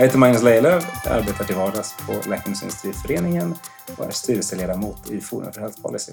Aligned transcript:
Jag 0.00 0.06
heter 0.06 0.18
Magnus 0.18 0.42
Lejelöw, 0.42 0.80
arbetar 1.06 1.44
till 1.44 1.56
vardags 1.56 1.96
på 2.06 2.28
Läkemedelsindustriföreningen 2.28 3.54
och 3.96 4.06
är 4.06 4.10
styrelseledamot 4.10 5.10
i 5.10 5.20
Forum 5.20 5.52
för 5.52 5.60
Health 5.60 5.82
Policy. 5.82 6.12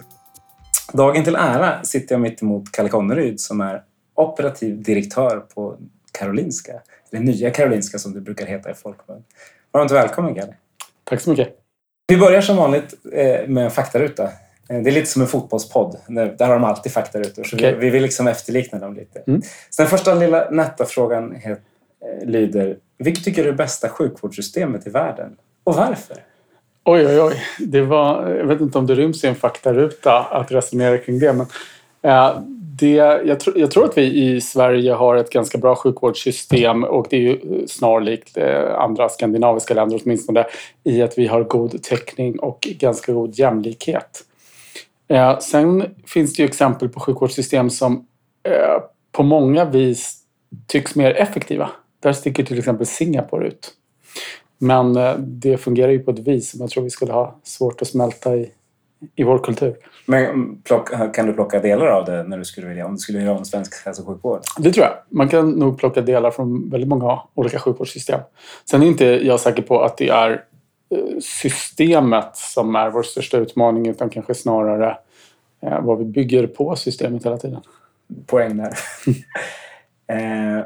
Dagen 0.94 1.24
till 1.24 1.36
ära 1.36 1.84
sitter 1.84 2.16
jag 2.16 2.22
mitt 2.22 2.42
emot 2.42 2.72
Kalle 2.72 2.90
Conneryd 2.90 3.40
som 3.40 3.62
är 3.62 3.84
operativ 4.16 4.84
direktör 4.84 5.40
på 5.40 5.78
Karolinska, 6.12 6.72
eller 7.12 7.24
Nya 7.24 7.52
Karolinska 7.52 8.00
som 8.00 8.14
det 8.14 8.22
brukar 8.22 8.46
heta 8.46 8.72
i 8.72 8.74
folkmun. 8.74 9.24
Varmt 9.72 9.92
välkommen 9.92 10.36
Kalle! 10.36 10.54
Tack 11.04 11.22
så 11.22 11.30
mycket! 11.30 11.50
Vi 12.08 12.18
börjar 12.18 12.42
som 12.42 12.58
vanligt 12.58 12.94
eh, 13.14 13.48
med 13.48 13.66
en 13.66 13.72
faktaruta. 13.72 14.24
Eh, 14.70 14.82
det 14.82 14.90
är 14.90 14.94
lite 14.94 15.08
som 15.08 15.22
en 15.22 15.28
fotbollspodd. 15.28 15.98
Där 16.08 16.46
har 16.46 16.54
de 16.54 16.64
alltid 16.64 16.92
faktarutor. 16.92 17.44
Så 17.44 17.56
okay. 17.56 17.76
vi 17.76 17.90
vill 17.90 18.04
liksom 18.04 18.28
efterlikna 18.28 18.80
dem 18.80 18.94
lite. 18.94 19.24
Mm. 19.28 19.42
Så 19.70 19.82
den 19.82 19.90
första 19.90 20.14
lilla 20.14 20.50
nätta 20.50 20.86
frågan 20.86 21.36
eh, 21.36 21.58
Eh, 22.08 22.28
lyder 22.28 22.78
vilket 22.98 23.24
tycker 23.24 23.44
du 23.44 23.50
är 23.50 23.52
det 23.52 23.58
bästa 23.58 23.90
sjukvårdssystemet 23.90 24.88
i 24.88 24.90
världen? 24.90 25.38
Och 25.64 25.76
varför? 25.76 26.18
Oj, 26.84 27.08
oj, 27.08 27.22
oj. 27.22 27.36
Det 27.60 27.82
var, 27.82 28.30
jag 28.30 28.46
vet 28.46 28.62
inte 28.62 28.78
om 28.78 28.88
det 28.88 28.96
ryms 28.96 29.24
i 29.24 29.28
en 29.28 29.36
faktaruta 29.36 30.20
att 30.20 30.52
resonera 30.52 30.98
kring 30.98 31.20
det. 31.20 31.34
Men, 31.34 31.48
eh, 32.02 32.40
det, 32.80 32.94
jag, 33.26 33.40
tr 33.40 33.50
jag, 33.56 33.72
tror 33.72 33.86
att 33.86 33.98
vi 33.98 34.24
i 34.24 34.42
Sverige 34.42 34.94
har 34.94 35.16
ett 35.16 35.30
ganska 35.30 35.58
bra 35.58 35.76
sjukvårdssystem 35.76 36.84
och 36.84 37.08
det 37.10 37.16
är 37.16 37.22
ju 37.22 37.68
snarlikt 37.68 38.38
eh, 38.38 38.76
andra 38.80 39.10
skandinaviska 39.10 39.74
länder 39.74 40.02
åtminstone 40.04 40.46
i 40.84 41.02
att 41.02 41.18
vi 41.18 41.28
har 41.28 41.44
god 41.44 41.84
täckning 41.84 42.40
och 42.40 42.68
ganska 42.80 43.12
god 43.14 43.40
jämlikhet. 43.40 44.24
Eh, 45.08 45.40
sen 45.40 45.84
finns 46.06 46.36
det 46.36 46.44
ju 46.44 46.48
exempel 46.48 46.90
på 46.90 47.00
sjukvårdssystem 47.00 47.70
som 47.70 48.08
eh, 48.44 48.82
på 49.12 49.24
många 49.24 49.66
vis 49.66 50.18
tycks 50.68 50.96
mer 50.96 51.12
effektiva. 51.12 51.70
Där 52.00 52.14
sticker 52.14 52.44
till 52.44 52.60
exempel 52.60 52.86
Singapore 52.86 53.48
ut. 53.48 53.74
Men 54.58 54.96
eh, 54.96 55.18
det 55.18 55.58
fungerar 55.58 55.92
ju 55.92 56.00
på 56.00 56.12
ett 56.12 56.20
vis 56.20 56.52
som 56.52 56.62
jag 56.62 56.70
tror 56.70 56.84
vi 56.84 56.90
skulle 56.90 57.14
ha 57.14 57.40
svårt 57.44 57.82
att 57.82 57.88
smälta 57.88 58.36
i, 58.36 58.52
i 59.16 59.24
vår 59.24 59.40
kultur. 59.40 59.76
Men 60.06 60.58
plock, 60.62 61.14
kan 61.14 61.26
du 61.26 61.34
plocka 61.34 61.60
delar 61.60 61.88
av 61.88 62.06
det 62.06 62.24
när 62.24 62.38
du 62.38 62.46
skulle 62.46 62.68
vilja, 62.68 62.86
om 62.86 62.92
du 62.92 62.98
skulle 62.98 63.18
vilja 63.18 63.34
ha 63.34 63.40
en 63.40 63.46
svensk 63.46 63.86
hälso 63.86 64.02
och 64.02 64.08
sjukvård? 64.08 64.42
Det 64.60 64.72
tror 64.72 64.86
jag. 64.86 64.94
Man 65.10 65.30
kan 65.30 65.52
nog 65.52 65.80
plocka 65.80 66.02
delar 66.02 66.32
från 66.32 66.70
väldigt 66.70 66.90
många 66.90 67.20
olika 67.34 67.60
sjukvårdssystem. 67.60 68.20
Sen 68.70 68.84
är 68.84 68.88
inte 68.88 69.06
jag 69.06 69.40
säker 69.40 69.62
på 69.62 69.82
att 69.82 69.98
det 69.98 70.10
är 70.10 70.32
eh, 70.90 71.20
systemet 71.22 72.38
som 72.38 72.76
är 72.76 72.90
vår 72.90 73.04
största 73.04 73.38
utmaning 73.38 73.88
utan 73.88 74.10
kanske 74.10 74.34
snarare 74.34 74.98
eh, 75.62 75.82
vad 75.82 75.98
vi 75.98 76.06
bygger 76.06 76.48
på 76.48 76.76
systemet 76.76 77.26
hela 77.26 77.38
tiden. 77.38 77.62
Poäng 78.26 78.58
där. 78.58 78.74
eh, 80.18 80.66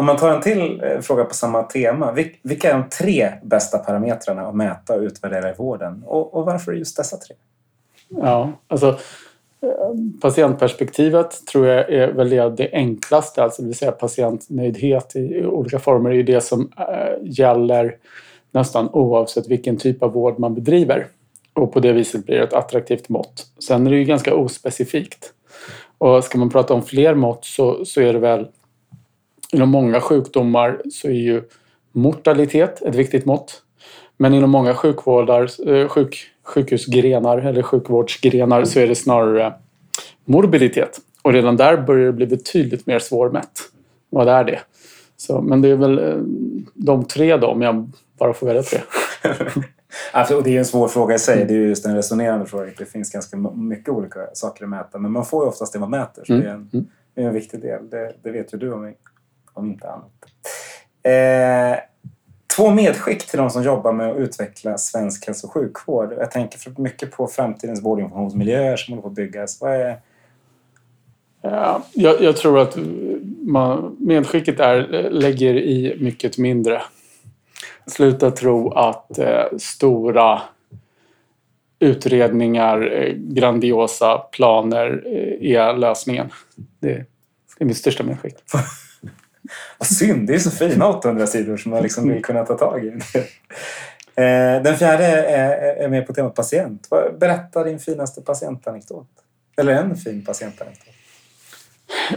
om 0.00 0.06
man 0.06 0.16
tar 0.16 0.30
en 0.30 0.40
till 0.40 0.82
eh, 0.84 1.00
fråga 1.00 1.24
på 1.24 1.34
samma 1.34 1.62
tema. 1.62 2.16
Vilka 2.42 2.70
är 2.70 2.74
de 2.74 2.88
tre 2.88 3.32
bästa 3.42 3.78
parametrarna 3.78 4.42
att 4.42 4.54
mäta 4.54 4.94
och 4.94 5.00
utvärdera 5.00 5.50
i 5.50 5.54
vården? 5.58 6.02
Och, 6.06 6.34
och 6.34 6.44
varför 6.44 6.72
just 6.72 6.96
dessa 6.96 7.16
tre? 7.16 7.36
Ja, 8.08 8.52
alltså 8.68 8.88
eh, 9.62 9.68
patientperspektivet 10.20 11.46
tror 11.46 11.66
jag 11.66 11.90
är 11.90 12.12
väl 12.12 12.56
det 12.56 12.70
enklaste, 12.72 13.42
alltså 13.42 13.62
det 13.62 13.68
vill 13.68 13.76
säga 13.76 13.92
patientnöjdhet 13.92 15.16
i 15.16 15.44
olika 15.44 15.78
former 15.78 16.10
är 16.10 16.22
det 16.22 16.40
som 16.40 16.72
eh, 16.78 17.18
gäller 17.22 17.96
nästan 18.52 18.88
oavsett 18.92 19.48
vilken 19.48 19.76
typ 19.76 20.02
av 20.02 20.12
vård 20.12 20.38
man 20.38 20.54
bedriver. 20.54 21.06
Och 21.52 21.72
på 21.72 21.80
det 21.80 21.92
viset 21.92 22.26
blir 22.26 22.36
det 22.36 22.44
ett 22.44 22.54
attraktivt 22.54 23.08
mått. 23.08 23.46
Sen 23.58 23.86
är 23.86 23.90
det 23.90 23.96
ju 23.96 24.04
ganska 24.04 24.34
ospecifikt. 24.34 25.32
Och 25.98 26.24
ska 26.24 26.38
man 26.38 26.50
prata 26.50 26.74
om 26.74 26.82
fler 26.82 27.14
mått 27.14 27.44
så, 27.44 27.84
så 27.84 28.00
är 28.00 28.12
det 28.12 28.18
väl 28.18 28.46
Inom 29.52 29.68
många 29.68 30.00
sjukdomar 30.00 30.82
så 30.92 31.08
är 31.08 31.12
ju 31.12 31.42
mortalitet 31.92 32.82
ett 32.82 32.94
viktigt 32.94 33.24
mått. 33.24 33.62
Men 34.16 34.34
inom 34.34 34.50
många 34.50 34.74
sjukvårdar, 34.74 35.68
eh, 35.68 35.88
sjuk, 35.88 36.26
sjukhusgrenar 36.42 37.38
eller 37.38 37.62
sjukvårdsgrenar 37.62 38.64
så 38.64 38.80
är 38.80 38.88
det 38.88 38.94
snarare 38.94 39.54
morbiditet. 40.24 41.00
Och 41.22 41.32
redan 41.32 41.56
där 41.56 41.76
börjar 41.76 42.06
det 42.06 42.12
bli 42.12 42.26
betydligt 42.26 42.86
mer 42.86 42.98
svårmätt. 42.98 43.60
Vad 44.10 44.28
är 44.28 44.44
det? 44.44 44.60
Så, 45.16 45.40
men 45.40 45.62
det 45.62 45.68
är 45.68 45.76
väl 45.76 45.98
eh, 45.98 46.16
de 46.74 47.04
tre 47.04 47.36
då, 47.36 47.46
om 47.46 47.62
jag 47.62 47.90
bara 48.18 48.32
får 48.32 48.46
välja 48.46 48.62
tre. 48.62 48.78
alltså, 50.12 50.36
och 50.36 50.42
det 50.42 50.54
är 50.54 50.58
en 50.58 50.64
svår 50.64 50.88
fråga 50.88 51.14
i 51.14 51.18
sig. 51.18 51.44
Det 51.44 51.54
är 51.54 51.58
just 51.58 51.86
en 51.86 51.96
resonerande 51.96 52.46
fråga. 52.46 52.70
Det 52.78 52.84
finns 52.84 53.10
ganska 53.10 53.36
mycket 53.54 53.88
olika 53.88 54.20
saker 54.32 54.64
att 54.64 54.70
mäta. 54.70 54.98
Men 54.98 55.12
man 55.12 55.24
får 55.24 55.44
ju 55.44 55.48
oftast 55.48 55.72
det 55.72 55.78
man 55.78 55.90
mäter. 55.90 56.24
Så 56.26 56.32
mm. 56.32 56.44
det, 56.44 56.50
är 56.50 56.54
en, 56.54 56.70
mm. 56.72 56.86
det 57.14 57.22
är 57.22 57.26
en 57.26 57.34
viktig 57.34 57.60
del. 57.60 57.90
Det, 57.90 58.12
det 58.22 58.30
vet 58.30 58.54
ju 58.54 58.58
du 58.58 58.72
om 58.72 58.94
om 59.60 59.70
inte 59.70 59.88
annat. 59.88 60.10
Eh, 61.02 61.80
två 62.56 62.70
medskick 62.70 63.26
till 63.26 63.38
de 63.38 63.50
som 63.50 63.62
jobbar 63.62 63.92
med 63.92 64.10
att 64.10 64.16
utveckla 64.16 64.78
svensk 64.78 65.26
hälso 65.26 65.46
och 65.46 65.52
sjukvård. 65.52 66.12
Jag 66.18 66.30
tänker 66.30 66.80
mycket 66.80 67.10
på 67.10 67.26
framtidens 67.26 67.82
vårdinformationsmiljöer 67.82 68.76
som 68.76 68.92
håller 68.92 69.02
på 69.02 69.08
att 69.08 69.14
byggas. 69.14 69.60
Vad 69.60 69.72
är... 69.72 70.00
Ja, 71.42 71.82
jag, 71.92 72.22
jag 72.22 72.36
tror 72.36 72.58
att 72.58 72.76
man, 73.42 73.96
medskicket 74.00 74.60
är 74.60 75.10
lägger 75.10 75.54
i 75.54 75.96
mycket 76.00 76.38
mindre. 76.38 76.82
Sluta 77.86 78.30
tro 78.30 78.72
att 78.72 79.18
eh, 79.18 79.44
stora 79.58 80.42
utredningar, 81.78 82.92
eh, 82.92 83.14
grandiosa 83.14 84.18
planer 84.18 85.02
eh, 85.06 85.52
är 85.56 85.76
lösningen. 85.76 86.30
Det 86.80 87.06
är 87.58 87.64
mitt 87.64 87.76
största 87.76 88.02
medskick. 88.04 88.34
Vad 89.78 89.86
synd, 89.86 90.26
det 90.26 90.34
är 90.34 90.38
så 90.38 90.50
fina 90.50 90.88
800 90.88 91.26
sidor 91.26 91.56
som 91.56 91.70
man 91.70 91.82
liksom 91.82 92.08
vill 92.08 92.24
kunna 92.24 92.44
ta 92.44 92.58
tag 92.58 92.84
i. 92.84 92.92
Eh, 94.14 94.62
den 94.62 94.76
fjärde 94.76 95.04
är 95.04 95.88
med 95.88 96.06
på 96.06 96.12
temat 96.12 96.34
patient. 96.34 96.88
Berätta 97.18 97.64
din 97.64 97.78
finaste 97.78 98.22
patientanekdot. 98.22 99.08
Eller 99.56 99.72
en 99.72 99.96
fin 99.96 100.24
patientanekdot. 100.24 100.94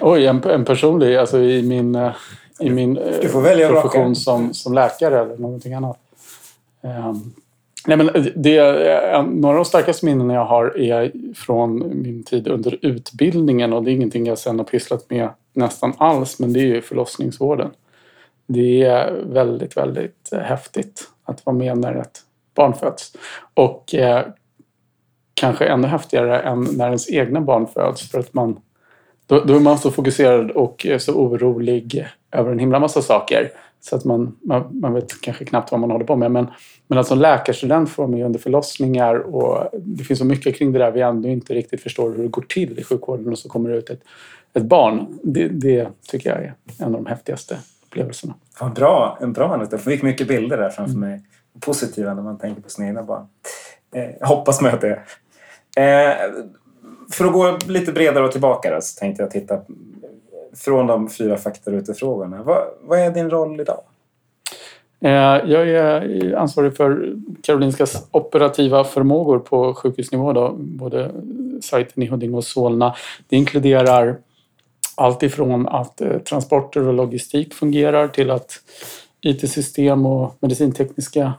Oj, 0.01 0.25
en, 0.25 0.43
en 0.43 0.65
personlig, 0.65 1.15
alltså 1.15 1.39
i 1.39 1.63
min, 1.63 1.95
eh, 1.95 2.11
i 2.59 2.69
min 2.69 2.97
eh, 2.97 3.19
profession 3.69 4.15
som, 4.15 4.53
som 4.53 4.73
läkare 4.73 5.21
eller 5.21 5.37
någonting 5.37 5.73
annat. 5.73 5.97
Um, 6.81 7.33
nej 7.87 7.97
men 7.97 8.09
det, 8.35 8.57
eh, 8.57 9.23
några 9.25 9.49
av 9.49 9.63
de 9.63 9.65
starkaste 9.65 10.05
minnen 10.05 10.29
jag 10.29 10.45
har 10.45 10.77
är 10.77 11.11
från 11.35 12.01
min 12.01 12.23
tid 12.23 12.47
under 12.47 12.77
utbildningen 12.81 13.73
och 13.73 13.83
det 13.83 13.91
är 13.91 13.93
ingenting 13.93 14.25
jag 14.25 14.37
sen 14.37 14.59
har 14.59 14.65
pysslat 14.65 15.09
med 15.09 15.29
nästan 15.53 15.93
alls, 15.97 16.39
men 16.39 16.53
det 16.53 16.59
är 16.59 16.65
ju 16.65 16.81
förlossningsvården. 16.81 17.71
Det 18.47 18.83
är 18.83 19.11
väldigt, 19.25 19.77
väldigt 19.77 20.33
eh, 20.33 20.39
häftigt 20.39 21.09
att 21.25 21.45
vara 21.45 21.55
med 21.55 21.77
när 21.77 21.95
ett 21.95 22.19
barn 22.55 22.73
föds. 22.73 23.15
Och 23.53 23.95
eh, 23.95 24.25
kanske 25.33 25.65
ännu 25.65 25.87
häftigare 25.87 26.39
än 26.39 26.67
när 26.77 26.85
ens 26.85 27.09
egna 27.09 27.41
barn 27.41 27.67
föds 27.67 28.11
för 28.11 28.19
att 28.19 28.33
man 28.33 28.59
då, 29.25 29.39
då 29.39 29.55
är 29.55 29.59
man 29.59 29.77
så 29.77 29.91
fokuserad 29.91 30.51
och 30.51 30.85
eh, 30.85 30.97
så 30.97 31.13
orolig 31.13 32.07
över 32.31 32.51
en 32.51 32.59
himla 32.59 32.79
massa 32.79 33.01
saker 33.01 33.51
så 33.85 33.95
att 33.95 34.05
man, 34.05 34.37
man, 34.41 34.79
man, 34.79 34.93
vet 34.93 35.21
kanske 35.21 35.45
knappt 35.45 35.71
vad 35.71 35.79
man 35.79 35.91
håller 35.91 36.05
på 36.05 36.15
med. 36.15 36.31
Men, 36.31 36.47
men 36.87 36.99
att 36.99 37.07
som 37.07 37.19
läkarstudent 37.19 37.89
få 37.89 38.01
vara 38.01 38.11
med 38.11 38.25
under 38.25 38.39
förlossningar 38.39 39.15
och 39.15 39.69
det 39.73 40.03
finns 40.03 40.19
så 40.19 40.25
mycket 40.25 40.55
kring 40.55 40.71
det 40.71 40.79
där 40.79 40.91
vi 40.91 41.01
ändå 41.01 41.29
inte 41.29 41.53
riktigt 41.53 41.81
förstår 41.81 42.11
hur 42.11 42.23
det 42.23 42.29
går 42.29 42.41
till 42.41 42.79
i 42.79 42.83
sjukvården 42.83 43.31
och 43.31 43.39
så 43.39 43.49
kommer 43.49 43.69
det 43.69 43.77
ut 43.77 43.89
ett 43.89 44.03
ett 44.53 44.63
barn. 44.63 45.19
Det, 45.23 45.47
det, 45.47 45.87
tycker 46.07 46.29
jag 46.29 46.43
är 46.43 46.53
en 46.79 46.85
av 46.85 46.91
de 46.91 47.05
häftigaste 47.05 47.57
upplevelserna. 47.85 48.33
Ja, 48.59 48.69
bra, 48.75 49.17
en 49.21 49.33
bra 49.33 49.53
anekdot. 49.53 49.71
Jag 49.71 49.81
fick 49.81 50.01
mycket 50.01 50.27
bilder 50.27 50.57
där 50.57 50.69
framför 50.69 50.95
mm. 50.95 51.09
mig. 51.09 51.21
Positiva 51.59 52.13
när 52.13 52.21
man 52.21 52.37
tänker 52.37 52.61
på 52.61 52.69
sina 52.69 52.87
egna 52.87 53.03
barn. 53.03 53.27
Eh, 53.95 54.09
jag 54.19 54.27
hoppas 54.27 54.61
med 54.61 54.79
det. 54.81 55.01
Eh, 55.81 56.15
för 57.11 57.25
att 57.25 57.33
gå 57.33 57.57
lite 57.67 57.91
bredare 57.91 58.25
och 58.25 58.31
tillbaka 58.31 58.75
då, 58.75 58.81
så 58.81 58.99
tänkte 58.99 59.23
jag 59.23 59.31
titta 59.31 59.61
från 60.55 60.87
de 60.87 61.09
fyra 61.09 61.37
faktarutefrågorna. 61.37 62.43
Vad, 62.43 62.63
vad 62.81 62.99
är 62.99 63.11
din 63.11 63.29
roll 63.29 63.59
idag? 63.59 63.81
Eh, 65.03 65.11
jag 65.51 65.69
är 65.69 66.35
ansvarig 66.35 66.77
för 66.77 67.15
Karolinskas 67.41 68.07
operativa 68.11 68.83
förmågor 68.83 69.39
på 69.39 69.73
sjukhusnivå. 69.73 70.33
Då, 70.33 70.55
både 70.57 71.11
sajten 71.61 72.03
i 72.03 72.07
Huddinge 72.07 72.37
och 72.37 72.43
Solna. 72.43 72.95
Det 73.29 73.35
inkluderar 73.35 74.17
allt 74.95 75.23
ifrån 75.23 75.67
att 75.67 76.01
eh, 76.01 76.17
transporter 76.17 76.87
och 76.87 76.93
logistik 76.93 77.53
fungerar 77.53 78.07
till 78.07 78.31
att 78.31 78.51
IT-system 79.21 80.05
och 80.05 80.35
medicintekniska 80.39 81.33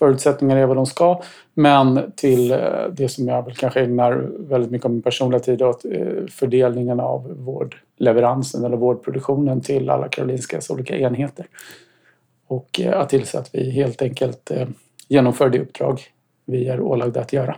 förutsättningar 0.00 0.56
är 0.56 0.66
vad 0.66 0.76
de 0.76 0.86
ska. 0.86 1.22
Men 1.54 2.12
till 2.16 2.50
eh, 2.50 2.58
det 2.92 3.08
som 3.08 3.28
jag 3.28 3.44
väl 3.44 3.54
kanske 3.54 3.80
ägnar 3.80 4.28
väldigt 4.38 4.70
mycket 4.70 4.84
av 4.84 4.90
min 4.90 5.02
personliga 5.02 5.40
tid 5.40 5.62
åt, 5.62 5.84
eh, 5.84 6.26
fördelningen 6.30 7.00
av 7.00 7.36
vårdleveransen 7.38 8.64
eller 8.64 8.76
vårdproduktionen 8.76 9.60
till 9.60 9.90
alla 9.90 10.08
Karolinskas 10.08 10.70
olika 10.70 10.96
enheter. 10.96 11.46
Och 12.46 12.80
att 12.92 13.08
tillse 13.08 13.38
att 13.38 13.54
vi 13.54 13.70
helt 13.70 14.02
enkelt 14.02 14.50
genomför 15.08 15.48
det 15.48 15.60
uppdrag 15.60 16.00
vi 16.46 16.68
är 16.68 16.80
ålagda 16.80 17.20
att 17.20 17.32
göra. 17.32 17.56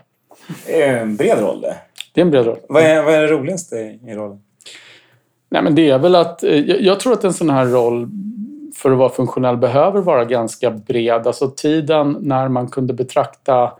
Det 0.67 0.83
är 0.83 1.03
en 1.03 1.17
bred 1.17 1.39
roll 1.39 1.61
det. 1.61 1.77
Det 2.15 2.21
är 2.21 2.25
en 2.25 2.31
bred 2.31 2.47
roll. 2.47 2.59
Vad 2.69 2.83
är, 2.83 3.03
vad 3.03 3.15
är 3.15 3.21
det 3.21 3.27
roligaste 3.27 3.77
i 3.77 4.15
rollen? 4.15 4.43
Nej, 5.49 5.62
men 5.62 5.75
det 5.75 5.91
är 5.91 5.99
väl 5.99 6.15
att 6.15 6.43
jag, 6.43 6.81
jag 6.81 7.00
tror 7.00 7.12
att 7.12 7.25
en 7.25 7.33
sån 7.33 7.50
här 7.50 7.67
roll 7.67 8.09
för 8.82 8.90
att 8.90 8.99
vara 8.99 9.08
funktionell 9.08 9.56
behöver 9.56 10.00
vara 10.00 10.25
ganska 10.25 10.70
bred. 10.70 11.26
Alltså 11.26 11.50
tiden 11.50 12.17
när 12.20 12.49
man 12.49 12.69
kunde 12.69 12.94
betrakta 12.94 13.73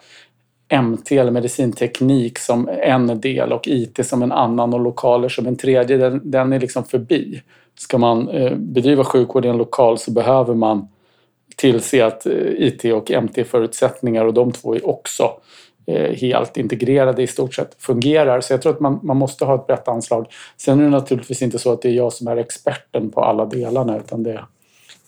MT 0.83 1.13
eller 1.13 1.31
medicinteknik 1.31 2.39
som 2.39 2.69
en 2.69 3.21
del 3.21 3.53
och 3.53 3.69
IT 3.69 4.07
som 4.07 4.23
en 4.23 4.33
annan 4.33 4.75
och 4.75 4.81
lokaler 4.81 5.29
som 5.29 5.47
en 5.47 5.57
tredje, 5.57 5.97
den, 5.97 6.31
den 6.31 6.53
är 6.53 6.61
liksom 6.61 6.85
förbi. 6.85 7.43
Ska 7.79 7.99
man 7.99 8.29
eh, 8.29 8.55
bedriva 8.57 9.05
sjukvård 9.05 9.45
i 9.45 9.49
en 9.49 9.57
lokal 9.57 9.99
så 9.99 10.11
behöver 10.11 10.55
man 10.55 10.89
tillse 11.57 12.07
att 12.07 12.27
eh, 12.27 12.33
IT 12.57 12.85
och 12.85 13.11
MT-förutsättningar 13.11 14.25
och 14.25 14.35
de 14.35 14.53
två 14.53 14.75
är 14.75 14.89
också 14.89 15.31
eh, 15.87 16.17
helt 16.17 16.57
integrerade 16.57 17.23
i 17.23 17.27
stort 17.27 17.55
sett 17.55 17.75
fungerar. 17.79 18.41
Så 18.41 18.53
jag 18.53 18.63
tror 18.63 18.73
att 18.73 18.81
man, 18.81 19.01
man 19.03 19.17
måste 19.17 19.45
ha 19.45 19.55
ett 19.55 19.67
brett 19.67 19.89
anslag. 19.89 20.27
Sen 20.57 20.81
är 20.81 20.85
det 20.85 20.91
naturligtvis 20.91 21.43
inte 21.43 21.59
så 21.59 21.73
att 21.73 21.83
det 21.83 21.89
är 21.89 21.93
jag 21.93 22.13
som 22.13 22.29
är 22.29 22.37
experten 22.37 23.11
på 23.11 23.21
alla 23.21 23.45
delarna 23.47 23.97
utan 23.97 24.23
det, 24.23 24.45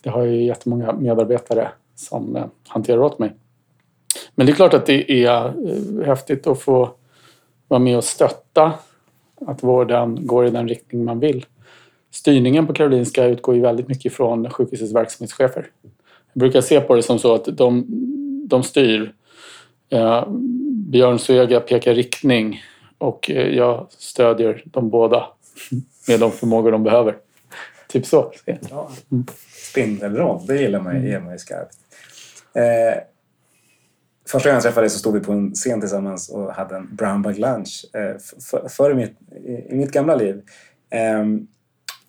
det 0.04 0.10
har 0.10 0.22
ju 0.22 0.44
jättemånga 0.44 0.92
medarbetare 0.92 1.68
som 1.94 2.36
eh, 2.36 2.44
hanterar 2.68 2.98
åt 2.98 3.18
mig. 3.18 3.32
Men 4.34 4.46
det 4.46 4.52
är 4.52 4.56
klart 4.56 4.74
att 4.74 4.86
det 4.86 5.24
är 5.26 5.46
eh, 5.46 6.06
häftigt 6.06 6.46
att 6.46 6.60
få 6.60 6.90
vara 7.68 7.80
med 7.80 7.96
och 7.96 8.04
stötta 8.04 8.72
att 9.46 9.62
vården 9.62 10.26
går 10.26 10.46
i 10.46 10.50
den 10.50 10.68
riktning 10.68 11.04
man 11.04 11.20
vill. 11.20 11.46
Styrningen 12.10 12.66
på 12.66 12.72
Karolinska 12.72 13.26
utgår 13.26 13.54
ju 13.54 13.60
väldigt 13.60 13.88
mycket 13.88 14.12
från 14.12 14.50
sjukhusets 14.50 14.94
verksamhetschefer. 14.94 15.66
Jag 16.32 16.40
brukar 16.40 16.60
se 16.60 16.80
på 16.80 16.94
det 16.94 17.02
som 17.02 17.18
så 17.18 17.34
att 17.34 17.44
de, 17.44 17.84
de 18.48 18.62
styr. 18.62 19.12
Eh, 19.90 20.24
Björn 20.68 21.18
Svega 21.18 21.60
pekar 21.60 21.94
riktning 21.94 22.62
och 22.98 23.30
eh, 23.30 23.56
jag 23.56 23.86
stödjer 23.90 24.62
de 24.64 24.90
båda 24.90 25.26
med 26.08 26.20
de 26.20 26.30
förmågor 26.30 26.72
de 26.72 26.82
behöver. 26.82 27.16
Typ 27.94 28.06
så. 28.06 28.32
Ja. 28.44 28.90
Mm. 29.12 29.26
Spindelroll, 29.70 30.46
det 30.46 30.56
gillar 30.56 30.80
man, 30.80 30.96
mm. 30.96 31.32
ju 31.32 31.38
skarpt. 31.38 31.76
Eh, 32.54 33.02
första 34.28 34.48
gången 34.48 34.56
jag 34.56 34.62
träffade 34.62 34.84
dig 34.84 34.90
så 34.90 34.98
stod 34.98 35.14
vi 35.14 35.20
på 35.20 35.32
en 35.32 35.54
scen 35.54 35.80
tillsammans 35.80 36.28
och 36.28 36.54
hade 36.54 36.76
en 36.76 36.96
brown 36.96 37.22
bag 37.22 37.38
lunch 37.38 37.86
eh, 37.92 38.16
för, 38.50 38.68
för 38.68 38.90
i, 38.90 38.94
mitt, 38.94 39.18
i, 39.70 39.74
mitt 39.74 39.92
gamla 39.92 40.14
liv. 40.14 40.42
Eh, 40.90 41.20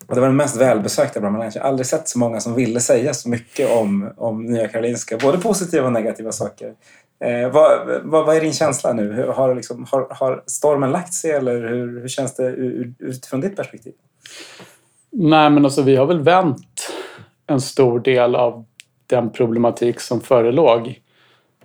och 0.06 0.14
det 0.14 0.20
var 0.20 0.28
den 0.28 0.36
mest 0.36 0.56
välbesökta 0.56 1.20
Brahma 1.20 1.38
Lounge. 1.38 1.52
Jag 1.54 1.62
har 1.62 1.68
aldrig 1.68 1.86
sett 1.86 2.08
så 2.08 2.18
många 2.18 2.40
som 2.40 2.54
ville 2.54 2.80
säga 2.80 3.14
så 3.14 3.28
mycket 3.28 3.70
om, 3.70 4.12
om 4.16 4.44
Nya 4.44 4.68
Karolinska. 4.68 5.18
Både 5.18 5.38
positiva 5.38 5.86
och 5.86 5.92
negativa 5.92 6.32
saker. 6.32 6.74
Eh, 7.24 7.52
vad, 7.52 7.86
vad, 8.04 8.26
vad, 8.26 8.36
är 8.36 8.40
din 8.40 8.52
känsla 8.52 8.92
nu? 8.92 9.12
Hur, 9.12 9.26
har, 9.26 9.54
liksom, 9.54 9.86
har, 9.90 10.06
har, 10.10 10.42
stormen 10.46 10.90
lagt 10.90 11.14
sig 11.14 11.30
eller 11.30 11.68
hur, 11.68 12.00
hur 12.00 12.08
känns 12.08 12.34
det 12.34 12.46
utifrån 12.98 13.40
ditt 13.40 13.56
perspektiv? 13.56 13.92
Nej, 15.18 15.50
men 15.50 15.64
alltså 15.64 15.82
vi 15.82 15.96
har 15.96 16.06
väl 16.06 16.20
vänt 16.20 16.92
en 17.46 17.60
stor 17.60 18.00
del 18.00 18.34
av 18.34 18.64
den 19.06 19.30
problematik 19.30 20.00
som 20.00 20.20
förelåg. 20.20 21.00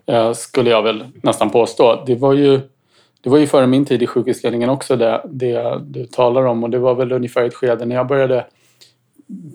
Eh, 0.05 0.33
skulle 0.33 0.69
jag 0.69 0.83
väl 0.83 1.05
nästan 1.23 1.49
påstå. 1.49 2.03
Det 2.05 2.15
var 2.15 2.33
ju 2.33 2.59
det 3.21 3.29
var 3.29 3.37
ju 3.37 3.47
före 3.47 3.67
min 3.67 3.85
tid 3.85 4.03
i 4.03 4.07
sjukhusledningen 4.07 4.69
också 4.69 4.95
det, 4.95 5.21
det 5.29 5.81
du 5.85 6.05
talar 6.05 6.45
om 6.45 6.63
och 6.63 6.69
det 6.69 6.79
var 6.79 6.95
väl 6.95 7.11
ungefär 7.11 7.43
ett 7.43 7.53
skede 7.53 7.85
när 7.85 7.95
jag 7.95 8.07
började 8.07 8.45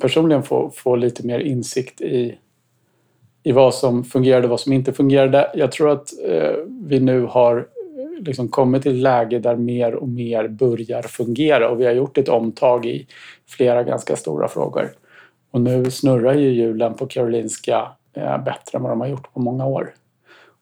personligen 0.00 0.42
få, 0.42 0.70
få 0.75 0.96
lite 0.96 1.26
mer 1.26 1.38
insikt 1.38 2.00
i, 2.00 2.38
i 3.42 3.52
vad 3.52 3.75
som 3.75 4.04
fungerade 4.04 4.44
och 4.44 4.50
vad 4.50 4.60
som 4.60 4.72
inte 4.72 4.92
fungerade. 4.92 5.50
Jag 5.54 5.72
tror 5.72 5.90
att 5.90 6.08
eh, 6.28 6.56
vi 6.69 7.00
nu 7.00 7.22
har 7.22 7.66
liksom 8.20 8.48
kommit 8.48 8.82
till 8.82 8.96
ett 8.96 9.02
läge 9.02 9.38
där 9.38 9.56
mer 9.56 9.94
och 9.94 10.08
mer 10.08 10.48
börjar 10.48 11.02
fungera 11.02 11.70
och 11.70 11.80
vi 11.80 11.86
har 11.86 11.92
gjort 11.92 12.18
ett 12.18 12.28
omtag 12.28 12.86
i 12.86 13.06
flera 13.46 13.82
ganska 13.82 14.16
stora 14.16 14.48
frågor. 14.48 14.90
Och 15.50 15.60
nu 15.60 15.90
snurrar 15.90 16.34
ju 16.34 16.50
hjulen 16.50 16.94
på 16.94 17.06
Karolinska 17.06 17.88
eh, 18.14 18.44
bättre 18.44 18.78
än 18.78 18.82
vad 18.82 18.92
de 18.92 19.00
har 19.00 19.08
gjort 19.08 19.32
på 19.32 19.40
många 19.40 19.66
år. 19.66 19.94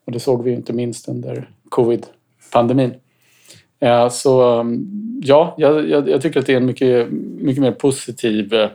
Och 0.06 0.12
det 0.12 0.20
såg 0.20 0.44
vi 0.44 0.50
ju 0.50 0.56
inte 0.56 0.72
minst 0.72 1.08
under 1.08 1.50
covid 1.68 2.06
pandemin. 2.52 2.94
Eh, 3.80 4.08
så 4.08 4.60
mm, 4.60 5.20
ja, 5.22 5.54
jag, 5.58 5.88
jag, 5.88 6.22
tycker 6.22 6.40
att 6.40 6.46
det 6.46 6.52
är 6.52 6.56
en 6.56 6.66
mycket, 6.66 7.08
mycket 7.40 7.62
mer 7.62 7.72
positiv 7.72 8.54
eh, 8.54 8.70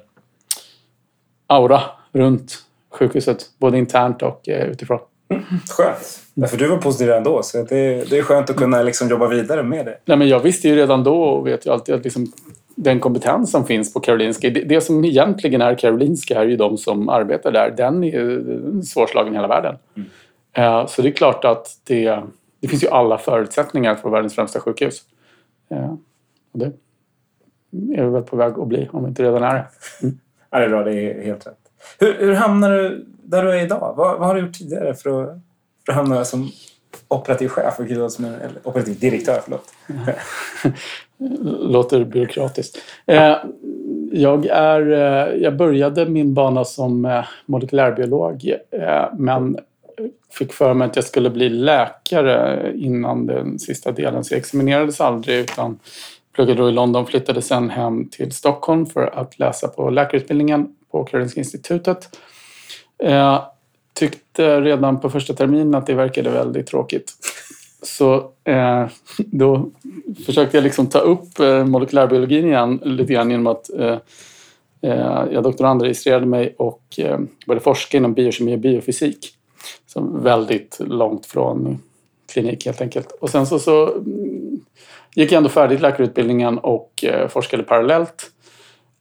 aura 1.48 1.82
runt 2.12 2.58
sjukhuset, 2.90 3.46
både 3.58 3.78
internt 3.78 4.22
och 4.22 4.42
utifrån. 4.46 5.00
Mm, 5.30 5.44
skönt. 5.70 6.20
För 6.48 6.58
du 6.58 6.68
var 6.68 6.78
positiv 6.78 7.12
ändå, 7.12 7.44
så 7.44 7.58
det, 7.58 8.10
det 8.10 8.18
är 8.18 8.22
skönt 8.22 8.50
att 8.50 8.56
kunna 8.56 8.82
liksom 8.82 9.10
jobba 9.10 9.28
vidare 9.28 9.64
med 9.64 9.86
det. 9.86 9.98
Nej, 10.06 10.18
men 10.18 10.28
jag 10.28 10.40
visste 10.40 10.68
ju 10.68 10.76
redan 10.76 11.04
då 11.04 11.24
och 11.24 11.48
vet 11.48 11.66
ju 11.66 11.72
alltid 11.72 11.96
att 11.96 12.04
liksom, 12.04 12.32
den 12.76 13.00
kompetens 13.00 13.52
som 13.52 13.66
finns 13.66 13.94
på 13.94 14.00
Karolinska, 14.00 14.50
det, 14.50 14.62
det, 14.62 14.82
som 14.82 15.06
egentligen 15.06 15.62
är 15.62 15.76
Karolinska 15.76 16.42
är 16.42 16.46
ju 16.46 16.58
de 16.58 16.78
som 16.78 17.10
arbetar 17.10 17.52
där. 17.52 17.74
Den 17.78 18.04
är 18.04 18.82
svårslagen 18.84 19.34
i 19.34 19.36
hela 19.36 19.48
världen. 19.48 19.76
Mm. 19.96 20.88
Så 20.88 21.02
det 21.02 21.10
är 21.10 21.12
klart 21.12 21.46
att 21.46 21.68
det 21.84 22.24
det 22.60 22.68
finns 22.68 22.84
ju 22.84 22.88
alla 22.88 23.18
förutsättningar 23.18 23.96
för 23.96 24.10
världens 24.10 24.36
främsta 24.36 24.60
sjukhus. 24.60 25.04
Ja, 25.68 25.98
och 26.52 26.60
det 26.60 26.66
är 27.98 28.04
vi 28.04 28.10
väl 28.10 28.24
på 28.24 28.36
väg 28.36 28.60
att 28.60 28.68
bli, 28.68 28.90
om 28.92 29.04
vi 29.04 29.10
inte 29.10 29.24
redan 29.24 29.44
är 29.44 29.54
det. 29.54 29.68
Mm. 30.02 30.20
Ja, 30.52 30.60
det 30.60 30.66
är 30.66 30.70
bra. 30.70 30.84
Det 30.84 30.94
är 30.94 31.26
helt 31.26 31.48
rätt. 31.48 31.58
Hur, 32.00 32.14
hur 32.14 32.34
hamnar 32.34 32.72
du 32.72 33.06
där 33.24 33.44
du 33.44 33.52
är 33.52 33.64
idag? 33.64 33.94
Vad, 33.98 34.20
vad 34.20 34.28
har 34.28 34.36
du 34.36 34.42
gjort 34.42 34.54
tidigare 34.54 34.94
för 34.94 35.24
att, 35.24 35.38
då 35.96 36.02
att 36.02 36.10
jag 36.10 36.28
som 36.28 36.52
operativ 37.08 37.48
chef? 37.48 37.80
Eller 37.80 38.52
operativ 38.64 39.00
direktör, 39.00 39.42
förlåt. 39.44 39.74
Låter 41.60 42.04
byråkratiskt. 42.04 42.78
Eh, 43.06 43.36
jag, 44.12 44.46
är, 44.46 44.92
eh, 44.92 45.42
jag 45.42 45.58
började 45.58 46.06
min 46.06 46.34
bana 46.34 46.66
som 46.66 47.06
eh, 47.06 47.26
molekylärbiolog 47.46 48.54
eh, 48.72 49.06
men 49.18 49.58
fick 50.32 50.54
för 50.54 50.74
mig 50.74 50.86
att 50.86 50.96
jag 50.96 51.06
skulle 51.06 51.30
bli 51.30 51.50
läkare 51.50 52.72
innan 52.76 53.26
den 53.26 53.60
sista 53.60 53.92
delen. 53.92 54.24
Så 54.24 54.34
jag 54.34 54.40
examinerades 54.40 55.02
aldrig 55.02 55.40
utan 55.40 55.80
pluggade 56.36 56.62
då 56.62 56.70
i 56.70 56.72
London, 56.72 57.06
flyttade 57.06 57.42
sen 57.42 57.70
hem 57.70 58.10
till 58.10 58.32
Stockholm 58.32 58.86
för 58.86 59.20
att 59.20 59.40
läsa 59.40 59.68
på 59.68 59.90
läkarutbildningen 59.90 60.76
på 60.92 61.04
Karolinska 61.04 61.40
institutet. 61.40 62.18
Eh, 63.04 63.44
Tyckte 64.00 64.62
redan 64.62 65.00
på 65.00 65.10
första 65.10 65.34
terminen 65.34 65.76
att 65.76 65.88
det 65.88 65.94
verkade 65.94 66.30
väldigt 66.30 66.68
tråkigt. 66.68 67.14
Så 67.82 68.32
eh, 68.44 68.88
då 69.18 69.70
försökte 70.26 70.58
jag 70.58 70.64
liksom 70.64 70.88
ta 70.88 71.00
upp 71.00 71.40
eh, 71.40 71.66
molekylärbiologin 71.66 72.46
igen 72.46 72.80
lite 72.84 73.14
grann 73.14 73.32
genom 73.32 73.48
att 73.48 73.70
eh, 73.80 73.98
eh 74.82 75.26
jag 75.32 75.44
doktorandregistrerade 75.44 76.26
mig 76.26 76.56
och 76.58 76.84
eh, 76.98 77.20
började 77.48 77.64
forska 77.64 77.98
inom 77.98 78.14
biokemi 78.14 78.56
och 78.56 78.60
biofysik. 78.60 79.34
Så 79.88 80.02
väldigt 80.02 80.78
långt 80.80 81.26
från 81.26 81.82
klinik 82.34 82.66
helt 82.66 82.82
enkelt. 82.82 83.12
Och 83.12 83.30
sen 83.30 83.48
så, 83.48 83.60
så 83.60 83.94
mm, 83.94 84.60
gick 85.16 85.32
jag 85.32 85.38
ändå 85.38 85.50
färdigt 85.50 85.82
läkarutbildningen 85.82 86.58
och 86.58 87.04
eh, 87.04 87.28
forskade 87.28 87.64
parallellt. 87.64 88.32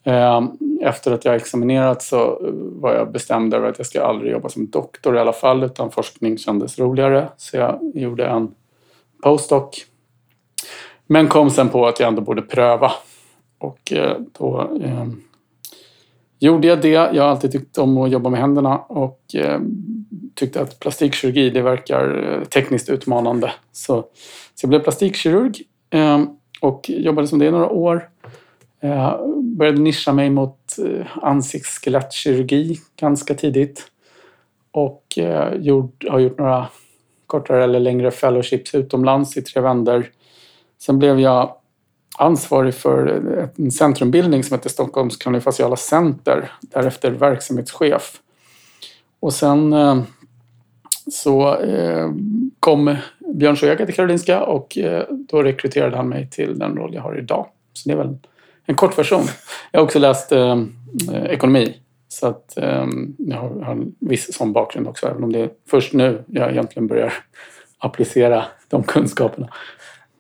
Ehm, 0.09 0.51
efter 0.81 1.13
att 1.13 1.25
jag 1.25 1.37
examinerat 1.37 2.03
så 2.03 2.39
var 2.53 2.95
jag 2.95 3.13
bestämd 3.13 3.55
över 3.55 3.69
att 3.69 3.79
jag 3.79 3.87
ska 3.87 4.03
aldrig 4.03 4.33
jobba 4.33 4.49
som 4.49 4.71
doktor 4.71 5.17
i 5.17 5.19
alla 5.19 5.33
fall 5.33 5.63
utan 5.63 5.91
forskning 5.91 6.39
kändes 6.39 6.79
roligare. 6.79 7.29
Så 7.37 7.57
jag 7.57 7.81
gjorde 7.95 8.27
en 8.27 8.55
postdoc. 9.23 9.87
Men 11.07 11.29
kom 11.29 11.51
sen 11.51 11.69
på 11.69 11.87
att 11.87 12.01
jag 12.01 12.09
ändå 12.09 12.23
borde 12.23 12.43
pröva. 12.43 12.93
Och 13.59 13.93
eh, 13.93 14.17
då 14.39 14.71
ehm, 14.83 15.23
gjorde 16.39 16.69
jag 16.69 16.83
det. 16.83 16.89
Jag 16.89 17.23
har 17.23 17.31
alltid 17.31 17.53
tyckt 17.53 17.79
om 17.79 17.99
att 17.99 18.11
jobba 18.11 18.31
med 18.31 18.41
händerna 18.41 18.79
och 18.79 19.21
ehm, 19.35 20.05
tyckte 20.35 20.61
att 20.61 20.81
plastikkirurgi 20.81 21.51
det 21.51 21.63
verkar 21.63 22.33
eh, 22.33 22.45
tekniskt 22.45 22.89
utmanande. 22.91 23.53
Så, 23.73 24.03
så 24.55 24.65
jag 24.65 24.69
blev 24.69 24.81
plastikkirurg 24.81 25.63
eh, 25.91 26.23
och 26.61 26.91
jobbade 26.91 27.29
som 27.29 27.39
det 27.39 27.47
i 27.47 27.51
några 27.51 27.69
år. 27.69 28.09
Började 29.59 29.81
nischa 29.81 30.13
mig 30.13 30.31
mot 30.31 30.79
eh, 30.79 31.07
ansiktsskelettkirurgi 31.23 32.81
ganska 32.97 33.35
tidigt. 33.35 33.91
Och 34.71 35.19
eh, 35.19 35.55
gjort, 35.55 36.05
har 36.09 36.19
gjort 36.19 36.39
några 36.39 36.69
kortare 37.27 37.65
eller 37.65 37.81
längre 37.81 38.11
fellowships 38.11 38.75
utomlands 38.75 39.37
i 39.37 39.43
tre 39.43 39.63
vändor. 39.63 40.07
Sen 40.79 40.99
blev 40.99 41.21
jag 41.21 41.55
ansvarig 42.19 42.75
för 42.75 43.07
en 43.59 43.71
centrumbildning 43.71 44.45
som 44.45 44.57
heter 44.57 44.71
Stockholms 44.71 45.17
kraniofaciala 45.17 45.77
center. 45.77 46.53
Därefter 46.61 47.11
verksamhetschef 47.11 48.21
Och 49.21 49.33
sen 49.33 49.73
eh, 49.73 50.03
så 51.13 51.57
eh, 51.57 52.11
kom 52.61 52.97
Björn 53.35 53.57
Sjöjaka 53.57 53.87
till 53.87 53.95
Karolinska 53.95 54.45
och 54.45 54.79
eh, 54.79 55.05
då 55.11 55.43
rekryterade 55.43 55.97
han 55.97 56.09
mig 56.09 56.31
till 56.31 56.59
den 56.59 56.77
roll 56.77 56.95
jag 56.95 57.03
har 57.03 57.19
idag. 57.19 57.47
Så 57.73 57.89
det 57.89 57.93
är 57.93 57.99
väl 57.99 58.17
en 58.69 58.75
kort 58.75 58.99
version. 58.99 59.27
Jag 59.71 59.81
har 59.81 59.85
också 59.85 59.99
läst 59.99 60.33
eh, 60.33 60.57
ekonomi. 61.29 61.77
Så 62.09 62.27
att 62.27 62.59
eh, 62.59 62.87
jag 63.19 63.37
har, 63.37 63.61
har 63.61 63.73
en 63.73 63.95
viss 63.99 64.35
sån 64.35 64.53
bakgrund 64.53 64.89
också, 64.89 65.07
även 65.07 65.25
om 65.25 65.33
det 65.33 65.41
är 65.41 65.51
först 65.71 65.93
nu 65.93 66.25
jag 66.27 66.51
egentligen 66.51 66.87
börjar 66.87 67.13
applicera 67.79 68.45
de 68.69 68.83
kunskaperna. 68.83 69.49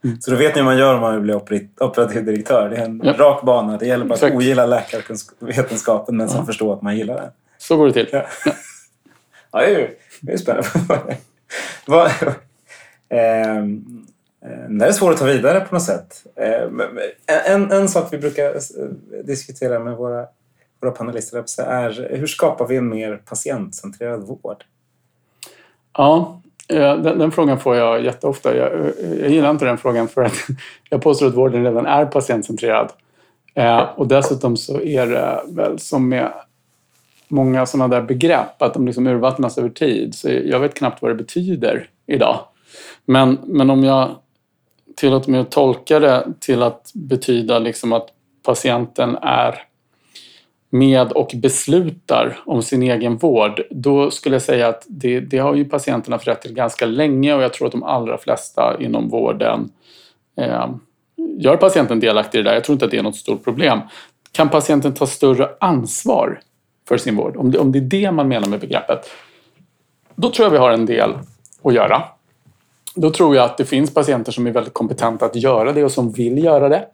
Mm. 0.04 0.20
Så 0.20 0.30
då 0.30 0.36
vet 0.36 0.54
ni 0.54 0.60
hur 0.60 0.64
man 0.64 0.78
gör 0.78 0.94
om 0.94 1.00
man 1.00 1.12
vill 1.12 1.22
bli 1.22 1.68
operativ 1.80 2.24
direktör. 2.24 2.70
Det 2.70 2.76
är 2.76 2.84
en 2.84 3.00
ja. 3.04 3.12
rak 3.12 3.42
bana. 3.42 3.76
Det 3.76 3.86
gäller 3.86 4.04
bara 4.04 4.14
att 4.14 4.34
ogilla 4.34 4.66
läkarvetenskapen 4.66 6.16
men 6.16 6.28
sen 6.28 6.46
förstå 6.46 6.72
att 6.72 6.82
man 6.82 6.96
gillar 6.96 7.14
den. 7.14 7.30
Så 7.58 7.76
går 7.76 7.86
det 7.86 7.92
till. 7.92 8.08
Ja, 8.12 8.26
ja 9.52 9.58
det, 9.60 9.74
är, 9.74 9.90
det 10.20 10.32
är 10.32 10.36
spännande. 10.36 10.68
Vad, 11.86 12.06
eh, 13.08 13.64
Eh, 14.45 14.71
det 14.71 14.87
är 14.87 14.92
svårt 14.92 15.12
att 15.12 15.18
ta 15.18 15.25
vidare 15.25 15.61
på 15.61 15.75
något 15.75 15.83
sätt. 15.83 16.26
Eh, 16.37 17.52
en, 17.54 17.73
en 17.73 17.88
sak 17.88 18.09
vi 18.12 18.18
brukar 18.18 18.45
eh, 18.45 19.25
diskutera 19.25 19.78
med 19.78 19.97
våra, 19.97 20.26
våra 20.80 20.90
panelister 20.90 21.62
är 21.62 22.16
hur 22.16 22.26
skapar 22.26 22.66
vi 22.66 22.76
en 22.76 22.88
mer 22.88 23.16
patientcentrerad 23.16 24.23
vård? 24.23 24.64
Ja, 25.97 26.42
den, 26.68 27.18
den, 27.18 27.33
frågan 27.33 27.61
får 27.61 27.76
jag 27.76 28.04
jätteofta. 28.04 28.57
Jag, 28.57 28.92
jag 29.21 29.30
gillar 29.30 29.50
inte 29.50 29.64
den 29.64 29.78
frågan 29.78 30.09
för 30.09 30.23
att 30.23 30.33
jag 30.90 31.02
påstår 31.02 31.26
att 31.26 31.35
vården 31.35 31.64
redan 31.64 31.87
är 31.87 32.07
patientcentrerad. 32.07 32.92
Och 33.97 34.09
dessutom 34.09 34.57
så 34.57 34.80
är 34.80 35.07
det 35.07 35.42
väl 35.49 35.78
som 35.78 36.09
med 36.09 36.33
många 37.28 37.66
sådana 37.66 37.97
där 37.97 38.02
begrepp, 38.02 38.62
att 38.62 38.75
de 38.75 38.87
liksom 38.87 39.07
urvattnas 39.07 39.59
över 39.59 39.68
tid. 39.68 40.14
Så 40.14 40.28
jag 40.28 40.61
vet 40.61 40.75
knappt 40.75 41.02
vad 41.02 41.11
det 41.11 41.14
betyder 41.14 41.90
idag. 42.07 42.38
Men, 43.04 43.38
men 43.45 43.71
om 43.71 43.85
jag 43.85 44.16
tillåter 44.98 45.30
mig 45.30 45.40
att 45.40 45.50
tolka 45.50 46.00
det 46.00 46.26
till 46.40 46.62
att 46.62 46.90
betyda 46.94 47.58
liksom 47.58 47.92
att 47.92 48.08
patienten 48.42 49.16
är 49.22 49.62
med 50.70 51.12
och 51.12 51.30
beslutar 51.34 52.38
om 52.46 52.62
sin 52.62 52.82
egen 52.82 53.16
vård, 53.16 53.62
då 53.70 54.10
skulle 54.10 54.34
jag 54.34 54.42
säga 54.42 54.68
att 54.68 54.84
det, 54.88 55.20
det 55.20 55.38
har 55.38 55.54
ju 55.54 55.64
patienterna 55.64 56.16
haft 56.16 56.28
rätt 56.28 56.42
till 56.42 56.54
ganska 56.54 56.86
länge 56.86 57.34
och 57.34 57.42
jag 57.42 57.52
tror 57.52 57.66
att 57.66 57.72
de 57.72 57.82
allra 57.82 58.18
flesta 58.18 58.76
inom 58.80 59.08
vården 59.08 59.72
eh, 60.36 60.70
gör 61.38 61.56
patienten 61.56 62.00
delaktig 62.00 62.38
i 62.38 62.42
det 62.42 62.50
där. 62.50 62.54
Jag 62.54 62.64
tror 62.64 62.74
inte 62.74 62.84
att 62.84 62.90
det 62.90 62.98
är 62.98 63.02
något 63.02 63.16
stort 63.16 63.44
problem. 63.44 63.80
Kan 64.32 64.48
patienten 64.48 64.94
ta 64.94 65.06
större 65.06 65.48
ansvar 65.60 66.40
för 66.88 66.96
sin 66.96 67.16
vård? 67.16 67.36
Om 67.36 67.50
det, 67.50 67.58
om 67.58 67.72
det 67.72 67.78
är 67.78 67.82
det 67.82 68.12
man 68.12 68.28
menar 68.28 68.48
med 68.48 68.60
begreppet, 68.60 69.10
då 70.14 70.30
tror 70.30 70.46
jag 70.46 70.50
vi 70.50 70.58
har 70.58 70.70
en 70.70 70.86
del 70.86 71.14
att 71.62 71.74
göra. 71.74 72.02
Då 73.00 73.10
tror 73.10 73.36
jag 73.36 73.44
att 73.44 73.56
det 73.56 73.64
finns 73.64 73.94
patienter 73.94 74.32
som 74.32 74.46
är 74.46 74.50
väldigt 74.50 74.74
kompetenta 74.74 75.26
att 75.26 75.36
göra 75.36 75.72
det 75.72 75.84
och 75.84 75.92
som 75.92 76.12
vill 76.12 76.44
göra 76.44 76.68
det. 76.68 76.86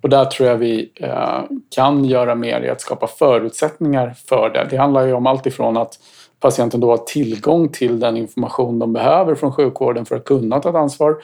Och 0.00 0.08
där 0.08 0.24
tror 0.24 0.48
jag 0.48 0.56
vi 0.56 0.92
eh, 0.94 1.42
kan 1.74 2.04
göra 2.04 2.34
mer 2.34 2.60
i 2.60 2.68
att 2.68 2.80
skapa 2.80 3.06
förutsättningar 3.06 4.14
för 4.28 4.50
det. 4.50 4.66
Det 4.70 4.76
handlar 4.76 5.06
ju 5.06 5.12
om 5.12 5.26
allt 5.26 5.46
ifrån 5.46 5.76
att 5.76 5.98
patienten 6.40 6.80
då 6.80 6.90
har 6.90 6.96
tillgång 6.96 7.68
till 7.68 8.00
den 8.00 8.16
information 8.16 8.78
de 8.78 8.92
behöver 8.92 9.34
från 9.34 9.52
sjukvården 9.52 10.06
för 10.06 10.16
att 10.16 10.24
kunna 10.24 10.60
ta 10.60 10.68
ett 10.68 10.74
ansvar. 10.74 11.16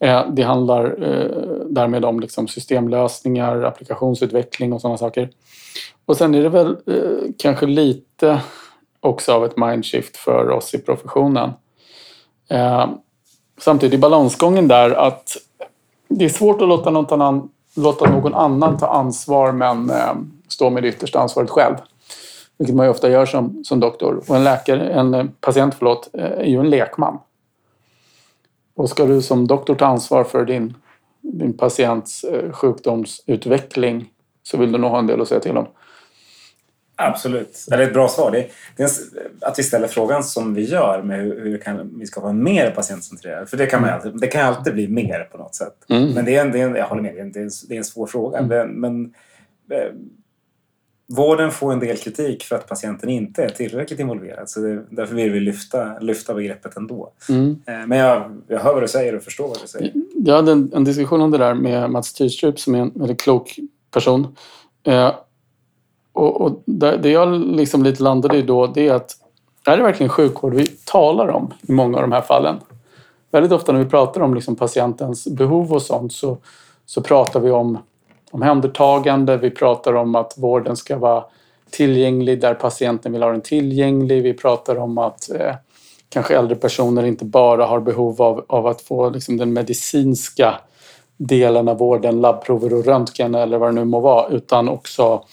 Eh, 0.00 0.26
det 0.32 0.42
handlar 0.42 0.84
eh, 0.84 1.66
därmed 1.66 2.04
om 2.04 2.20
liksom 2.20 2.48
systemlösningar, 2.48 3.62
applikationsutveckling 3.62 4.72
och 4.72 4.80
sådana 4.80 4.98
saker. 4.98 5.30
Och 6.06 6.16
sen 6.16 6.34
är 6.34 6.42
det 6.42 6.48
väl 6.48 6.76
kanske 7.38 7.66
lite 7.66 8.40
också 9.00 9.32
av 9.32 9.44
ett 9.44 9.56
mindshift 9.56 10.16
för 10.16 10.50
oss 10.50 10.74
i 10.74 10.78
professionen. 10.78 11.50
Samtidigt 13.64 13.94
i 13.94 13.98
balansgången 13.98 14.68
där 14.68 14.90
att 14.90 15.36
det 16.08 16.24
är 16.24 16.28
svårt 16.28 16.62
att 16.62 16.68
låta 16.68 16.90
någon 16.90 17.12
annan 17.12 17.48
låta 17.74 18.10
någon 18.10 18.34
annan 18.34 18.78
ta 18.78 18.86
ansvar 18.86 19.52
men 19.52 19.90
eh, 19.90 20.14
stå 20.48 20.70
med 20.70 20.82
det 20.82 20.88
yttersta 20.88 21.20
ansvaret 21.20 21.50
själv. 21.50 21.74
Vilket 22.58 22.76
man 22.76 22.86
ju 22.86 22.90
ofta 22.90 23.10
gör 23.10 23.26
som, 23.26 23.64
som 23.64 23.80
doktor. 23.80 24.22
Och 24.28 24.36
en, 24.36 24.44
läkare, 24.44 24.88
en 24.88 25.14
eh, 25.14 25.24
patient 25.40 25.74
förlåt, 25.74 26.10
eh, 26.12 26.24
är 26.24 26.44
ju 26.44 26.60
en 26.60 26.70
lekman. 26.70 27.18
Och 28.74 28.90
ska 28.90 29.04
du 29.04 29.22
som 29.22 29.46
doktor 29.46 29.74
ta 29.74 29.86
ansvar 29.86 30.24
för 30.24 30.44
din, 30.44 30.74
din 31.20 31.56
patients 31.56 32.24
eh, 32.24 32.52
sjukdomsutveckling 32.52 34.10
så 34.42 34.56
vill 34.56 34.72
du 34.72 34.78
nog 34.78 34.90
ha 34.90 34.98
en 34.98 35.06
del 35.06 35.20
att 35.20 35.28
säga 35.28 35.40
till 35.40 35.56
om. 35.56 35.66
Absolut. 36.96 37.66
Det 37.68 37.74
är 37.74 37.78
ett 37.78 37.92
bra 37.92 38.08
svar. 38.08 38.30
Det 38.76 38.82
är, 38.82 38.90
att 39.40 39.58
vi 39.58 39.62
ställer 39.62 39.88
frågan 39.88 40.24
som 40.24 40.54
vi 40.54 40.64
gör 40.64 41.02
med 41.02 41.20
hur, 41.20 41.44
hur 41.44 41.58
kan 41.58 41.98
vi 41.98 42.06
ska 42.06 42.20
vara 42.20 42.32
mer 42.32 42.70
patientcentrerade. 42.70 43.46
För 43.46 43.56
det 43.56 43.66
kan, 43.66 43.80
man 43.80 43.90
mm. 43.90 44.00
alltid, 44.00 44.20
det 44.20 44.26
kan 44.26 44.54
alltid 44.54 44.74
bli 44.74 44.88
mer 44.88 45.28
på 45.32 45.38
något 45.38 45.54
sätt. 45.54 45.74
Mm. 45.88 46.10
Men 46.10 46.24
det 46.24 46.36
är, 46.36 46.44
en, 46.44 46.52
det 46.52 46.60
är 46.60 46.66
en, 46.66 46.74
jag 46.74 46.86
håller 46.86 47.02
med, 47.02 47.14
det 47.14 47.20
är 47.20 47.42
en, 47.42 47.50
det 47.68 47.74
är 47.74 47.78
en 47.78 47.84
svår 47.84 48.06
fråga. 48.06 48.38
Mm. 48.38 48.80
Men 48.80 49.14
eh, 49.70 49.92
vården 51.08 51.50
får 51.50 51.72
en 51.72 51.80
del 51.80 51.96
kritik 51.96 52.44
för 52.44 52.56
att 52.56 52.68
patienten 52.68 53.08
inte 53.08 53.44
är 53.44 53.48
tillräckligt 53.48 54.00
involverad. 54.00 54.50
Så 54.50 54.60
det, 54.60 54.84
därför 54.90 55.14
vill 55.14 55.32
vi 55.32 55.40
lyfta, 55.40 55.98
lyfta 55.98 56.34
begreppet 56.34 56.76
ändå. 56.76 57.12
Mm. 57.28 57.50
Eh, 57.66 57.86
men 57.86 57.98
jag, 57.98 58.42
jag 58.48 58.60
hör 58.60 58.74
vad 58.74 58.82
du 58.82 58.88
säger 58.88 59.16
och 59.16 59.22
förstår 59.22 59.48
vad 59.48 59.60
du 59.62 59.66
säger. 59.66 59.92
Jag 60.14 60.36
hade 60.36 60.52
en, 60.52 60.72
en 60.74 60.84
diskussion 60.84 61.22
om 61.22 61.30
det 61.30 61.38
där 61.38 61.54
med 61.54 61.90
Mats 61.90 62.12
Tyrstrup 62.12 62.60
som 62.60 62.74
är 62.74 62.78
en 62.78 62.92
väldigt 62.94 63.20
klok 63.20 63.58
person. 63.90 64.36
Eh, 64.86 65.14
och, 66.12 66.40
och 66.40 66.62
det 66.64 67.10
jag 67.10 67.40
liksom 67.40 67.82
lite 67.82 68.02
landade 68.02 68.36
i 68.36 68.42
då, 68.42 68.66
det 68.66 68.88
är 68.88 68.94
att 68.94 69.16
är 69.66 69.76
det 69.76 69.82
verkligen 69.82 70.10
sjukvård 70.10 70.54
vi 70.54 70.66
talar 70.66 71.28
om 71.28 71.52
i 71.68 71.72
många 71.72 71.96
av 71.96 72.02
de 72.02 72.12
här 72.12 72.20
fallen? 72.20 72.56
Väldigt 73.30 73.52
ofta 73.52 73.72
när 73.72 73.78
vi 73.78 73.90
pratar 73.90 74.20
om 74.20 74.34
liksom 74.34 74.56
patientens 74.56 75.28
behov 75.28 75.72
och 75.72 75.82
sånt 75.82 76.12
så, 76.12 76.36
så 76.86 77.00
pratar 77.00 77.40
vi 77.40 77.50
om 77.50 77.78
omhändertagande, 78.30 79.36
vi 79.36 79.50
pratar 79.50 79.94
om 79.94 80.14
att 80.14 80.34
vården 80.36 80.76
ska 80.76 80.96
vara 80.98 81.24
tillgänglig 81.70 82.40
där 82.40 82.54
patienten 82.54 83.12
vill 83.12 83.22
ha 83.22 83.30
den 83.30 83.40
tillgänglig. 83.40 84.22
Vi 84.22 84.34
pratar 84.34 84.76
om 84.76 84.98
att 84.98 85.30
eh, 85.30 85.54
kanske 86.08 86.36
äldre 86.36 86.56
personer 86.56 87.04
inte 87.04 87.24
bara 87.24 87.66
har 87.66 87.80
behov 87.80 88.22
av, 88.22 88.44
av 88.48 88.66
att 88.66 88.82
få 88.82 89.10
liksom, 89.10 89.36
den 89.36 89.52
medicinska 89.52 90.54
delen 91.16 91.68
av 91.68 91.78
vården, 91.78 92.20
labbprover 92.20 92.74
och 92.74 92.84
röntgen 92.84 93.34
eller 93.34 93.58
vad 93.58 93.68
det 93.68 93.72
nu 93.72 93.84
må 93.84 94.00
vara, 94.00 94.28
utan 94.28 94.68
också 94.68 95.24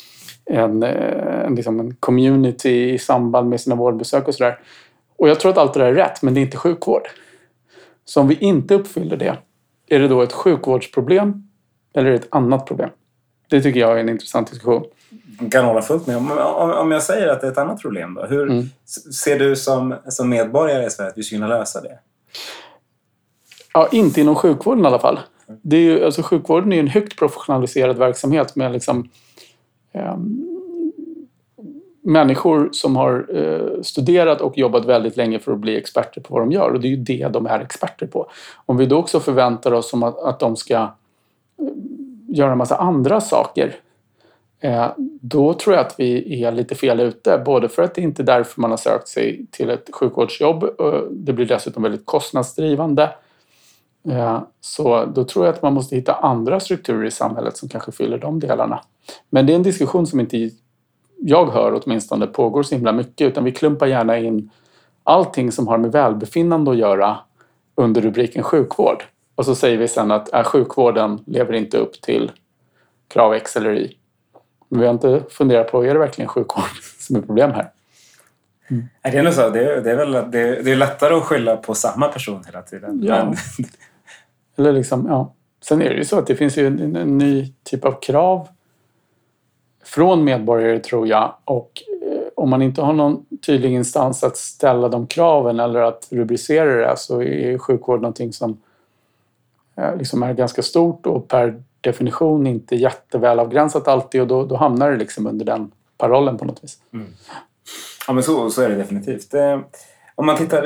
en, 0.50 0.84
eh, 0.84 1.46
en, 1.46 1.56
liksom 1.56 1.80
en 1.80 1.96
community 1.96 2.94
i 2.94 2.98
samband 2.98 3.50
med 3.50 3.62
sina 3.62 3.76
vårdbesök 3.76 4.28
och 4.28 4.36
sådär. 4.36 4.60
Och 5.18 5.30
jag 5.30 5.40
tror 5.40 5.52
att 5.52 5.58
allt 5.58 5.74
det 5.74 5.80
där 5.80 5.88
är 5.88 5.94
rätt, 5.94 6.22
men 6.22 6.34
det 6.34 6.40
är 6.40 6.42
inte 6.42 6.58
sjukvård. 6.58 7.08
Så 8.06 8.22
om 8.22 8.28
vi 8.28 8.36
inte 8.36 8.76
uppfyller 8.76 9.18
det, 9.18 9.38
är 9.88 10.00
det 10.00 10.08
då 10.08 10.22
ett 10.22 10.34
sjukvårdsproblem 10.34 11.44
eller 11.94 12.08
är 12.08 12.12
det 12.12 12.18
ett 12.18 12.28
annat 12.32 12.66
problem? 12.66 12.90
Det 13.50 13.62
tycker 13.62 13.80
jag 13.80 13.92
är 13.92 13.98
en 13.98 14.10
intressant 14.10 14.52
diskussion. 14.52 14.84
Jag 15.42 15.52
kan 15.52 15.66
hålla 15.66 15.82
fullt 15.82 16.08
med. 16.08 16.18
Om, 16.18 16.32
om, 16.32 16.72
om 16.72 16.92
jag 16.92 17.04
säger 17.04 17.28
att 17.28 17.42
det 17.42 17.48
är 17.48 17.52
ett 17.52 17.58
annat 17.58 17.82
problem 17.82 18.14
då? 18.14 18.26
Hur 18.26 18.52
mm. 18.52 18.66
ser 19.24 19.40
du 19.40 19.56
som, 19.56 19.96
som 20.08 20.30
medborgare 20.30 20.86
i 20.86 20.90
Sverige 20.90 21.10
att 21.10 21.18
vi 21.18 21.24
ska 21.24 21.36
kunna 21.36 21.48
lösa 21.48 21.82
det? 21.82 22.00
Ja, 23.74 23.90
inte 23.92 24.22
inom 24.22 24.36
sjukvården 24.36 24.84
i 24.84 24.88
alla 24.88 25.00
fall. 25.00 25.20
Det 25.62 25.78
är 25.78 25.82
ju, 25.82 26.06
alltså, 26.06 26.24
sjukvården 26.24 26.74
är 26.74 26.80
en 26.80 26.88
högt 26.88 27.20
professionaliserad 27.20 27.98
verksamhet 27.98 28.56
med 28.56 28.72
liksom 28.72 29.10
Ehm, 29.92 30.46
människor 32.02 32.70
som 32.72 32.96
har 32.96 33.26
eh, 33.36 33.82
studerat 33.82 34.42
och 34.42 34.58
jobbat 34.58 34.86
väldigt 34.86 35.18
länge 35.18 35.40
för 35.40 35.52
att 35.52 35.60
bli 35.60 35.78
experter 35.78 36.22
på 36.22 36.34
vad 36.34 36.42
de 36.42 36.52
gör. 36.52 36.72
Och 36.72 36.80
det 36.80 36.88
är 36.88 36.90
ju 36.90 36.96
det 36.96 37.28
de 37.28 37.46
är 37.46 37.60
experter 37.60 38.08
på. 38.08 38.30
Om 38.66 38.78
vi 38.78 38.86
då 38.86 38.98
också 38.98 39.20
förväntar 39.20 39.72
oss 39.72 39.94
att, 39.94 40.20
att 40.20 40.40
de 40.40 40.56
ska 40.56 40.76
eh, 40.76 40.88
göra 42.28 42.52
en 42.52 42.58
massa 42.58 42.76
andra 42.76 43.22
saker 43.22 43.76
eh, 44.60 44.88
då 45.22 45.54
tror 45.54 45.76
jag 45.76 45.86
att 45.86 45.96
vi 45.98 46.44
är 46.44 46.52
lite 46.52 46.76
fel 46.76 47.00
ute. 47.00 47.42
Både 47.46 47.70
för 47.70 47.84
att 47.84 47.96
det 47.96 48.02
inte 48.02 48.22
är 48.22 48.26
därför 48.26 48.62
man 48.62 48.70
har 48.70 48.78
sökt 48.78 49.08
sig 49.08 49.46
till 49.52 49.70
ett 49.70 49.90
sjukvårdsjobb. 49.94 50.70
Det 51.12 51.34
blir 51.34 51.46
dessutom 51.46 51.84
väldigt 51.84 52.06
kostnadsdrivande. 52.06 53.10
Eh, 54.08 54.42
så 54.62 55.06
då 55.06 55.24
tror 55.24 55.46
jag 55.46 55.56
att 55.56 55.62
man 55.62 55.74
måste 55.74 55.96
hitta 55.96 56.14
andra 56.14 56.60
strukturer 56.60 57.06
i 57.06 57.12
samhället 57.12 57.58
som 57.58 57.70
kanske 57.70 57.92
fyller 57.92 58.18
de 58.18 58.40
delarna. 58.40 58.82
Men 59.30 59.46
det 59.46 59.54
är 59.54 59.56
en 59.56 59.64
diskussion 59.64 60.08
som 60.08 60.20
inte 60.20 60.50
jag 61.20 61.46
hör 61.46 61.82
åtminstone 61.84 62.28
pågår 62.28 62.64
så 62.64 62.76
himla 62.76 62.92
mycket 62.92 63.28
utan 63.28 63.44
vi 63.44 63.52
klumpar 63.52 63.88
gärna 63.88 64.18
in 64.18 64.50
allting 65.04 65.52
som 65.52 65.68
har 65.68 65.78
med 65.78 65.92
välbefinnande 65.92 66.72
att 66.72 66.78
göra 66.78 67.18
under 67.76 68.02
rubriken 68.02 68.44
sjukvård. 68.44 69.04
Och 69.36 69.46
så 69.46 69.56
säger 69.56 69.78
vi 69.78 69.88
sen 69.88 70.12
att 70.12 70.34
äh, 70.34 70.44
sjukvården 70.44 71.24
lever 71.26 71.54
inte 71.54 71.78
upp 71.78 72.02
till 72.02 72.32
krav 73.08 73.34
X 73.34 73.56
eller 73.56 73.74
Y. 73.74 73.94
Men 74.70 74.80
vi 74.80 74.86
har 74.86 74.94
inte 74.94 75.24
funderat 75.30 75.72
på, 75.72 75.86
är 75.86 75.94
det 75.94 76.00
verkligen 76.00 76.28
sjukvård 76.28 76.64
som 77.00 77.16
är 77.16 77.22
problem 77.22 77.52
här? 77.52 77.72
Mm. 78.70 78.88
Det, 79.02 79.10
är 79.10 79.24
nog 79.24 79.34
så, 79.34 79.50
det, 79.50 79.74
är, 79.74 79.82
det, 79.82 79.92
är 79.92 79.96
väl, 79.96 80.12
det, 80.12 80.62
det 80.62 80.72
är 80.72 80.76
lättare 80.76 81.16
att 81.16 81.24
skylla 81.24 81.58
på 81.58 81.76
samma 81.76 82.08
person 82.08 82.44
hela 82.46 82.62
tiden. 82.62 83.00
Ja. 83.04 83.26
Men... 83.26 83.36
Eller 84.60 84.74
liksom, 84.74 85.06
ja. 85.10 85.34
Sen 85.62 85.82
är 85.82 85.90
det 85.90 85.96
ju 85.96 86.06
så 86.06 86.20
att 86.20 86.28
det 86.28 86.36
finns 86.36 86.58
ju 86.58 86.68
en, 86.68 86.96
en 86.96 87.18
ny 87.18 87.54
typ 87.64 87.86
av 87.86 88.02
krav 88.02 88.48
från 89.84 90.24
medborgare 90.24 90.80
tror 90.80 91.08
jag 91.08 91.34
och 91.46 91.84
eh, 92.06 92.22
om 92.36 92.50
man 92.50 92.62
inte 92.62 92.82
har 92.82 92.94
någon 92.94 93.26
tydlig 93.46 93.74
instans 93.74 94.24
att 94.24 94.38
ställa 94.38 94.90
de 94.90 95.08
kraven 95.08 95.60
eller 95.60 95.82
att 95.82 96.08
rubricera 96.12 96.90
det 96.90 96.98
så 96.98 97.22
är 97.22 97.58
sjukvård 97.58 98.02
någonting 98.02 98.34
som 98.34 98.62
eh, 99.76 99.96
liksom 99.96 100.24
är 100.24 100.34
ganska 100.34 100.62
stort 100.62 101.06
och 101.06 101.28
per 101.28 101.64
definition 101.82 102.48
inte 102.48 102.76
jätteväl 102.76 103.40
avgränsat 103.40 103.88
alltid 103.88 104.22
och 104.22 104.28
då, 104.28 104.46
då 104.46 104.56
hamnar 104.56 104.92
det 104.92 104.98
liksom 104.98 105.28
under 105.28 105.46
den 105.46 105.72
parollen 105.98 106.38
på 106.38 106.46
något 106.46 106.64
vis. 106.64 106.78
Mm. 106.94 107.08
Ja 108.08 108.14
men 108.14 108.24
så, 108.24 108.50
så 108.50 108.62
är 108.62 108.70
det 108.70 108.76
definitivt. 108.76 109.34
Eh, 109.34 109.60
om 110.20 110.26
man 110.26 110.38
tittar, 110.38 110.62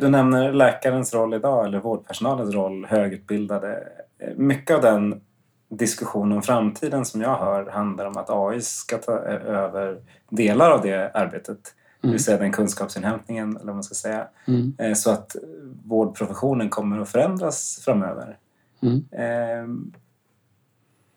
du 0.00 0.08
nämner 0.08 0.52
läkarens 0.52 1.14
roll 1.14 1.34
idag 1.34 1.66
eller 1.66 1.78
vårdpersonalens 1.78 2.54
roll, 2.54 2.86
högutbildade. 2.86 3.88
Mycket 4.36 4.76
av 4.76 4.82
den 4.82 5.20
diskussion 5.68 6.32
om 6.32 6.42
framtiden 6.42 7.04
som 7.04 7.20
jag 7.20 7.36
hör 7.36 7.66
handlar 7.66 8.06
om 8.06 8.16
att 8.16 8.30
AI 8.30 8.60
ska 8.60 8.98
ta 8.98 9.12
över 9.12 10.02
delar 10.30 10.70
av 10.70 10.82
det 10.82 11.10
arbetet. 11.14 11.48
Mm. 11.48 11.58
Det 12.00 12.08
vill 12.08 12.24
säga 12.24 12.38
den 12.38 12.52
kunskapsinhämtningen, 12.52 13.56
eller 13.56 13.66
vad 13.66 13.74
man 13.74 13.82
ska 13.82 13.94
säga. 13.94 14.28
Mm. 14.46 14.74
Eh, 14.78 14.94
så 14.94 15.10
att 15.10 15.36
vårdprofessionen 15.84 16.68
kommer 16.70 17.00
att 17.00 17.08
förändras 17.08 17.80
framöver. 17.84 18.38
Mm. 18.82 19.04
Eh, 19.12 19.90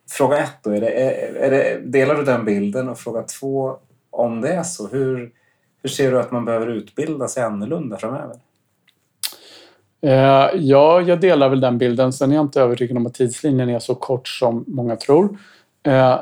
fråga 0.10 0.38
ett 0.38 0.57
då, 0.63 0.69
är 0.69 0.81
det, 0.81 0.91
är 1.45 1.51
det, 1.51 1.79
delar 1.86 2.15
du 2.15 2.24
den 2.24 2.45
bilden? 2.45 2.89
Och 2.89 3.00
fråga 3.00 3.24
två, 3.24 3.77
om 4.10 4.41
det 4.41 4.53
är 4.53 4.63
så, 4.63 4.88
hur, 4.88 5.31
hur 5.81 5.89
ser 5.89 6.11
du 6.11 6.19
att 6.19 6.31
man 6.31 6.45
behöver 6.45 6.67
utbilda 6.67 7.27
sig 7.27 7.43
annorlunda 7.43 7.97
framöver? 7.97 8.35
Eh, 10.01 10.50
ja, 10.55 11.01
jag 11.01 11.21
delar 11.21 11.50
väl 11.50 11.61
den 11.61 11.77
bilden. 11.77 12.13
Sen 12.13 12.31
är 12.31 12.35
jag 12.35 12.45
inte 12.45 12.61
övertygad 12.61 12.97
om 12.97 13.05
att 13.05 13.13
tidslinjen 13.13 13.69
är 13.69 13.79
så 13.79 13.95
kort 13.95 14.27
som 14.27 14.63
många 14.67 14.95
tror. 14.95 15.38
Eh, 15.83 16.19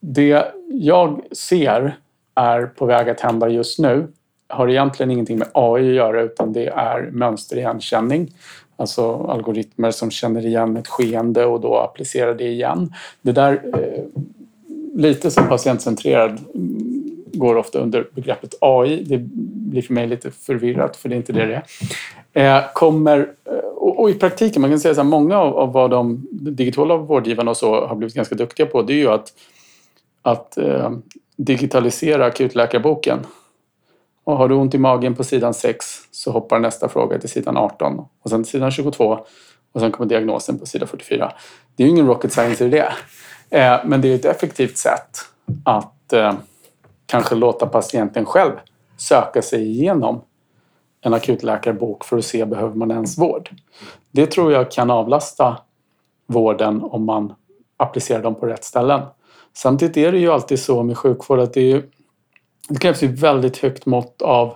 det 0.00 0.44
jag 0.70 1.22
ser 1.32 1.98
är 2.34 2.66
på 2.66 2.86
väg 2.86 3.08
att 3.08 3.20
hända 3.20 3.48
just 3.48 3.78
nu 3.78 4.06
har 4.48 4.68
egentligen 4.68 5.10
ingenting 5.10 5.38
med 5.38 5.48
AI 5.54 5.88
att 5.88 5.94
göra 5.94 6.22
utan 6.22 6.52
det 6.52 6.66
är 6.66 7.10
mönsterigenkänning. 7.12 8.34
Alltså 8.76 9.26
algoritmer 9.28 9.90
som 9.90 10.10
känner 10.10 10.46
igen 10.46 10.76
ett 10.76 10.88
skeende 10.88 11.44
och 11.44 11.60
då 11.60 11.78
applicerar 11.78 12.34
det 12.34 12.48
igen. 12.48 12.92
Det 13.22 13.32
där, 13.32 13.52
eh, 13.52 14.04
lite 14.94 15.30
som 15.30 15.48
patientcentrerad 15.48 16.40
går 17.32 17.56
ofta 17.56 17.78
under 17.78 18.08
begreppet 18.14 18.54
AI. 18.60 19.04
Det 19.04 19.18
blir 19.70 19.82
för 19.82 19.94
mig 19.94 20.06
lite 20.06 20.30
förvirrat 20.30 20.96
för 20.96 21.08
det 21.08 21.14
är 21.14 21.16
inte 21.16 21.32
det 21.32 21.46
det 21.46 21.62
är. 22.32 22.56
Eh, 22.58 22.64
kommer, 22.72 23.18
eh, 23.44 23.54
och, 23.54 24.00
och, 24.00 24.10
i 24.10 24.14
praktiken, 24.14 24.62
man 24.62 24.70
kan 24.70 24.80
säga 24.80 25.00
att 25.00 25.06
många 25.06 25.38
av, 25.38 25.56
av 25.56 25.72
vad 25.72 25.90
de 25.90 26.26
digitala 26.30 26.96
vårdgivarna 26.96 27.50
och 27.50 27.56
så 27.56 27.86
har 27.86 27.96
blivit 27.96 28.14
ganska 28.14 28.34
duktiga 28.34 28.66
på 28.66 28.82
det 28.82 28.92
är 28.92 28.96
ju 28.96 29.08
att, 29.08 29.32
att 30.22 30.58
eh, 30.58 30.90
digitalisera 31.36 32.26
akutläkarboken. 32.26 33.18
Och 34.24 34.36
har 34.36 34.48
du 34.48 34.54
ont 34.54 34.74
i 34.74 34.78
magen 34.78 35.14
på 35.14 35.24
sidan 35.24 35.54
6 35.54 35.86
så 36.10 36.30
hoppar 36.30 36.58
nästa 36.58 36.88
fråga 36.88 37.18
till 37.18 37.28
sidan 37.28 37.56
18 37.56 38.04
och 38.22 38.30
sen 38.30 38.44
till 38.44 38.50
sidan 38.50 38.70
22 38.70 39.18
och 39.72 39.80
sen 39.80 39.92
kommer 39.92 40.08
diagnosen 40.08 40.58
på 40.58 40.66
sida 40.66 40.86
44. 40.86 41.32
Det 41.76 41.82
är 41.82 41.86
ju 41.86 41.90
ingen 41.90 42.06
rocket 42.06 42.32
science 42.32 42.64
i 42.64 42.68
det. 42.68 42.92
Eh, 43.50 43.80
men 43.84 44.00
det 44.00 44.08
är 44.08 44.14
ett 44.14 44.24
effektivt 44.24 44.76
sätt 44.76 45.18
att 45.64 46.12
eh, 46.12 46.32
kanske 47.08 47.34
låta 47.34 47.66
patienten 47.66 48.26
själv 48.26 48.52
söka 48.96 49.42
sig 49.42 49.62
igenom 49.62 50.20
en 51.00 51.14
akutläkarbok 51.14 52.04
för 52.04 52.18
att 52.18 52.24
se 52.24 52.44
behöver 52.44 52.74
man 52.74 52.90
ens 52.90 53.18
vård. 53.18 53.50
Det 54.10 54.26
tror 54.26 54.52
jag 54.52 54.70
kan 54.70 54.90
avlasta 54.90 55.58
vården 56.26 56.82
om 56.82 57.04
man 57.04 57.34
applicerar 57.76 58.22
dem 58.22 58.34
på 58.34 58.46
rätt 58.46 58.64
ställen. 58.64 59.00
Samtidigt 59.52 59.96
är 59.96 60.12
det 60.12 60.18
ju 60.18 60.30
alltid 60.30 60.58
så 60.58 60.82
med 60.82 60.98
sjukvård 60.98 61.38
att 61.38 61.54
det, 61.54 61.72
är, 61.72 61.82
det 62.68 62.78
krävs 62.78 63.02
ju 63.02 63.06
väldigt 63.06 63.56
högt 63.56 63.86
mått 63.86 64.22
av 64.22 64.54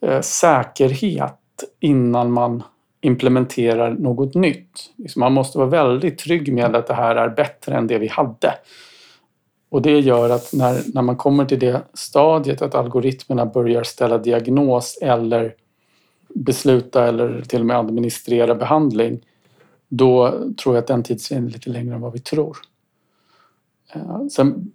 eh, 0.00 0.20
säkerhet 0.20 1.40
innan 1.80 2.32
man 2.32 2.62
implementerar 3.00 3.90
något 3.90 4.34
nytt. 4.34 4.90
Man 5.16 5.32
måste 5.32 5.58
vara 5.58 5.68
väldigt 5.68 6.18
trygg 6.18 6.52
med 6.52 6.76
att 6.76 6.86
det 6.86 6.94
här 6.94 7.16
är 7.16 7.28
bättre 7.28 7.74
än 7.76 7.86
det 7.86 7.98
vi 7.98 8.08
hade. 8.08 8.54
Och 9.68 9.82
det 9.82 10.00
gör 10.00 10.30
att 10.30 10.52
när, 10.52 10.82
när 10.94 11.02
man 11.02 11.16
kommer 11.16 11.44
till 11.44 11.58
det 11.58 11.82
stadiet 11.94 12.62
att 12.62 12.74
algoritmerna 12.74 13.46
börjar 13.46 13.82
ställa 13.82 14.18
diagnos 14.18 14.98
eller 15.02 15.54
besluta 16.28 17.08
eller 17.08 17.42
till 17.42 17.60
och 17.60 17.66
med 17.66 17.76
administrera 17.76 18.54
behandling 18.54 19.20
då 19.88 20.30
tror 20.62 20.74
jag 20.74 20.82
att 20.82 20.86
den 20.86 21.02
tidslinjen 21.02 21.46
är 21.46 21.52
lite 21.52 21.70
längre 21.70 21.94
än 21.94 22.00
vad 22.00 22.12
vi 22.12 22.18
tror. 22.18 22.56
Eh, 23.92 24.26
sen, 24.26 24.72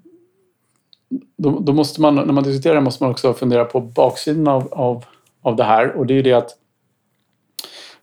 då, 1.38 1.60
då, 1.60 1.74
måste 1.74 2.02
man, 2.02 2.16
när 2.16 2.34
man 2.34 2.44
diskuterar 2.44 2.82
måste 2.82 3.04
man 3.04 3.12
också 3.12 3.34
fundera 3.34 3.66
på 3.66 3.80
baksidan 3.80 4.48
av, 4.48 4.74
av, 4.74 5.06
av 5.42 5.56
det 5.56 5.64
här 5.64 5.92
och 5.92 6.06
det 6.06 6.14
är 6.14 6.16
ju 6.16 6.22
det 6.22 6.34
att 6.34 6.58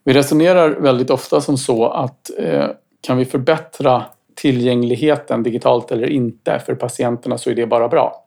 vi 0.05 0.12
resonerar 0.12 0.70
väldigt 0.70 1.11
ofta 1.11 1.40
som 1.40 1.59
så 1.59 1.88
att 1.88 2.31
eh, 2.38 2.66
kan 3.01 3.16
vi 3.16 3.24
förbättra 3.24 4.05
tillgängligheten 4.38 5.42
digitalt 5.42 5.90
eller 5.92 6.11
inte 6.11 6.59
för 6.66 6.74
patienterna 6.74 7.38
så 7.38 7.51
är 7.51 7.55
det 7.55 7.66
bara 7.66 7.88
bra. 7.88 8.24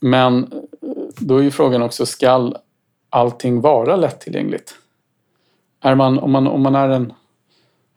Men 0.00 0.42
eh, 0.42 0.88
då 1.18 1.36
är 1.36 1.42
ju 1.42 1.50
frågan 1.50 1.82
också, 1.82 2.06
skall 2.06 2.56
allting 3.10 3.60
vara 3.60 3.96
lättillgängligt? 3.96 4.74
Är 5.80 5.94
man, 5.94 6.18
om, 6.18 6.32
man, 6.32 6.46
om 6.46 6.62
man 6.62 6.74
är 6.74 6.88
en, 6.88 7.12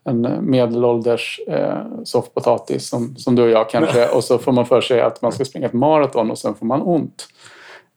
en 0.03 0.37
medelålders 0.41 1.39
eh, 1.47 1.85
soffpotatis 2.03 2.89
som, 2.89 3.15
som 3.15 3.35
du 3.35 3.43
och 3.43 3.49
jag 3.49 3.69
kanske 3.69 4.07
och 4.15 4.23
så 4.23 4.37
får 4.37 4.51
man 4.51 4.65
för 4.65 4.81
sig 4.81 5.01
att 5.01 5.21
man 5.21 5.31
ska 5.31 5.45
springa 5.45 5.65
ett 5.65 5.73
maraton 5.73 6.31
och 6.31 6.37
sen 6.37 6.55
får 6.55 6.65
man 6.65 6.81
ont. 6.81 7.27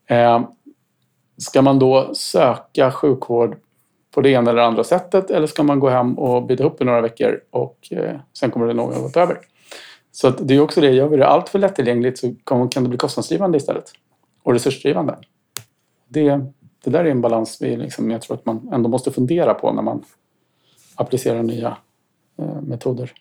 Eh, 0.07 0.41
ska 1.37 1.61
man 1.61 1.79
då 1.79 2.13
söka 2.13 2.91
sjukvård 2.91 3.57
på 4.15 4.21
det 4.21 4.29
ena 4.29 4.51
eller 4.51 4.61
andra 4.61 4.83
sättet 4.83 5.31
eller 5.31 5.47
ska 5.47 5.63
man 5.63 5.79
gå 5.79 5.89
hem 5.89 6.19
och 6.19 6.45
bita 6.45 6.63
ihop 6.63 6.81
i 6.81 6.85
några 6.85 7.01
veckor 7.01 7.41
och 7.49 7.87
eh, 7.91 8.15
sen 8.33 8.51
kommer 8.51 8.67
det 8.67 8.73
gå 8.73 9.19
över. 9.21 9.39
Så 10.11 10.29
det 10.29 10.55
är 10.55 10.59
också 10.59 10.81
det, 10.81 10.91
gör 10.91 11.07
vi 11.07 11.17
det 11.17 11.27
allt 11.27 11.49
för 11.49 11.59
lättillgängligt 11.59 12.19
så 12.19 12.33
kan 12.45 12.83
det 12.83 12.89
bli 12.89 12.97
kostnadsdrivande 12.97 13.57
istället 13.57 13.91
och 14.43 14.53
resursdrivande. 14.53 15.17
Det, 16.07 16.39
det 16.83 16.89
där 16.89 17.05
är 17.05 17.11
en 17.11 17.21
balans 17.21 17.57
vi 17.61 17.77
liksom, 17.77 18.11
jag 18.11 18.21
tror 18.21 18.37
att 18.37 18.45
man 18.45 18.69
ändå 18.73 18.89
måste 18.89 19.11
fundera 19.11 19.53
på 19.53 19.73
när 19.73 19.81
man 19.81 20.03
applicerar 20.95 21.43
nya 21.43 21.77
eh, 22.39 22.61
metoder. 22.61 23.13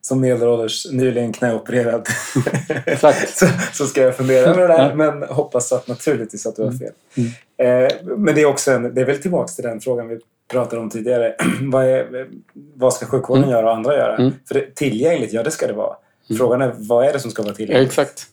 Som 0.00 0.20
medelålders, 0.20 0.92
nyligen 0.92 1.32
knäopererad, 1.32 2.06
så, 3.28 3.46
så 3.72 3.86
ska 3.86 4.02
jag 4.02 4.16
fundera 4.16 4.46
över 4.46 4.68
det 4.68 4.68
där 4.68 4.94
men 4.94 5.22
hoppas 5.22 5.72
att 5.72 5.88
naturligtvis 5.88 6.46
att 6.46 6.56
du 6.56 6.62
har 6.62 6.68
mm. 6.68 6.78
fel. 6.78 6.92
Mm. 7.16 7.30
Eh, 7.58 7.88
men 8.16 8.34
det 8.34 8.40
är 8.40 8.46
också 8.46 8.72
en, 8.72 8.94
det 8.94 9.00
är 9.00 9.04
väl 9.04 9.18
tillbaks 9.18 9.54
till 9.54 9.64
den 9.64 9.80
frågan 9.80 10.08
vi 10.08 10.20
pratade 10.48 10.82
om 10.82 10.90
tidigare. 10.90 11.34
vad, 11.62 11.84
är, 11.84 12.26
vad 12.52 12.94
ska 12.94 13.06
sjukvården 13.06 13.44
mm. 13.44 13.54
göra 13.54 13.66
och 13.70 13.76
andra 13.76 13.94
göra? 13.96 14.16
Mm. 14.16 14.32
För 14.48 14.54
det, 14.54 14.74
tillgängligt, 14.74 15.32
ja 15.32 15.42
det 15.42 15.50
ska 15.50 15.66
det 15.66 15.72
vara. 15.72 15.96
Mm. 16.30 16.38
Frågan 16.38 16.62
är 16.62 16.72
vad 16.76 17.06
är 17.06 17.12
det 17.12 17.20
som 17.20 17.30
ska 17.30 17.42
vara 17.42 17.54
tillgängligt? 17.54 17.96
Ja, 17.96 18.02
exakt. 18.02 18.26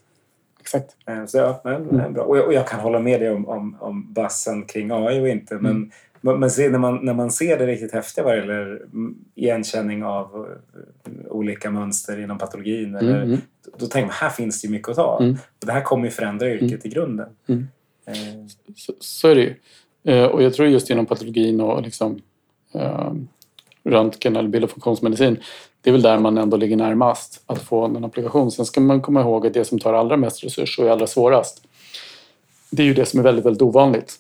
exakt. 0.60 0.96
Eh, 1.06 1.26
så 1.26 1.38
ja, 1.38 1.62
men, 1.64 1.90
mm. 1.90 2.14
bra. 2.14 2.24
Och 2.24 2.38
jag, 2.38 2.46
och, 2.46 2.54
jag, 2.54 2.68
kan 2.68 2.80
hålla 2.80 3.00
med 3.00 3.22
dig 3.22 3.30
om, 3.30 3.48
om, 3.48 3.78
om 3.80 4.14
bassen 4.14 4.66
kring 4.66 4.92
AI 4.92 5.22
och 5.22 5.28
inte. 5.28 5.56
Men, 5.56 5.72
mm. 5.72 5.92
men, 6.22 6.40
men 6.40 6.50
när, 6.72 6.78
man, 6.78 7.00
när 7.06 7.14
man 7.14 7.32
ser 7.32 7.58
det 7.58 7.66
riktigt 7.66 7.94
häftiga 7.94 8.26
vad 8.26 8.38
gäller 8.38 8.82
igenkänning 9.36 10.04
av 10.04 10.48
eh, 11.06 11.32
olika 11.32 11.72
mönster 11.72 12.20
inom 12.20 12.38
patologin. 12.38 12.96
Eller, 12.96 13.22
mm. 13.22 13.38
Då 13.78 13.86
tänker 13.86 14.08
man 14.08 14.16
här 14.16 14.30
finns 14.30 14.62
det 14.62 14.70
mycket 14.70 14.90
att 14.90 14.96
ta. 14.96 15.20
Mm. 15.20 15.32
Och 15.34 15.66
det 15.66 15.72
här 15.72 15.82
kommer 15.82 16.06
ju 16.06 16.12
förändra 16.12 16.50
yrket 16.50 16.86
i 16.86 16.90
grunden. 16.90 17.30
Eh, 18.06 18.48
så, 18.76 18.94
så 19.00 19.28
är 19.28 19.36
det 19.36 19.42
ju. 19.42 19.56
Eh, 20.04 20.26
och 20.26 20.44
jag 20.44 20.54
tror 20.54 20.68
just 20.68 20.90
inom 20.90 21.06
patologin 21.06 21.62
och 21.62 21.82
liksom, 21.82 22.22
eh, 22.74 23.14
röntgen 23.84 24.36
eller 24.36 24.50
bild 24.50 24.64
och 24.64 24.72
funktionsmedicin 24.72 25.38
det 25.82 25.90
är 25.90 25.92
väl 25.92 26.02
där 26.02 26.20
man 26.20 26.38
ändå 26.38 26.58
ligger 26.58 26.78
närmast 26.78 27.44
att 27.46 27.62
få 27.62 27.86
en 27.86 28.06
applikation. 28.06 28.52
Sen 28.52 28.66
ska 28.66 28.82
man 28.82 29.02
komma 29.02 29.22
ihåg 29.22 29.48
att 29.48 29.54
det 29.54 29.66
som 29.66 29.80
tar 29.80 29.94
allra 29.94 30.18
mest 30.18 30.44
resurser 30.44 30.84
och 30.84 30.90
är 30.90 30.94
allra 30.94 31.08
svårast 31.08 31.68
det 32.76 32.84
är 32.84 32.88
ju 32.88 32.94
det 32.94 33.06
som 33.06 33.20
är 33.20 33.24
väldigt, 33.24 33.46
väldigt 33.46 33.62
ovanligt. 33.62 34.14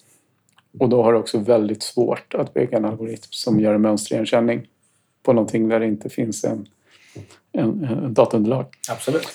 Och 0.80 0.89
då 0.89 1.04
har 1.04 1.13
det 1.13 1.19
också 1.19 1.38
väldigt 1.38 1.84
svårt 1.84 2.34
att 2.34 2.54
bygga 2.54 2.78
en 2.78 2.86
algoritm 2.86 3.28
som 3.30 3.60
gör 3.60 3.74
en 3.74 3.82
mönsterigenkänning 3.82 4.67
på 5.24 5.34
någonting 5.34 5.69
där 5.69 5.80
det 5.80 5.86
inte 5.86 6.10
finns 6.10 6.43
en, 6.43 6.67
en, 7.52 7.84
en 7.84 8.13
dataunderlag. 8.13 8.65
Absolut. 8.89 9.28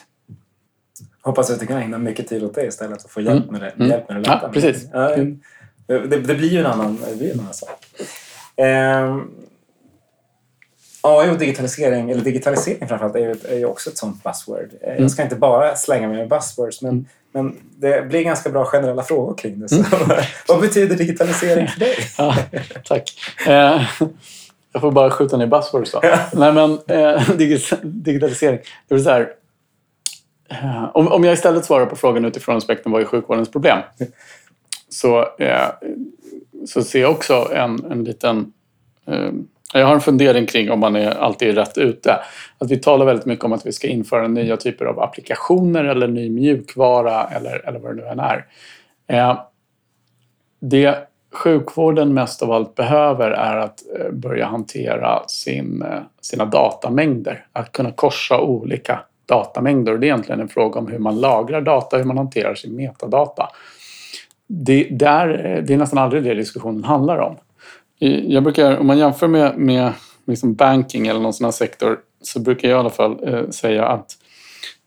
Hoppas 1.23 1.51
att 1.51 1.61
du 1.61 1.67
kan 1.67 1.77
ägna 1.77 1.99
mycket 1.99 2.29
tid 2.29 2.45
åt 2.45 2.55
det 2.55 2.67
istället 2.67 3.05
och 3.05 3.11
få 3.11 3.21
hjälp 3.21 3.49
mm. 3.49 3.53
med 3.53 3.63
det. 3.63 3.71
Mm. 3.71 3.89
Hjälp 3.89 4.09
med 4.09 4.23
det 4.23 4.29
ja, 4.43 4.51
precis. 4.53 4.87
Det, 5.87 6.07
det, 6.07 6.35
blir 6.35 6.49
ju 6.49 6.59
en 6.59 6.67
annan, 6.67 6.99
det 7.11 7.17
blir 7.17 7.33
en 7.33 7.41
annan 7.41 7.55
sak. 7.55 7.87
Eh, 8.57 9.17
AI 11.03 11.31
och 11.31 11.39
digitalisering, 11.39 12.11
eller 12.11 12.23
digitalisering 12.23 12.89
framförallt, 12.89 13.17
är 13.17 13.21
ju, 13.21 13.35
är 13.49 13.59
ju 13.59 13.65
också 13.65 13.91
ett 13.91 13.99
sånt 13.99 14.25
buzzword. 14.25 14.69
Eh, 14.81 14.91
mm. 14.91 15.03
Jag 15.03 15.11
ska 15.11 15.23
inte 15.23 15.37
bara 15.37 15.77
slänga 15.77 16.09
mig 16.09 16.17
med 16.17 16.29
buzzwords, 16.29 16.83
men, 16.83 16.91
mm. 16.91 17.07
men 17.33 17.57
det 17.77 18.09
blir 18.09 18.23
ganska 18.23 18.51
bra 18.51 18.65
generella 18.65 19.03
frågor 19.03 19.35
kring 19.35 19.61
det. 19.61 19.69
Så, 19.69 19.77
mm. 19.77 20.17
vad 20.49 20.61
betyder 20.61 20.97
digitalisering 20.97 21.69
för 21.69 21.81
dig? 21.81 21.95
ja, 22.19 22.37
tack. 22.85 23.13
Eh, 23.47 23.83
jag 24.73 24.83
får 24.83 24.93
bara 24.93 25.11
skjuta 25.11 25.37
ner 25.37 25.47
buzzwords 25.47 25.93
då. 25.93 26.01
Nej, 26.33 26.53
men 26.53 26.79
eh, 26.87 27.31
digitalisering. 27.83 28.59
Det 28.89 28.95
är 28.95 28.99
så 28.99 29.11
här, 29.11 29.29
Eh, 30.51 30.91
om, 30.95 31.09
om 31.09 31.25
jag 31.25 31.33
istället 31.33 31.65
svarar 31.65 31.87
på 31.87 31.97
frågan 31.97 32.25
utifrån 32.25 32.57
aspekten 32.57 32.93
vad 32.93 33.01
är 33.01 33.07
sjukvårdens 33.07 33.51
problem? 33.51 33.79
så, 34.89 35.19
eh, 35.39 35.69
så 36.67 36.83
ser 36.83 37.01
jag 37.01 37.11
också 37.11 37.51
en, 37.55 37.85
en 37.91 38.05
liten... 38.05 38.53
Eh, 39.07 39.31
jag 39.73 39.87
har 39.87 39.95
en 39.95 40.01
fundering 40.01 40.47
kring 40.47 40.71
om 40.71 40.81
man 40.81 40.97
är 40.97 41.11
alltid 41.11 41.49
är 41.49 41.53
rätt 41.53 41.79
ute. 41.79 42.17
Att 42.59 42.71
vi 42.71 42.77
talar 42.77 43.07
väldigt 43.07 43.27
mycket 43.27 43.45
om 43.45 43.53
att 43.53 43.67
vi 43.67 43.73
ska 43.73 43.89
införa 43.89 44.29
nya 44.29 44.57
typer 44.57 44.85
av 44.85 45.01
applikationer 45.01 45.85
eller 45.85 46.09
ny 46.09 46.31
mjukvara 46.31 47.25
eller, 47.25 47.69
eller 47.69 47.79
vad 47.79 47.97
det 47.97 48.03
nu 48.03 48.09
än 48.09 48.21
är. 48.21 48.47
Eh, 49.07 49.41
det 50.61 51.09
sjukvården 51.33 52.15
mest 52.15 52.43
av 52.43 52.53
allt 52.53 52.75
behöver 52.75 53.31
är 53.31 53.57
att 53.57 53.81
eh, 53.99 54.11
börja 54.11 54.47
hantera 54.47 55.29
sin, 55.29 55.83
eh, 55.83 56.03
sina 56.21 56.45
datamängder. 56.45 57.47
Att 57.53 57.73
kunna 57.73 57.93
korsa 57.93 58.41
olika 58.41 59.01
datamängder. 59.31 59.93
Och 59.93 60.01
det 60.01 60.07
är 60.07 60.09
egentligen 60.09 60.41
en 60.41 60.49
fråga 60.49 60.81
om 60.81 60.87
hur 60.87 60.99
man 60.99 61.21
lagrar 61.21 61.61
data, 61.61 61.97
hur 61.97 62.05
man 62.05 62.19
hanterar 62.19 62.55
sin 62.55 62.77
metadata. 62.77 63.49
Det, 64.47 64.89
där, 64.91 65.29
det 65.67 65.75
är 65.75 65.79
nästan 65.79 65.99
aldrig 65.99 66.23
det 66.23 66.35
diskussionen 66.35 66.85
handlar 66.85 67.19
om. 67.19 67.37
Jag 68.27 68.43
brukar, 68.43 68.77
om 68.77 68.87
man 68.87 68.99
jämför 68.99 69.29
med, 69.29 69.59
med 69.59 69.93
liksom 70.27 70.55
banking 70.55 71.07
eller 71.07 71.21
någon 71.21 71.35
sån 71.35 71.45
här 71.45 71.53
sektor 71.53 71.99
så 72.23 72.41
brukar 72.41 72.69
jag 72.69 72.77
i 72.77 72.81
alla 72.81 72.91
fall 72.91 73.29
eh, 73.29 73.49
säga 73.51 73.87
att 73.87 74.17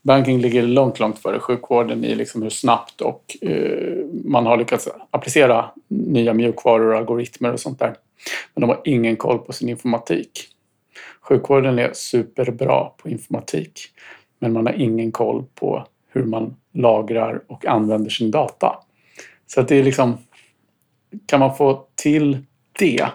banking 0.01 0.39
ligger 0.41 0.63
långt, 0.63 0.99
långt 0.99 1.19
före 1.19 1.39
sjukvården 1.39 2.03
i 2.03 2.15
liksom 2.15 2.41
hur 2.41 2.49
snabbt 2.49 3.01
och 3.01 3.38
eh, 3.41 4.06
man 4.25 4.45
har 4.45 4.58
lyckats 4.58 4.89
applicera 5.12 5.71
nya 5.88 6.34
mjukvaror 6.34 6.91
och 6.91 6.97
algoritmer 6.97 7.53
och 7.53 7.60
sånt 7.60 7.79
där. 7.79 7.95
Men 8.53 8.62
de 8.62 8.69
har 8.69 8.82
ingen 8.86 9.15
koll 9.15 9.39
på 9.39 9.53
sin 9.53 9.69
informatik. 9.69 10.47
Sjukvården 11.21 11.79
är 11.79 11.91
superbra 11.93 12.86
på 12.97 13.10
informatik 13.10 13.79
men 14.43 14.53
man 14.53 14.65
har 14.65 14.73
ingen 14.73 15.12
koll 15.12 15.45
på 15.56 15.88
hur 16.10 16.23
man 16.23 16.56
lagrar 16.73 17.43
och 17.47 17.65
använder 17.65 18.10
sin 18.10 18.32
data. 18.32 18.79
Så 19.47 19.62
att 19.62 19.67
det 19.67 19.75
är 19.75 19.84
liksom, 19.84 20.17
kan 21.25 21.39
man 21.39 21.56
få 21.56 21.88
till 21.95 22.38
det 22.79 23.06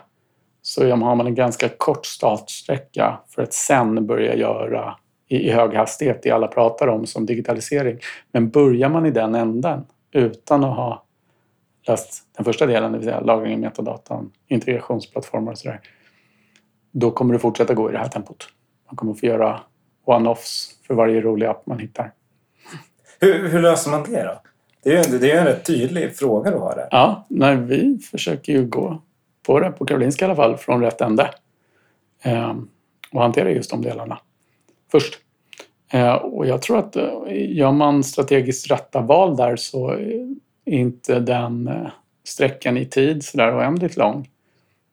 så 0.63 0.91
har 0.91 1.15
man 1.17 1.27
en 1.27 1.35
ganska 1.35 1.69
kort 1.69 2.07
startsträcka 2.07 3.21
för 3.29 3.43
att 3.43 3.53
sen 3.53 4.07
börja 4.07 4.37
göra 4.37 4.97
i 5.29 5.51
hög 5.51 5.75
hastighet, 5.75 6.23
det 6.23 6.31
alla 6.31 6.47
pratar 6.47 6.89
om 6.89 7.07
som 7.07 7.27
digitalisering. 7.27 7.99
Men 8.33 8.51
börjar 8.51 8.89
man 8.89 9.07
i 9.07 9.11
den 9.11 9.35
änden 9.35 9.85
utan 10.13 10.65
att 10.65 10.77
ha 10.77 11.05
löst 11.89 12.23
den 12.37 12.45
första 12.45 12.67
delen, 12.67 12.93
det 12.93 12.99
vill 12.99 13.07
säga 13.07 13.21
lagring 13.21 13.55
av 13.55 13.61
metadatan, 13.61 14.31
integrationsplattformar 14.47 15.53
och 15.53 15.59
sådär, 15.59 15.81
då 16.93 17.11
kommer 17.11 17.35
det 17.35 17.41
fortsätta 17.41 17.75
gå 17.75 17.89
i 17.89 17.93
det 17.93 17.99
här 17.99 18.09
tempot. 18.09 18.49
Man 18.87 18.97
kommer 18.97 19.15
få 19.15 19.27
göra 19.27 19.61
one-offs 20.09 20.71
för 20.87 20.95
varje 20.95 21.21
rolig 21.21 21.47
app 21.47 21.67
man 21.67 21.79
hittar. 21.79 22.13
Hur, 23.21 23.49
hur 23.49 23.63
löser 23.63 23.91
man 23.91 24.03
det 24.03 24.23
då? 24.23 24.41
Det 24.83 24.97
är 24.97 25.13
ju 25.13 25.19
det 25.19 25.33
är 25.33 25.39
en 25.39 25.45
rätt 25.45 25.67
tydlig 25.67 26.17
fråga 26.17 26.51
du 26.51 26.57
har 26.57 26.77
där. 26.77 26.89
Ja, 26.91 27.27
nej, 27.29 27.57
vi 27.57 27.99
försöker 27.99 28.53
ju 28.53 28.67
gå 28.67 29.03
på 29.47 29.61
det, 29.61 29.71
på 29.71 29.87
Karolinska 29.87 30.25
i 30.25 30.27
alla 30.27 30.37
fall, 30.37 30.57
från 30.57 30.81
rätt 30.81 31.01
ände. 31.01 31.31
Eh, 32.23 32.55
och 33.13 33.23
hantera 33.23 33.51
just 33.51 33.71
de 33.71 33.83
delarna 33.83 34.19
först. 34.91 35.19
Eh, 35.93 36.15
och 36.15 36.47
jag 36.47 36.63
tror 36.63 36.79
att 36.79 36.97
eh, 36.97 37.13
gör 37.29 37.73
man 37.73 38.05
strategiskt 38.05 38.71
rätta 38.71 39.01
val 39.01 39.37
där 39.37 39.57
så 39.57 39.91
är 39.91 40.37
inte 40.65 41.21
den 41.21 41.69
eh, 41.69 41.87
sträckan 42.25 42.77
i 42.77 42.85
tid 42.85 43.25
sådär 43.25 43.59
oändligt 43.59 43.97
lång. 43.97 44.29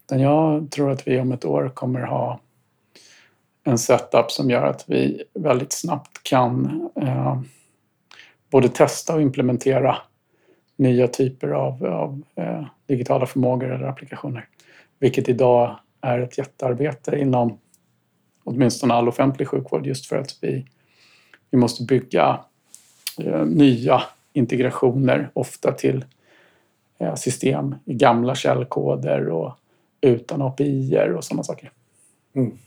Utan 0.05 0.19
jag 0.19 0.71
tror 0.71 0.91
att 0.91 1.07
vi 1.07 1.19
om 1.19 1.31
ett 1.31 1.45
år 1.45 1.71
kommer 1.73 2.01
ha 2.01 2.39
en 3.67 3.77
setup 3.77 4.31
som 4.31 4.49
gör 4.49 4.65
att 4.65 4.83
vi 4.87 5.23
väldigt 5.33 5.71
snabbt 5.71 6.23
kan 6.23 6.89
eh, 6.95 7.41
både 8.49 8.69
testa 8.69 9.15
och 9.15 9.21
implementera 9.21 9.97
nya 10.75 11.07
typer 11.07 11.47
av, 11.47 11.85
av 11.85 12.21
eh, 12.35 12.65
digitala 12.87 13.25
förmågor 13.25 13.73
eller 13.73 13.85
applikationer. 13.85 14.47
Vilket 14.99 15.29
idag 15.29 15.79
är 16.01 16.19
ett 16.19 16.37
jättearbete 16.37 17.17
inom 17.19 17.57
åtminstone 18.43 18.93
all 18.93 19.07
offentlig 19.07 19.47
sjukvård 19.47 19.87
just 19.87 20.05
för 20.05 20.17
att 20.17 20.37
vi, 20.41 20.65
vi 21.49 21.57
måste 21.57 21.83
bygga 21.83 22.39
eh, 23.19 23.45
nya 23.45 24.03
integrationer, 24.33 25.29
ofta 25.33 25.71
till 25.71 26.05
eh, 26.97 27.15
system 27.15 27.75
i 27.85 27.93
gamla 27.93 28.35
källkoder 28.35 29.29
och 29.29 29.53
utan 30.01 30.41
api 30.41 30.99
och 31.17 31.23
sådana 31.23 31.43
saker. 31.43 31.71
Mm. 32.35 32.57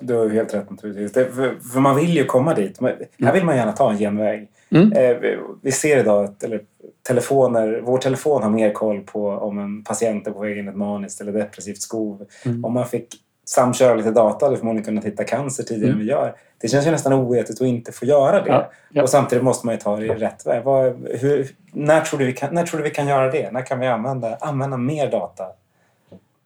Du 0.00 0.14
har 0.14 0.28
helt 0.28 0.54
rätt 0.54 0.70
naturligtvis. 0.70 1.12
Det, 1.12 1.24
för, 1.24 1.58
för, 1.72 1.80
man 1.80 1.96
vill 1.96 2.16
ju 2.16 2.24
komma 2.24 2.54
dit. 2.54 2.80
Här 2.80 3.08
mm. 3.20 3.34
vill 3.34 3.44
man 3.44 3.56
gärna 3.56 3.72
ta 3.72 3.90
en 3.90 3.98
genväg. 3.98 4.48
Mm. 4.70 4.92
Eh, 4.92 5.16
vi, 5.16 5.38
vi, 5.62 5.72
ser 5.72 5.98
idag 5.98 6.24
att 6.24 6.42
eller, 6.42 6.60
telefoner, 7.08 7.80
vår 7.84 7.98
telefon 7.98 8.42
har 8.42 8.50
mer 8.50 8.72
koll 8.72 9.00
på 9.00 9.28
om 9.28 9.58
en 9.58 9.84
patient 9.84 10.26
är 10.26 10.30
på 10.30 10.40
väg 10.40 10.58
in 10.58 10.66
i 10.66 10.68
ett 10.68 10.76
maniskt 10.76 11.20
eller 11.20 11.32
depressivt 11.32 11.82
skov. 11.82 12.26
Mm. 12.44 12.64
Om 12.64 12.72
man 12.72 12.86
fick 12.86 13.08
samköra 13.44 13.94
lite 13.94 14.10
data 14.10 14.46
hade 14.46 14.56
förmodligen 14.56 14.84
kunnat 14.84 15.04
hitta 15.04 15.24
cancer 15.24 15.62
tidigare 15.62 15.86
mm. 15.86 16.00
än 16.00 16.06
vi 16.06 16.10
gör. 16.10 16.34
Det 16.60 16.68
känns 16.68 16.86
ju 16.86 16.90
nästan 16.90 17.12
oetiskt 17.12 17.62
att 17.62 17.68
inte 17.68 17.92
få 17.92 18.04
göra 18.04 18.40
det. 18.40 18.50
Ja, 18.50 18.70
ja. 18.90 19.02
Och 19.02 19.08
samtidigt 19.08 19.44
måste 19.44 19.66
man 19.66 19.74
ju 19.74 19.80
ta 19.80 19.96
det 19.96 20.06
i 20.06 20.08
rätt 20.08 20.46
väg. 20.46 20.64
Vad, 20.64 21.08
hur, 21.20 21.48
när, 21.72 22.00
tror 22.00 22.18
du 22.18 22.26
vi 22.26 22.32
kan, 22.32 22.54
när 22.54 22.66
tror 22.66 22.78
du 22.78 22.84
vi 22.84 22.90
kan 22.90 23.08
göra 23.08 23.30
det? 23.30 23.50
När 23.50 23.66
kan 23.66 23.80
vi 23.80 23.86
använda, 23.86 24.36
använda 24.40 24.76
mer 24.76 25.10
data? 25.10 25.44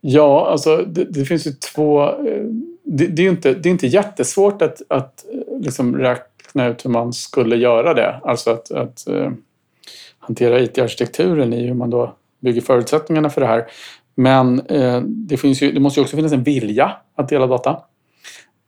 Ja, 0.08 0.46
alltså 0.50 0.76
det, 0.76 1.04
det 1.04 1.24
finns 1.24 1.46
ju 1.46 1.50
två... 1.50 2.02
Eh, 2.04 2.44
det, 2.84 3.06
det, 3.06 3.26
är 3.26 3.30
inte, 3.30 3.54
det 3.54 3.68
är 3.68 3.70
inte 3.70 3.86
jättesvårt 3.86 4.62
att, 4.62 4.82
att 4.88 5.24
eh, 5.32 5.60
liksom 5.60 5.96
räkna 5.96 6.66
ut 6.66 6.84
hur 6.84 6.90
man 6.90 7.12
skulle 7.12 7.56
göra 7.56 7.94
det. 7.94 8.20
Alltså 8.24 8.50
att, 8.50 8.70
att 8.70 9.04
uh, 9.10 9.30
hantera 10.18 10.60
IT-arkitekturen 10.60 11.52
i 11.52 11.66
hur 11.66 11.74
man 11.74 11.90
då 11.90 12.14
bygger 12.40 12.60
förutsättningarna 12.60 13.30
för 13.30 13.40
det 13.40 13.46
här. 13.46 13.66
Men 14.14 14.70
uh, 14.70 15.00
det, 15.02 15.36
finns 15.36 15.62
ju, 15.62 15.72
det 15.72 15.80
måste 15.80 16.00
ju 16.00 16.04
också 16.04 16.16
finnas 16.16 16.32
en 16.32 16.42
vilja 16.42 16.92
att 17.14 17.28
dela 17.28 17.46
data. 17.46 17.70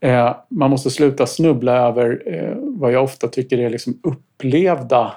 Uh, 0.05 0.37
man 0.49 0.71
måste 0.71 0.91
sluta 0.91 1.27
snubbla 1.27 1.73
över 1.73 2.23
vad 2.61 2.93
jag 2.93 3.05
ofta 3.05 3.29
tycker 3.29 3.59
är 3.59 3.71
liksom 3.71 4.01
upplevda 4.03 5.13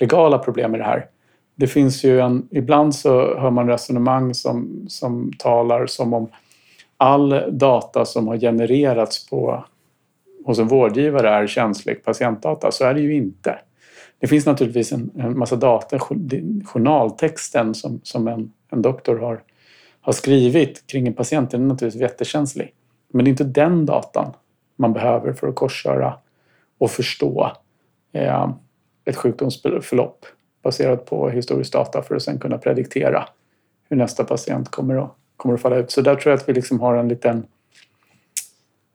legala 0.00 0.38
problem 0.38 0.74
i 0.74 0.78
det 0.78 0.84
här. 0.84 1.06
Det 1.54 1.66
finns 1.66 2.04
ju 2.04 2.20
en, 2.20 2.48
ibland 2.50 2.94
så 2.94 3.38
hör 3.38 3.50
man 3.50 3.68
resonemang 3.68 4.34
som, 4.34 4.86
som 4.88 5.32
talar 5.38 5.86
som 5.86 6.14
om 6.14 6.28
all 6.96 7.42
data 7.58 8.04
som 8.04 8.28
har 8.28 8.38
genererats 8.38 9.26
på, 9.26 9.64
hos 10.44 10.58
en 10.58 10.68
vårdgivare 10.68 11.30
är 11.30 11.46
känslig 11.46 12.04
patientdata. 12.04 12.70
Så 12.70 12.84
är 12.84 12.94
det 12.94 13.00
ju 13.00 13.14
inte. 13.14 13.58
Det 14.18 14.26
finns 14.26 14.46
naturligtvis 14.46 14.92
en, 14.92 15.10
en 15.18 15.38
massa 15.38 15.56
data, 15.56 15.98
journaltexten 16.64 17.74
som, 17.74 18.00
som 18.02 18.28
en 18.28 18.52
en 18.74 18.82
doktor 18.82 19.18
har, 19.18 19.42
har 20.00 20.12
skrivit 20.12 20.86
kring 20.86 21.06
en 21.06 21.14
patient 21.14 21.50
den 21.50 21.62
är 21.62 21.66
naturligtvis 21.66 22.02
jättekänslig. 22.02 22.74
Men 23.12 23.24
det 23.24 23.28
är 23.28 23.30
inte 23.30 23.44
den 23.44 23.86
datan 23.86 24.32
man 24.76 24.92
behöver 24.92 25.32
för 25.32 25.48
att 25.48 25.54
korsköra 25.54 26.18
och 26.78 26.90
förstå 26.90 27.52
eh, 28.12 28.50
ett 29.04 29.16
sjukdomsförlopp 29.16 30.26
baserat 30.64 31.06
på 31.06 31.28
historisk 31.30 31.72
data 31.72 32.02
för 32.02 32.14
att 32.14 32.22
sen 32.22 32.38
kunna 32.38 32.58
prediktera 32.58 33.28
hur 33.88 33.96
nästa 33.96 34.24
patient 34.24 34.70
kommer 34.70 34.96
att, 34.96 35.10
kommer 35.36 35.54
att 35.54 35.60
falla 35.60 35.76
ut. 35.76 35.90
Så 35.90 36.00
där 36.00 36.16
tror 36.16 36.30
jag 36.32 36.40
att 36.40 36.48
vi 36.48 36.52
liksom 36.52 36.80
har 36.80 36.94
en 36.94 37.08
liten 37.08 37.46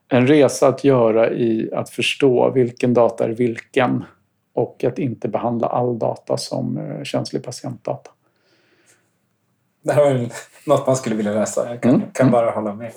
en 0.09 0.27
resa 0.27 0.67
att 0.67 0.83
göra 0.83 1.31
i 1.31 1.69
att 1.73 1.89
förstå 1.89 2.51
vilken 2.51 2.93
data 2.93 3.25
är 3.25 3.29
vilken 3.29 4.03
och 4.53 4.83
att 4.83 4.99
inte 4.99 5.27
behandla 5.27 5.67
all 5.67 5.99
data 5.99 6.37
som 6.37 6.77
eh, 6.77 7.03
känslig 7.03 7.43
patientdata. 7.43 8.11
Det 9.81 9.93
här 9.93 10.03
var 10.03 10.29
något 10.65 10.87
man 10.87 10.95
skulle 10.95 11.15
vilja 11.15 11.33
läsa. 11.33 11.69
Jag 11.69 11.81
kan, 11.81 11.95
mm. 11.95 12.11
kan 12.13 12.27
mm. 12.27 12.31
bara 12.31 12.51
hålla 12.51 12.73
med. 12.73 12.91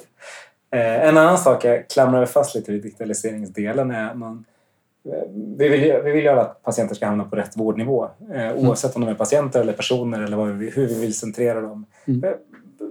Eh, 0.71 1.09
en 1.09 1.19
annan 1.19 1.39
sak 1.39 1.65
jag 1.65 1.89
klamrar 1.89 2.27
fast 2.27 2.55
lite 2.55 2.73
vid 2.73 2.83
digitaliseringsdelen 2.83 3.91
är 3.91 4.11
att 4.11 4.19
man 4.19 4.45
vi 5.57 5.69
vill, 5.69 6.03
vi 6.05 6.13
vill 6.13 6.29
alla 6.29 6.41
att 6.41 6.63
patienter 6.63 6.95
ska 6.95 7.07
hamna 7.07 7.25
på 7.25 7.37
rätt 7.37 7.57
vårdnivå 7.57 8.09
eh, 8.35 8.51
mm. 8.51 8.67
oavsett 8.67 8.97
om 8.97 9.03
de 9.03 9.11
är 9.11 9.15
patienter 9.15 9.61
eller 9.61 9.73
personer 9.73 10.23
eller 10.23 10.45
vi, 10.45 10.71
hur 10.71 10.87
vi 10.87 11.01
vill 11.01 11.15
centrera 11.15 11.61
dem. 11.61 11.87
Mm. 12.05 12.25
Eh, 12.25 12.31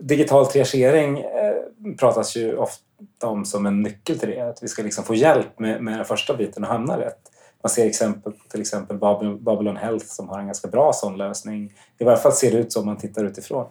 digital 0.02 0.46
triagering 0.46 1.20
eh, 1.20 1.96
pratas 2.00 2.36
ju 2.36 2.58
ofta 2.58 3.28
om 3.28 3.46
som 3.46 3.66
en 3.66 3.82
nyckel 3.82 4.20
till 4.20 4.30
det. 4.30 4.50
Att 4.50 4.64
vi 4.64 4.68
ska 4.68 4.84
liksom 4.84 5.04
få 5.04 5.16
hjälp 5.16 5.60
med, 5.60 5.84
med 5.84 5.98
den 5.98 6.06
första 6.06 6.36
biten 6.36 6.64
och 6.64 6.70
hamna 6.70 7.00
rätt. 7.00 7.20
Man 7.64 7.70
ser 7.70 7.86
exempel 7.86 8.34
till 8.48 8.62
exempel 8.62 8.98
Babylon 9.40 9.78
Health 9.78 10.06
som 10.06 10.30
har 10.30 10.40
en 10.40 10.46
ganska 10.46 10.68
bra 10.68 10.94
sån 10.94 11.18
lösning. 11.18 11.74
I 11.98 12.04
varje 12.04 12.18
fall 12.18 12.32
ser 12.32 12.52
det 12.52 12.58
ut 12.58 12.74
så 12.74 12.80
om 12.80 12.86
man 12.86 12.98
tittar 12.98 13.26
utifrån. 13.26 13.66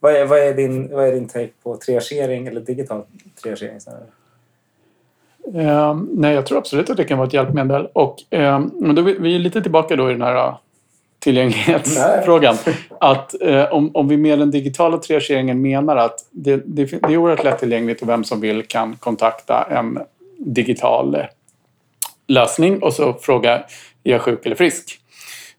Vad 0.00 0.14
är, 0.14 0.26
vad 0.26 0.38
är, 0.38 0.54
din, 0.54 0.94
vad 0.94 1.08
är 1.08 1.12
din 1.12 1.28
take 1.28 1.50
på 1.62 1.76
triagering 1.76 2.46
eller 2.46 2.60
digital 2.60 3.02
triagering? 3.42 3.80
Uh, 5.54 6.00
nej, 6.10 6.34
jag 6.34 6.46
tror 6.46 6.58
absolut 6.58 6.90
att 6.90 6.96
det 6.96 7.04
kan 7.04 7.18
vara 7.18 7.26
ett 7.26 7.34
hjälpmedel. 7.34 7.88
Och, 7.92 8.16
uh, 8.34 8.66
men 8.80 8.94
då, 8.94 9.02
vi 9.02 9.34
är 9.34 9.38
lite 9.38 9.62
tillbaka 9.62 9.96
då 9.96 10.10
i 10.10 10.12
den 10.12 10.22
här 10.22 10.48
uh, 10.48 10.54
tillgänglighetsfrågan. 11.18 12.56
Att 13.00 13.34
uh, 13.44 13.72
om, 13.72 13.90
om 13.96 14.08
vi 14.08 14.16
med 14.16 14.38
den 14.38 14.50
digitala 14.50 14.98
triageringen 14.98 15.62
menar 15.62 15.96
att 15.96 16.28
det, 16.30 16.62
det, 16.66 16.84
det 16.84 17.12
är 17.12 17.16
oerhört 17.16 17.44
lättillgängligt 17.44 18.02
och 18.02 18.08
vem 18.08 18.24
som 18.24 18.40
vill 18.40 18.62
kan 18.62 18.96
kontakta 18.96 19.66
en 19.70 19.98
digital 20.38 21.16
lösning 22.26 22.82
och 22.82 22.92
så 22.92 23.12
fråga 23.12 23.54
är 24.04 24.12
jag 24.12 24.20
sjuk 24.20 24.46
eller 24.46 24.56
frisk? 24.56 25.00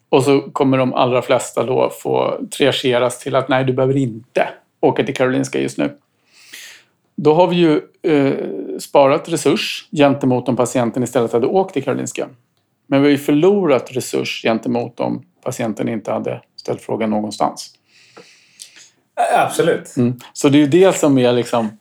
Och 0.10 0.24
så 0.24 0.42
kommer 0.42 0.78
de 0.78 0.94
allra 0.94 1.22
flesta 1.22 1.64
då 1.64 1.90
få 1.90 2.40
triageras 2.58 3.20
till 3.20 3.36
att 3.36 3.50
nej, 3.50 3.64
du 3.64 3.74
behöver 3.74 3.98
inte 3.98 4.48
åka 4.80 5.04
till 5.04 5.16
Karolinska 5.16 5.60
just 5.60 5.78
nu. 5.78 5.90
Då 7.16 7.34
har 7.34 7.48
vi 7.48 7.56
ju 7.56 7.82
eh, 8.02 8.48
sparat 8.80 9.30
resurs 9.30 9.88
gentemot 9.92 10.50
om 10.50 10.56
patienten 10.56 11.04
istället 11.04 11.34
hade 11.34 11.48
åkt 11.48 11.74
till 11.74 11.84
Karolinska. 11.84 12.28
Men 12.88 13.02
vi 13.02 13.08
har 13.08 13.12
ju 13.12 13.18
förlorat 13.18 13.92
resurs 13.92 14.42
gentemot 14.44 15.00
om 15.00 15.24
patienten 15.44 15.90
inte 15.90 16.12
hade 16.12 16.42
ställt 16.56 16.82
frågan 16.82 17.10
någonstans. 17.10 17.74
Absolut. 19.38 19.98
Mm. 19.98 20.20
Så 20.34 20.50
det 20.50 20.58
är 20.58 20.60
ju 20.60 20.68
det 20.68 20.96
som 20.96 21.18
är 21.18 21.34
liksom 21.34 21.78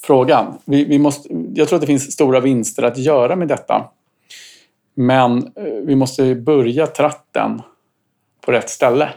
frågan. 0.00 0.58
Vi, 0.64 0.84
vi 0.84 0.98
måste, 0.98 1.28
jag 1.54 1.68
tror 1.68 1.76
att 1.76 1.80
det 1.80 1.86
finns 1.86 2.12
stora 2.12 2.40
vinster 2.40 2.82
att 2.82 2.98
göra 2.98 3.36
med 3.36 3.48
detta. 3.48 3.90
Men 4.94 5.38
eh, 5.38 5.64
vi 5.84 5.96
måste 5.96 6.34
börja 6.34 6.86
tratten 6.86 7.62
på 8.40 8.52
rätt 8.52 8.70
ställe. 8.70 9.08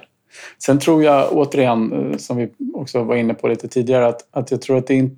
Sen 0.57 0.79
tror 0.79 1.03
jag 1.03 1.33
återigen, 1.33 2.11
eh, 2.11 2.17
som 2.17 2.37
vi 2.37 2.49
också 2.73 3.03
var 3.03 3.15
inne 3.15 3.33
på 3.33 3.47
lite 3.47 3.67
tidigare, 3.67 4.07
att, 4.07 4.27
att 4.31 4.51
jag 4.51 4.61
tror 4.61 4.77
att 4.77 4.87
det, 4.87 5.09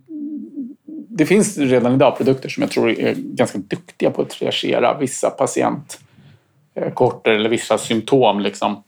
det 1.16 1.26
finns 1.26 1.58
redan 1.58 1.94
idag 1.94 2.18
produkter 2.18 2.50
som 2.50 2.62
jag 2.62 2.72
tror 2.72 2.90
är 2.90 3.14
ganska 3.18 3.58
duktiga 3.58 4.12
på 4.12 4.22
att 4.22 4.30
triagera 4.30 4.98
vissa 4.98 5.30
patientkorter 5.30 7.32
eller 7.32 7.50
vissa 7.50 7.78
symptom. 7.78 8.40
Liksom. 8.40 8.84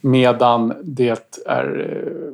Medan 0.00 0.74
det 0.82 1.36
är 1.46 1.80
eh, 1.80 1.86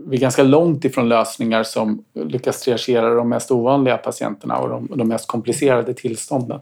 vi 0.07 0.17
är 0.17 0.21
ganska 0.21 0.43
långt 0.43 0.85
ifrån 0.85 1.09
lösningar 1.09 1.63
som 1.63 2.05
lyckas 2.13 2.61
triagera 2.61 3.15
de 3.15 3.29
mest 3.29 3.51
ovanliga 3.51 3.97
patienterna 3.97 4.59
och 4.59 4.69
de, 4.69 4.89
de 4.95 5.09
mest 5.09 5.27
komplicerade 5.27 5.95
tillstånden. 5.95 6.61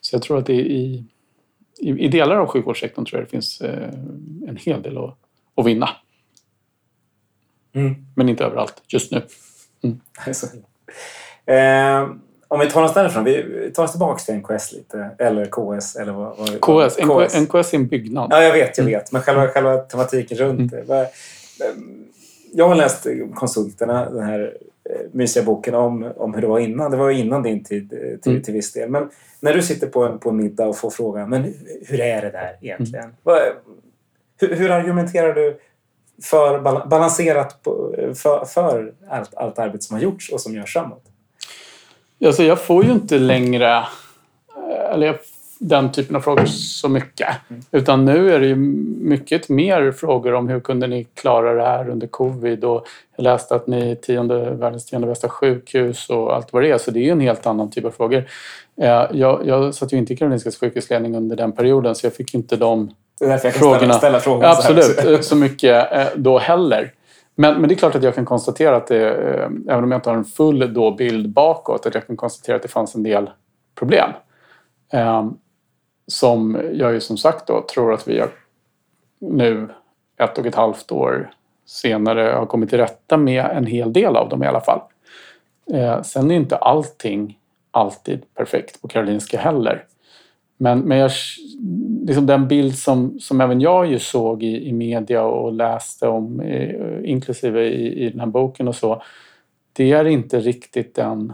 Så 0.00 0.14
jag 0.14 0.22
tror 0.22 0.38
att 0.38 0.50
i, 0.50 0.60
i, 0.60 1.04
i 1.88 2.08
delar 2.08 2.36
av 2.36 2.46
sjukvårdssektorn 2.46 3.04
tror 3.04 3.20
jag 3.20 3.26
det 3.26 3.30
finns 3.30 3.60
eh, 3.60 3.88
en 4.48 4.58
hel 4.60 4.82
del 4.82 4.98
att, 4.98 5.16
att 5.54 5.66
vinna. 5.66 5.88
Mm. 7.72 8.06
Men 8.16 8.28
inte 8.28 8.44
överallt 8.44 8.82
just 8.88 9.12
nu. 9.12 9.22
Mm. 9.82 10.00
eh, 11.54 12.08
om 12.48 12.60
vi 12.60 12.70
tar 12.70 12.82
oss 12.82 12.94
därifrån, 12.94 13.24
vi 13.24 13.70
tar 13.74 13.84
oss 13.84 13.90
tillbaka 13.90 14.18
till 14.18 14.34
NKS 14.34 14.72
lite. 14.72 15.10
Eller 15.18 15.46
KS 15.46 15.96
eller 15.96 16.12
vad? 16.12 16.36
vad 16.38 16.60
KS, 16.60 16.96
KS. 16.96 17.40
NKS 17.40 17.72
är 17.72 17.74
en 17.74 17.86
byggnad. 17.86 18.28
Ja, 18.30 18.42
jag 18.42 18.52
vet, 18.52 18.78
jag 18.78 18.84
mm. 18.84 18.98
vet. 18.98 19.12
Men 19.12 19.22
själva, 19.22 19.48
själva 19.48 19.76
tematiken 19.76 20.38
runt 20.38 20.72
mm. 20.72 20.86
det. 20.86 21.08
Jag 22.52 22.68
har 22.68 22.74
läst 22.74 23.06
Konsulterna, 23.34 24.10
den 24.10 24.22
här 24.22 24.56
eh, 24.90 25.00
mysiga 25.12 25.44
boken 25.44 25.74
om, 25.74 26.12
om 26.16 26.34
hur 26.34 26.40
det 26.40 26.46
var 26.46 26.58
innan. 26.58 26.90
Det 26.90 26.96
var 26.96 27.10
innan 27.10 27.42
din 27.42 27.64
tid 27.64 27.92
eh, 27.92 28.18
till, 28.18 28.32
mm. 28.32 28.42
till 28.42 28.54
viss 28.54 28.72
del. 28.72 28.90
Men 28.90 29.10
när 29.40 29.54
du 29.54 29.62
sitter 29.62 29.86
på 29.86 30.04
en, 30.04 30.18
på 30.18 30.30
en 30.30 30.36
middag 30.36 30.66
och 30.66 30.76
får 30.76 30.90
frågan, 30.90 31.30
men 31.30 31.54
hur 31.86 32.00
är 32.00 32.22
det 32.22 32.30
där 32.30 32.56
egentligen? 32.60 33.04
Mm. 33.04 33.16
Vad, 33.22 33.38
hur, 34.40 34.54
hur, 34.54 34.70
argumenterar 34.70 35.34
du 35.34 35.58
för 36.22 36.60
balanserat 36.86 37.62
på, 37.62 37.94
för, 38.14 38.44
för 38.44 38.94
allt, 39.08 39.34
allt 39.34 39.58
arbete 39.58 39.84
som 39.84 39.96
har 39.96 40.02
gjorts 40.02 40.32
och 40.32 40.40
som 40.40 40.54
görs 40.54 40.72
framåt? 40.72 41.09
Alltså 42.26 42.42
jag 42.42 42.60
får 42.60 42.84
ju 42.84 42.90
inte 42.90 43.18
längre, 43.18 43.76
eh, 43.76 44.94
eller 44.94 45.20
den 45.60 45.92
typen 45.92 46.16
av 46.16 46.20
frågor 46.20 46.44
så 46.46 46.88
mycket. 46.88 47.28
Mm. 47.50 47.62
Utan 47.70 48.04
nu 48.04 48.34
är 48.34 48.40
det 48.40 48.46
ju 48.46 48.56
mycket 49.00 49.48
mer 49.48 49.92
frågor 49.92 50.34
om 50.34 50.48
hur 50.48 50.60
kunde 50.60 50.86
ni 50.86 51.04
klara 51.04 51.54
det 51.54 51.62
här 51.62 51.88
under 51.88 52.06
covid 52.06 52.64
och 52.64 52.86
jag 53.16 53.22
läste 53.22 53.54
att 53.54 53.66
ni 53.66 53.90
är 53.90 53.94
tionde, 53.94 54.50
världens 54.50 54.86
tionde 54.86 55.06
bästa 55.06 55.28
sjukhus 55.28 56.10
och 56.10 56.34
allt 56.34 56.52
vad 56.52 56.62
det 56.62 56.70
är. 56.70 56.78
Så 56.78 56.90
det 56.90 56.98
är 57.00 57.04
ju 57.04 57.10
en 57.10 57.20
helt 57.20 57.46
annan 57.46 57.70
typ 57.70 57.84
av 57.84 57.90
frågor. 57.90 58.24
Eh, 58.80 59.06
jag, 59.12 59.40
jag 59.46 59.74
satt 59.74 59.92
ju 59.92 59.96
inte 59.96 60.12
i 60.12 60.16
Karolinskas 60.16 60.56
sjukhusledning 60.56 61.16
under 61.16 61.36
den 61.36 61.52
perioden 61.52 61.94
så 61.94 62.06
jag 62.06 62.14
fick 62.14 62.34
inte 62.34 62.56
de 62.56 62.94
det 63.20 63.26
är 63.26 63.28
därför 63.28 63.46
jag 63.46 63.54
kan 63.54 63.60
frågorna. 63.60 63.78
Ställa, 63.78 63.94
ställa 63.94 64.20
frågor 64.20 64.44
Absolut, 64.44 65.00
så, 65.00 65.22
så 65.22 65.36
mycket 65.36 65.92
eh, 65.92 66.06
då 66.16 66.38
heller. 66.38 66.92
Men, 67.40 67.60
men 67.60 67.68
det 67.68 67.74
är 67.74 67.76
klart 67.76 67.94
att 67.94 68.02
jag 68.02 68.14
kan 68.14 68.24
konstatera 68.24 68.76
att 68.76 68.86
det, 68.86 69.10
eh, 69.10 69.50
även 69.68 69.84
om 69.84 69.90
jag 69.90 69.98
inte 69.98 70.10
har 70.10 70.16
en 70.16 70.24
full 70.24 70.74
då 70.74 70.90
bild 70.90 71.32
bakåt, 71.32 71.86
att 71.86 71.94
jag 71.94 72.06
kan 72.06 72.16
konstatera 72.16 72.56
att 72.56 72.62
det 72.62 72.68
fanns 72.68 72.94
en 72.94 73.02
del 73.02 73.30
problem. 73.74 74.10
Eh, 74.92 75.30
som 76.06 76.60
jag 76.72 76.92
ju 76.92 77.00
som 77.00 77.16
sagt 77.16 77.46
då 77.46 77.66
tror 77.74 77.92
att 77.92 78.08
vi 78.08 78.20
har 78.20 78.28
nu 79.20 79.68
ett 80.18 80.38
och 80.38 80.46
ett 80.46 80.54
halvt 80.54 80.92
år 80.92 81.30
senare 81.66 82.20
har 82.20 82.46
kommit 82.46 82.70
till 82.70 82.78
rätta 82.78 83.16
med 83.16 83.44
en 83.44 83.66
hel 83.66 83.92
del 83.92 84.16
av 84.16 84.28
dem 84.28 84.42
i 84.42 84.46
alla 84.46 84.60
fall. 84.60 84.80
Eh, 85.72 86.02
sen 86.02 86.30
är 86.30 86.34
inte 86.34 86.56
allting 86.56 87.38
alltid 87.70 88.34
perfekt 88.34 88.82
på 88.82 88.88
Karolinska 88.88 89.38
heller. 89.38 89.84
Men, 90.62 90.80
men 90.80 90.98
jag, 90.98 91.10
liksom 92.06 92.26
den 92.26 92.48
bild 92.48 92.78
som, 92.78 93.20
som 93.20 93.40
även 93.40 93.60
jag 93.60 93.86
ju 93.86 93.98
såg 93.98 94.42
i, 94.42 94.68
i 94.68 94.72
media 94.72 95.22
och 95.22 95.52
läste 95.52 96.08
om, 96.08 96.42
inklusive 97.04 97.64
i, 97.64 98.06
i 98.06 98.10
den 98.10 98.20
här 98.20 98.26
boken 98.26 98.68
och 98.68 98.76
så, 98.76 99.02
det 99.72 99.92
är 99.92 100.04
inte 100.04 100.40
riktigt 100.40 100.94
den, 100.94 101.32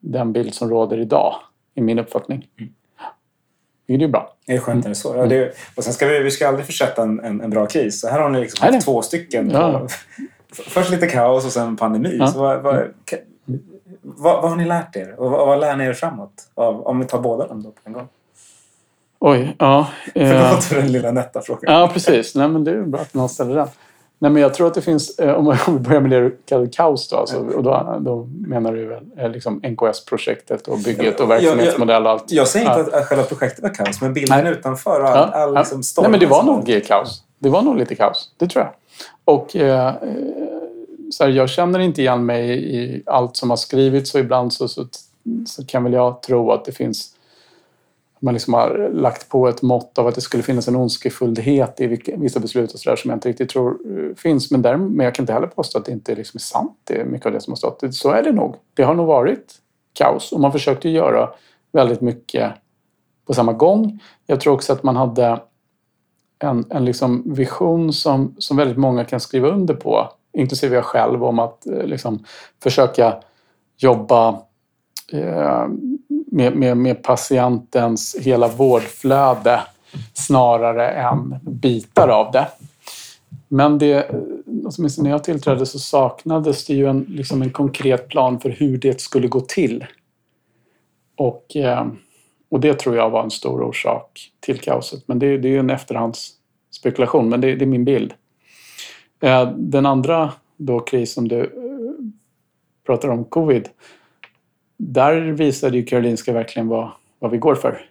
den 0.00 0.32
bild 0.32 0.54
som 0.54 0.70
råder 0.70 0.98
idag, 0.98 1.34
i 1.74 1.80
min 1.80 1.98
uppfattning. 1.98 2.48
Mm. 2.58 2.72
Det 3.86 3.94
är 3.94 3.98
ju 3.98 4.08
bra. 4.08 4.36
Det 4.46 4.52
är 4.52 4.58
skönt 4.58 4.84
när 4.84 4.90
det 4.90 4.92
är 4.92 4.94
så. 4.94 5.14
Mm. 5.14 5.28
Det, 5.28 5.52
och 5.76 5.84
sen 5.84 5.92
ska 5.92 6.06
vi, 6.06 6.22
vi 6.22 6.30
ska 6.30 6.48
aldrig 6.48 6.66
försätta 6.66 7.02
en, 7.02 7.20
en, 7.20 7.40
en 7.40 7.50
bra 7.50 7.66
kris. 7.66 8.00
Så 8.00 8.08
här 8.08 8.20
har 8.20 8.30
ni 8.30 8.40
liksom 8.40 8.72
haft 8.72 8.84
två 8.84 9.02
stycken. 9.02 9.50
Ja. 9.50 9.88
Först 10.52 10.90
lite 10.90 11.06
kaos 11.06 11.46
och 11.46 11.52
sen 11.52 11.76
pandemi. 11.76 12.16
Ja. 12.18 12.26
Så 12.26 12.38
vad, 12.38 12.62
vad, 12.62 12.88
vad, 14.02 14.42
vad, 14.42 14.50
har 14.50 14.56
ni 14.56 14.64
lärt 14.64 14.96
er? 14.96 15.20
Och 15.20 15.30
vad, 15.30 15.46
vad 15.46 15.60
lär 15.60 15.76
ni 15.76 15.84
er 15.84 15.92
framåt? 15.92 16.50
Om 16.54 16.98
vi 16.98 17.06
tar 17.06 17.20
båda 17.20 17.46
dem 17.46 17.62
då 17.62 17.70
på 17.70 17.80
en 17.84 17.92
gång. 17.92 18.08
Oj, 19.18 19.56
ja. 19.58 19.88
Förlåt 20.14 20.64
för 20.64 20.76
den 20.76 20.92
lilla 20.92 21.10
nätta 21.10 21.40
frågan. 21.40 21.74
Ja, 21.74 21.90
precis. 21.92 22.34
Nej, 22.34 22.48
men 22.48 22.64
det 22.64 22.70
är 22.70 22.82
bra 22.82 23.00
att 23.00 23.14
någon 23.14 23.28
ställer 23.28 23.54
den. 23.54 23.68
Nej, 24.18 24.30
men 24.30 24.42
jag 24.42 24.54
tror 24.54 24.66
att 24.66 24.74
det 24.74 24.82
finns, 24.82 25.18
eh, 25.18 25.34
om 25.38 25.56
vi 25.66 25.78
börjar 25.78 26.00
med 26.00 26.10
det 26.10 26.20
du 26.20 26.38
kallar 26.44 26.66
kaos 26.66 27.08
då, 27.08 27.16
alltså, 27.16 27.36
och 27.36 27.62
då, 27.62 27.98
då 28.00 28.28
menar 28.46 28.72
du 28.72 28.86
väl 28.86 29.04
eh, 29.16 29.30
liksom 29.30 29.60
NKS-projektet 29.64 30.68
och 30.68 30.78
bygget 30.78 31.20
och 31.20 31.30
verksamhetsmodell 31.30 32.06
och 32.06 32.10
allt? 32.12 32.32
Jag 32.32 32.48
säger 32.48 32.78
inte 32.78 32.90
ja. 32.92 32.98
att 32.98 33.06
själva 33.06 33.24
projektet 33.24 33.62
var 33.62 33.74
kaos, 33.74 34.00
men 34.00 34.14
bilden 34.14 34.44
Nej. 34.44 34.52
utanför 34.52 35.00
och 35.00 35.08
all, 35.08 35.30
ja. 35.32 35.38
all 35.38 35.54
liksom 35.54 35.82
storm. 35.82 36.02
Nej, 36.02 36.10
men 36.10 36.20
det 36.20 36.26
var 36.26 36.42
nog 36.42 36.82
kaos. 36.86 37.22
Det 37.38 37.48
var 37.48 37.62
nog 37.62 37.76
lite 37.76 37.94
kaos, 37.94 38.30
det 38.36 38.46
tror 38.48 38.64
jag. 38.64 38.72
Och 39.24 39.56
eh, 39.56 39.94
så 41.10 41.24
här, 41.24 41.30
jag 41.30 41.48
känner 41.48 41.78
inte 41.78 42.00
igen 42.00 42.26
mig 42.26 42.74
i 42.76 43.02
allt 43.06 43.36
som 43.36 43.50
har 43.50 43.56
skrivits 43.56 44.14
och 44.14 44.20
ibland 44.20 44.52
så, 44.52 44.68
så, 44.68 44.86
så 45.46 45.66
kan 45.66 45.84
väl 45.84 45.92
jag 45.92 46.22
tro 46.22 46.52
att 46.52 46.64
det 46.64 46.72
finns 46.72 47.15
man 48.20 48.34
liksom 48.34 48.54
har 48.54 48.90
lagt 48.92 49.28
på 49.28 49.48
ett 49.48 49.62
mått 49.62 49.98
av 49.98 50.06
att 50.06 50.14
det 50.14 50.20
skulle 50.20 50.42
finnas 50.42 50.68
en 50.68 50.76
ondskefullhet 50.76 51.80
i 51.80 51.86
vissa 52.16 52.40
beslut 52.40 52.72
och 52.72 52.80
så 52.80 52.90
där 52.90 52.96
som 52.96 53.10
jag 53.10 53.16
inte 53.16 53.28
riktigt 53.28 53.50
tror 53.50 53.78
eh, 53.86 54.14
finns. 54.16 54.50
Men, 54.50 54.62
där, 54.62 54.76
men 54.76 55.04
jag 55.04 55.14
kan 55.14 55.22
inte 55.22 55.32
heller 55.32 55.46
påstå 55.46 55.78
att 55.78 55.84
det 55.84 55.92
inte 55.92 56.14
liksom 56.14 56.38
är 56.38 56.40
sant, 56.40 56.78
det 56.84 57.00
är 57.00 57.04
mycket 57.04 57.26
av 57.26 57.32
det 57.32 57.40
som 57.40 57.50
har 57.50 57.56
stått. 57.56 57.94
Så 57.94 58.10
är 58.10 58.22
det 58.22 58.32
nog. 58.32 58.54
Det 58.74 58.82
har 58.82 58.94
nog 58.94 59.06
varit 59.06 59.54
kaos 59.92 60.32
och 60.32 60.40
man 60.40 60.52
försökte 60.52 60.88
göra 60.88 61.30
väldigt 61.72 62.00
mycket 62.00 62.52
på 63.26 63.34
samma 63.34 63.52
gång. 63.52 64.02
Jag 64.26 64.40
tror 64.40 64.54
också 64.54 64.72
att 64.72 64.82
man 64.82 64.96
hade 64.96 65.40
en, 66.38 66.64
en 66.70 66.84
liksom 66.84 67.34
vision 67.34 67.92
som, 67.92 68.34
som 68.38 68.56
väldigt 68.56 68.76
många 68.76 69.04
kan 69.04 69.20
skriva 69.20 69.48
under 69.48 69.74
på, 69.74 70.08
inklusive 70.32 70.74
jag 70.74 70.84
själv, 70.84 71.24
om 71.24 71.38
att 71.38 71.66
eh, 71.66 71.84
liksom 71.84 72.24
försöka 72.62 73.16
jobba 73.76 74.28
eh, 75.12 75.66
med, 76.36 76.56
med, 76.56 76.76
med 76.76 77.02
patientens 77.02 78.16
hela 78.20 78.48
vårdflöde 78.48 79.60
snarare 80.14 80.88
än 80.88 81.34
bitar 81.42 82.08
av 82.08 82.32
det. 82.32 82.48
Men 83.48 83.78
det, 83.78 84.10
åtminstone 84.46 85.08
när 85.08 85.10
jag 85.10 85.24
tillträdde 85.24 85.66
så 85.66 85.78
saknades 85.78 86.66
det 86.66 86.74
ju 86.74 86.86
en, 86.86 87.00
liksom 87.08 87.42
en 87.42 87.50
konkret 87.50 88.08
plan 88.08 88.40
för 88.40 88.50
hur 88.50 88.78
det 88.78 89.00
skulle 89.00 89.28
gå 89.28 89.40
till. 89.40 89.86
Och, 91.16 91.56
eh, 91.56 91.86
och 92.50 92.60
det 92.60 92.78
tror 92.78 92.96
jag 92.96 93.10
var 93.10 93.22
en 93.22 93.30
stor 93.30 93.62
orsak 93.62 94.30
till 94.40 94.60
kaoset. 94.60 95.02
Men 95.06 95.18
det, 95.18 95.38
det 95.38 95.48
är 95.48 95.52
ju 95.52 95.58
en 95.58 95.70
efterhandsspekulation, 95.70 97.28
men 97.28 97.40
det, 97.40 97.54
det 97.54 97.64
är 97.64 97.66
min 97.66 97.84
bild. 97.84 98.14
Eh, 99.20 99.50
den 99.56 99.86
andra 99.86 100.32
då 100.56 100.80
kris 100.80 101.12
som 101.12 101.28
du 101.28 101.40
eh, 101.40 101.46
pratar 102.86 103.08
om, 103.08 103.24
covid, 103.24 103.68
där 104.76 105.20
visade 105.20 105.76
ju 105.76 105.84
Karolinska 105.84 106.32
verkligen 106.32 106.68
vad, 106.68 106.90
vad 107.18 107.30
vi 107.30 107.38
går 107.38 107.54
för. 107.54 107.90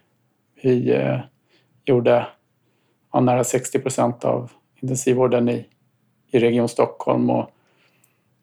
Vi 0.62 0.94
eh, 0.94 1.18
gjorde 1.84 2.26
ja, 3.12 3.20
nära 3.20 3.44
60 3.44 3.78
procent 3.78 4.24
av 4.24 4.50
intensivvården 4.80 5.48
i, 5.48 5.66
i 6.30 6.38
Region 6.38 6.68
Stockholm 6.68 7.30
och 7.30 7.50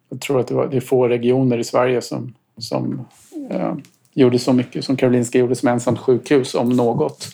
jag 0.10 0.22
tror 0.22 0.40
att 0.40 0.48
det, 0.48 0.56
var, 0.56 0.68
det 0.68 0.78
är 0.78 0.82
få 0.82 1.08
regioner 1.08 1.58
i 1.58 1.64
Sverige 1.64 2.02
som, 2.02 2.34
som 2.58 3.06
eh, 3.50 3.76
gjorde 4.14 4.40
så 4.40 4.54
mycket 4.54 4.86
som 4.86 4.98
Karolinska 4.98 5.40
gjorde 5.40 5.56
som 5.56 5.70
ensamt 5.70 6.00
sjukhus, 6.00 6.56
om 6.56 6.70
något. 6.70 7.28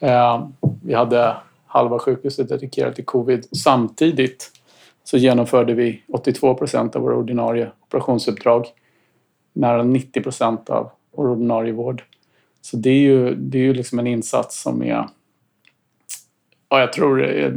Eh, 0.00 0.48
vi 0.82 0.94
hade 0.94 1.36
halva 1.66 1.98
sjukhuset 1.98 2.48
dedikerat 2.48 2.94
till 2.94 3.04
covid. 3.04 3.46
Samtidigt 3.56 4.50
så 5.04 5.16
genomförde 5.16 5.74
vi 5.74 6.02
82 6.12 6.54
procent 6.54 6.96
av 6.96 7.02
våra 7.02 7.16
ordinarie 7.16 7.70
operationsuppdrag 7.86 8.66
nära 9.54 9.82
90 9.82 10.22
procent 10.22 10.70
av 10.70 10.90
vår 11.16 11.28
ordinarie 11.28 11.72
vård. 11.72 12.04
Så 12.60 12.76
det 12.76 12.90
är 12.90 13.00
ju, 13.00 13.34
det 13.34 13.58
är 13.58 13.62
ju 13.62 13.74
liksom 13.74 13.98
en 13.98 14.06
insats 14.06 14.62
som 14.62 14.82
är 14.82 15.08
Ja, 16.68 16.80
jag 16.80 16.92
tror 16.92 17.16
det 17.16 17.26
är 17.26 17.50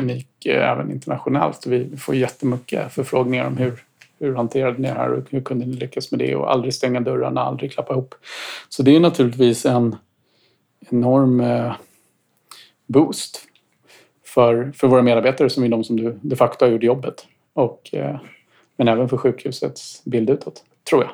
unik 0.00 0.46
eh, 0.46 0.70
även 0.70 0.90
internationellt. 0.90 1.66
Vi 1.66 1.96
får 1.96 2.14
jättemycket 2.14 2.92
förfrågningar 2.92 3.46
om 3.46 3.56
hur, 3.56 3.84
hur 4.18 4.34
hanterade 4.34 4.78
ni 4.78 4.88
det 4.88 4.94
här 4.94 5.12
och 5.12 5.24
hur 5.30 5.40
kunde 5.40 5.66
ni 5.66 5.72
lyckas 5.72 6.10
med 6.10 6.20
det 6.20 6.36
och 6.36 6.52
aldrig 6.52 6.74
stänga 6.74 7.00
dörrarna, 7.00 7.40
aldrig 7.40 7.72
klappa 7.72 7.92
ihop. 7.92 8.14
Så 8.68 8.82
det 8.82 8.96
är 8.96 9.00
naturligtvis 9.00 9.66
en 9.66 9.96
enorm 10.90 11.40
eh, 11.40 11.72
boost 12.86 13.40
för, 14.24 14.72
för 14.76 14.88
våra 14.88 15.02
medarbetare 15.02 15.50
som 15.50 15.64
är 15.64 15.68
de 15.68 15.84
som 15.84 16.18
de 16.22 16.36
facto 16.36 16.64
har 16.64 16.72
gjort 16.72 16.82
jobbet. 16.82 17.26
Och, 17.52 17.94
eh, 17.94 18.16
men 18.76 18.88
även 18.88 19.08
för 19.08 19.16
sjukhusets 19.16 20.04
bild 20.04 20.30
utåt, 20.30 20.64
tror 20.90 21.02
jag. 21.02 21.10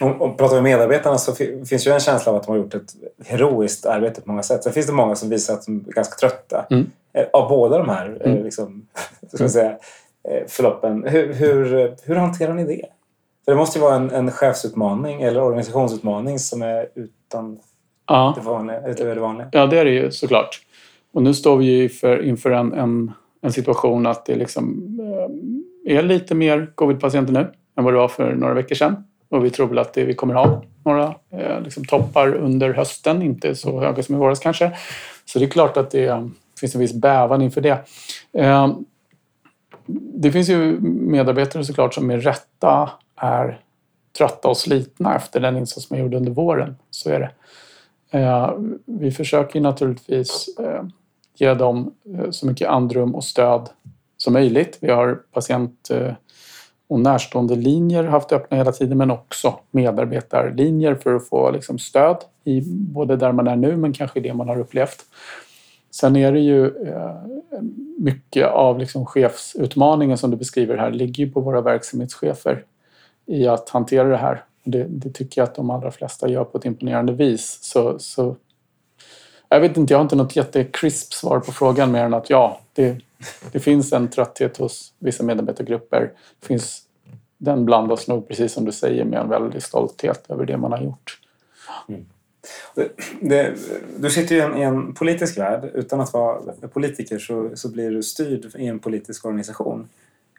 Om, 0.00 0.22
om 0.22 0.36
pratar 0.36 0.56
vi 0.56 0.62
medarbetarna 0.62 1.18
så 1.18 1.34
finns 1.34 1.86
ju 1.86 1.90
en 1.92 2.00
känsla 2.00 2.32
av 2.32 2.38
att 2.38 2.44
de 2.44 2.50
har 2.50 2.56
gjort 2.56 2.74
ett 2.74 2.94
heroiskt 3.26 3.86
arbete 3.86 4.20
på 4.20 4.30
många 4.30 4.42
sätt. 4.42 4.64
Sen 4.64 4.72
finns 4.72 4.86
det 4.86 4.92
många 4.92 5.14
som 5.14 5.28
visar 5.28 5.54
att 5.54 5.66
de 5.66 5.84
är 5.88 5.92
ganska 5.92 6.16
trötta 6.16 6.66
mm. 6.70 6.90
Eh, 7.16 7.26
av 7.32 7.48
båda 7.48 7.78
de 7.78 7.88
här 7.88 8.18
mm. 8.24 8.44
liksom, 8.44 8.86
ska 9.32 9.48
säga, 9.48 9.76
förloppen. 10.48 11.04
Hur, 11.06 11.32
hur, 11.32 11.94
hur 12.02 12.14
hanterar 12.14 12.54
ni 12.54 12.64
det? 12.64 12.86
För 13.44 13.52
det 13.52 13.58
måste 13.58 13.78
ju 13.78 13.82
vara 13.82 13.94
en, 13.94 14.10
en 14.10 14.30
chefsutmaning 14.30 15.22
eller 15.22 15.42
organisationsutmaning 15.42 16.38
som 16.38 16.62
är 16.62 16.88
utan 16.94 17.58
ja. 18.08 18.32
det 18.36 18.44
vanliga, 18.44 18.88
utöver 18.88 19.14
det 19.14 19.20
vanliga. 19.20 19.48
Ja, 19.52 19.66
det 19.66 19.78
är 19.78 19.84
det 19.84 19.90
ju 19.90 20.10
såklart. 20.10 20.60
Och 21.12 21.22
nu 21.22 21.34
står 21.34 21.56
vi 21.56 21.64
ju 21.64 21.88
för, 21.88 22.22
inför 22.22 22.50
en, 22.50 22.72
en, 22.72 23.12
en 23.40 23.52
situation 23.52 24.06
att 24.06 24.26
det 24.26 24.34
liksom 24.34 24.98
eh, 25.86 25.96
är 25.96 26.02
lite 26.02 26.34
mer 26.34 26.72
covid-patienter 26.74 27.32
nu 27.32 27.52
än 27.76 27.84
vad 27.84 27.92
det 27.92 27.98
var 27.98 28.08
för 28.08 28.34
några 28.34 28.54
veckor 28.54 28.74
sedan. 28.74 29.04
Och 29.34 29.44
vi 29.44 29.50
tror 29.50 29.66
väl 29.66 29.78
att 29.78 29.94
det, 29.94 30.04
vi 30.04 30.14
kommer 30.14 30.34
ha 30.34 30.62
några 30.84 31.14
eh, 31.30 31.60
liksom, 31.60 31.84
toppar 31.84 32.34
under 32.34 32.72
hösten, 32.72 33.22
inte 33.22 33.54
så 33.54 33.80
höga 33.80 34.02
som 34.02 34.14
i 34.14 34.18
våras 34.18 34.38
kanske. 34.38 34.72
Så 35.24 35.38
det 35.38 35.44
är 35.44 35.48
klart 35.50 35.76
att 35.76 35.90
det 35.90 36.06
eh, 36.06 36.26
finns 36.60 36.74
en 36.74 36.80
viss 36.80 36.92
bävan 36.92 37.42
inför 37.42 37.60
det. 37.60 37.84
Eh, 38.32 38.76
det 40.14 40.32
finns 40.32 40.48
ju 40.48 40.80
medarbetare 40.80 41.64
såklart 41.64 41.94
som 41.94 42.06
med 42.06 42.24
rätta 42.24 42.90
är 43.16 43.60
trötta 44.18 44.48
och 44.48 44.56
slitna 44.56 45.16
efter 45.16 45.40
den 45.40 45.56
insats 45.56 45.90
man 45.90 46.00
gjorde 46.00 46.16
under 46.16 46.32
våren. 46.32 46.76
Så 46.90 47.10
är 47.10 47.20
det. 47.20 47.30
Eh, 48.18 48.52
vi 48.84 49.10
försöker 49.10 49.60
naturligtvis 49.60 50.48
eh, 50.58 50.84
ge 51.34 51.54
dem 51.54 51.94
eh, 52.14 52.30
så 52.30 52.46
mycket 52.46 52.68
andrum 52.68 53.14
och 53.14 53.24
stöd 53.24 53.68
som 54.16 54.32
möjligt. 54.32 54.78
Vi 54.80 54.90
har 54.90 55.14
patient 55.14 55.90
eh, 55.90 56.12
och 56.94 57.00
närstående 57.00 57.56
linjer 57.56 58.04
haft 58.04 58.32
öppna 58.32 58.56
hela 58.56 58.72
tiden 58.72 58.98
men 58.98 59.10
också 59.10 59.58
medarbetarlinjer 59.70 60.94
för 60.94 61.14
att 61.14 61.28
få 61.28 61.50
liksom 61.50 61.78
stöd 61.78 62.16
i 62.44 62.62
både 62.66 63.16
där 63.16 63.32
man 63.32 63.46
är 63.46 63.56
nu 63.56 63.76
men 63.76 63.92
kanske 63.92 64.20
det 64.20 64.34
man 64.34 64.48
har 64.48 64.60
upplevt. 64.60 65.04
Sen 65.90 66.16
är 66.16 66.32
det 66.32 66.40
ju 66.40 66.66
eh, 66.66 67.16
mycket 67.98 68.48
av 68.48 68.78
liksom 68.78 69.06
chefsutmaningen 69.06 70.18
som 70.18 70.30
du 70.30 70.36
beskriver 70.36 70.76
här 70.76 70.90
ligger 70.90 71.26
på 71.26 71.40
våra 71.40 71.60
verksamhetschefer 71.60 72.64
i 73.26 73.46
att 73.46 73.68
hantera 73.68 74.08
det 74.08 74.16
här. 74.16 74.44
Det, 74.64 74.84
det, 74.88 75.10
tycker 75.10 75.40
jag 75.40 75.48
att 75.48 75.54
de 75.54 75.70
allra 75.70 75.90
flesta 75.90 76.28
gör 76.28 76.44
på 76.44 76.58
ett 76.58 76.64
imponerande 76.64 77.12
vis. 77.12 77.58
Så, 77.62 77.98
så 77.98 78.36
jag 79.48 79.60
vet 79.60 79.76
inte, 79.76 79.92
jag 79.92 79.98
har 79.98 80.02
inte 80.02 80.16
något 80.16 80.36
jättekrisp 80.36 81.12
svar 81.12 81.40
på 81.40 81.52
frågan 81.52 81.92
mer 81.92 82.04
än 82.04 82.14
att 82.14 82.30
ja, 82.30 82.60
det, 82.72 82.98
det 83.52 83.60
finns 83.60 83.92
en 83.92 84.08
trötthet 84.08 84.56
hos 84.56 84.92
vissa 84.98 85.22
medarbetargrupper. 85.22 86.12
Det 86.40 86.46
finns, 86.46 86.82
den 87.44 87.64
blandas 87.64 88.08
nog, 88.08 88.28
precis 88.28 88.52
som 88.52 88.64
du 88.64 88.72
säger, 88.72 89.04
med 89.04 89.20
en 89.20 89.28
väldig 89.28 89.62
stolthet 89.62 90.30
över 90.30 90.46
det 90.46 90.56
man 90.56 90.72
har 90.72 90.82
gjort. 90.82 91.18
Mm. 91.88 92.06
Det, 92.74 92.90
det, 93.20 93.54
du 93.98 94.10
sitter 94.10 94.34
ju 94.34 94.40
i 94.40 94.44
en, 94.44 94.56
i 94.56 94.62
en, 94.62 94.94
politisk 94.94 95.38
värld. 95.38 95.70
Utan 95.74 96.00
att 96.00 96.12
vara 96.12 96.40
politiker 96.72 97.18
så, 97.18 97.50
så 97.54 97.68
blir 97.68 97.90
du 97.90 98.02
styrd 98.02 98.54
i 98.54 98.66
en 98.66 98.78
politisk 98.78 99.24
organisation. 99.24 99.88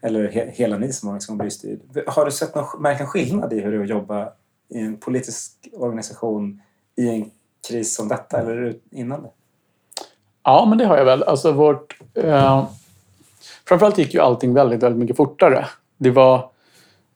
Eller 0.02 0.28
he, 0.28 0.52
hela 0.52 0.78
ni 0.78 0.94
som 0.94 1.10
organisation 1.10 1.38
blir 1.38 1.50
styrd. 1.50 1.80
Har 2.08 2.26
du 2.26 2.32
sett 2.32 2.56
någon, 2.56 2.82
märkt 2.82 3.00
någon 3.00 3.10
skillnad 3.10 3.54
i 3.54 3.60
hur 3.60 3.72
det 3.72 3.78
är 3.78 3.82
att 3.82 3.90
jobba 3.90 4.30
i 4.70 4.80
en 4.80 4.98
politisk 4.98 5.52
organisation 5.74 6.62
i 6.96 7.10
en 7.10 7.32
kris 7.68 7.96
som 7.96 8.08
detta 8.08 8.40
eller 8.40 8.76
innan 8.92 9.24
det? 9.24 9.30
Ja, 10.44 10.66
men 10.70 10.78
det 10.78 10.86
har 10.86 10.98
jag 10.98 11.06
väl. 11.06 11.24
Alltså 11.24 11.52
vårt, 11.52 11.98
eh, 12.14 12.68
framförallt 13.68 13.98
gick 13.98 14.14
ju 14.14 14.20
allting 14.20 14.54
väldigt, 14.54 14.84
väldigt 14.84 15.00
mycket 15.00 15.18
fortare. 15.18 15.66
Det 15.98 16.12
var, 16.12 16.50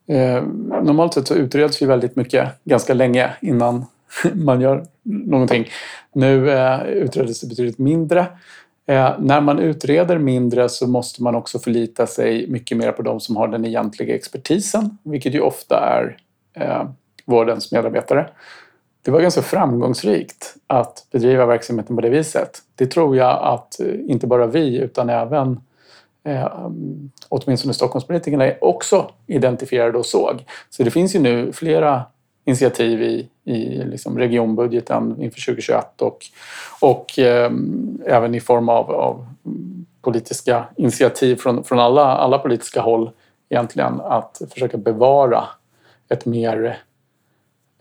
eh, 0.10 0.44
normalt 0.84 1.14
sett 1.14 1.28
så 1.28 1.36
utreds 1.36 1.82
ju 1.82 1.86
väldigt 1.86 2.16
mycket 2.16 2.50
ganska 2.64 2.94
länge 2.94 3.30
innan 3.42 3.86
man 4.34 4.62
gör 4.62 4.86
någonting. 5.04 5.68
Nu 6.14 6.52
eh, 6.52 6.82
utreds 6.88 7.42
det 7.42 7.48
betydligt 7.48 7.78
mindre. 7.78 8.20
Eh, 8.86 9.12
när 9.20 9.42
man 9.42 9.60
utreder 9.60 10.18
mindre 10.18 10.70
så 10.70 10.88
måste 10.88 11.24
man 11.24 11.36
också 11.36 11.60
förlita 11.60 12.08
sig 12.08 12.48
mycket 12.48 12.78
mer 12.78 12.92
på 12.92 13.02
de 13.02 13.20
som 13.20 13.38
har 13.38 13.48
den 13.48 13.66
egentliga 13.66 14.16
expertisen, 14.16 14.98
vilket 15.04 15.34
ju 15.34 15.40
ofta 15.40 15.80
är 15.80 16.18
eh, 16.54 16.90
vårdens 17.26 17.72
medarbetare 17.72 18.30
det 19.02 19.12
var 19.12 19.22
ganska 19.22 19.42
framgångsrikt 19.42 20.56
att 20.68 21.08
bedriva 21.12 21.46
verksamheten 21.46 21.96
på 21.96 22.02
det 22.02 22.10
viset. 22.10 22.62
Det 22.76 22.88
tror 22.88 23.18
jag 23.18 23.40
att 23.44 23.80
eh, 23.80 23.88
inte 24.08 24.28
bara 24.28 24.48
vi 24.48 24.78
utan 24.78 25.10
även 25.10 25.60
eh, 26.24 26.70
åtminstone 27.30 27.74
Stockholmspolitikerna 27.74 28.52
också 28.62 29.12
identifierade 29.28 29.98
och 29.98 30.06
såg. 30.06 30.46
Så 30.70 30.84
det 30.84 30.92
finns 30.92 31.16
ju 31.16 31.20
nu 31.20 31.54
flera 31.54 32.04
initiativ 32.46 33.02
i, 33.02 33.30
i 33.44 33.84
liksom 33.84 34.18
regionbudgeten 34.18 35.22
inför 35.22 35.46
2021 35.46 36.02
och, 36.02 36.26
och 36.82 37.20
eh, 37.20 37.52
även 38.06 38.36
i 38.36 38.40
form 38.40 38.70
av, 38.70 38.92
av 38.92 39.28
politiska 40.02 40.66
initiativ 40.78 41.36
från, 41.36 41.64
från 41.64 41.80
alla, 41.80 42.06
alla 42.06 42.38
politiska 42.38 42.82
håll 42.82 43.12
egentligen 43.50 44.02
att 44.02 44.42
försöka 44.54 44.78
bevara 44.78 45.44
ett 46.10 46.26
mer 46.26 46.80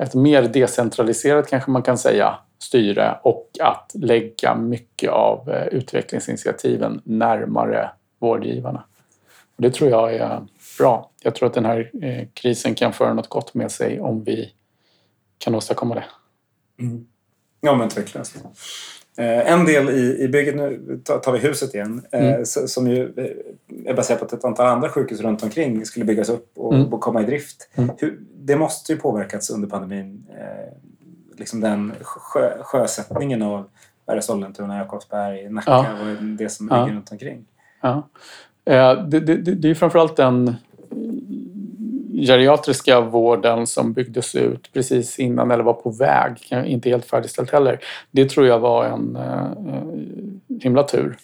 ett 0.02 0.14
mer 0.14 0.42
decentraliserat 0.42 1.50
kanske 1.50 1.70
man 1.70 1.82
kan 1.82 1.98
säga 1.98 2.38
styre 2.58 3.18
och 3.22 3.50
att 3.60 3.92
lägga 3.94 4.54
mycket 4.54 5.10
av 5.10 5.50
eh, 5.50 5.66
utvecklingsinitiativen 5.66 7.00
närmare 7.04 7.90
vårdgivarna. 8.18 8.84
det 9.56 9.70
tror 9.70 9.90
jag 9.90 10.14
är 10.14 10.46
bra. 10.78 11.10
Jag 11.22 11.34
tror 11.34 11.46
att 11.46 11.54
den 11.54 11.64
här 11.64 11.90
eh, 12.02 12.26
krisen 12.34 12.74
kan 12.74 12.92
föra 12.92 13.14
något 13.14 13.28
gott 13.28 13.54
med 13.54 13.70
sig 13.70 14.00
om 14.00 14.24
vi 14.24 14.52
kan 15.38 15.54
åstadkomma 15.54 15.94
det. 15.94 16.04
Mm. 16.80 17.06
Ja 17.60 17.76
men 17.76 17.88
tveklöst. 17.88 18.36
Eh, 19.18 19.52
en 19.52 19.64
del 19.64 19.90
i, 19.90 20.22
i 20.24 20.28
bygget, 20.28 20.56
nu 20.56 21.00
tar 21.04 21.32
vi 21.32 21.38
huset 21.38 21.74
igen, 21.74 22.06
mm. 22.12 22.44
som 22.44 22.90
ju 22.90 23.12
är 23.84 23.94
baserat 23.94 24.20
på 24.20 24.26
att 24.26 24.32
ett 24.32 24.44
antal 24.44 24.66
andra 24.66 24.88
sjukhus 24.88 25.20
runt 25.20 25.42
omkring 25.42 25.86
skulle 25.86 26.04
byggas 26.04 26.28
upp 26.28 26.58
och, 26.58 26.74
mm. 26.74 26.92
och 26.94 27.00
komma 27.00 27.22
i 27.22 27.24
drift. 27.24 27.68
Mm. 27.74 27.90
Hur, 27.98 28.20
det 28.34 28.56
måste 28.56 28.92
ju 28.92 28.98
påverkats 28.98 29.50
under 29.50 29.68
pandemin. 29.68 30.26
Eh, 30.30 30.72
liksom 31.36 31.60
den 31.60 31.92
sjö, 32.02 32.62
sjösättningen 32.62 33.42
av 33.42 33.68
Berga, 34.06 34.22
Sollentuna, 34.22 34.78
Jakobsberg, 34.78 35.48
Nacka 35.50 35.70
ja. 35.70 36.00
och 36.00 36.24
det 36.24 36.48
som 36.48 36.68
ja. 36.70 36.84
ligger 36.84 36.96
runt 36.96 37.12
omkring. 37.12 37.44
Ja. 37.80 38.08
Eh, 38.64 39.02
det, 39.04 39.20
det, 39.20 39.36
det 39.36 39.70
är 39.70 39.74
framförallt 39.74 40.16
den 40.16 40.56
geriatriska 42.26 43.00
vården 43.00 43.66
som 43.66 43.92
byggdes 43.92 44.34
ut 44.34 44.72
precis 44.72 45.18
innan 45.18 45.50
eller 45.50 45.64
var 45.64 45.72
på 45.72 45.90
väg, 45.90 46.64
inte 46.66 46.88
helt 46.88 47.04
färdigställt 47.04 47.50
heller. 47.50 47.80
Det 48.10 48.30
tror 48.30 48.46
jag 48.46 48.58
var 48.58 48.84
en 48.84 49.16
eh, 49.16 50.60
himla 50.62 50.82
tur 50.82 51.16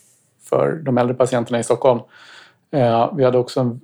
för 0.42 0.72
de 0.72 0.98
äldre 0.98 1.14
patienterna 1.14 1.58
i 1.58 1.64
Stockholm. 1.64 2.00
Eh, 2.70 3.14
vi 3.16 3.24
hade 3.24 3.38
också 3.38 3.60
en 3.60 3.80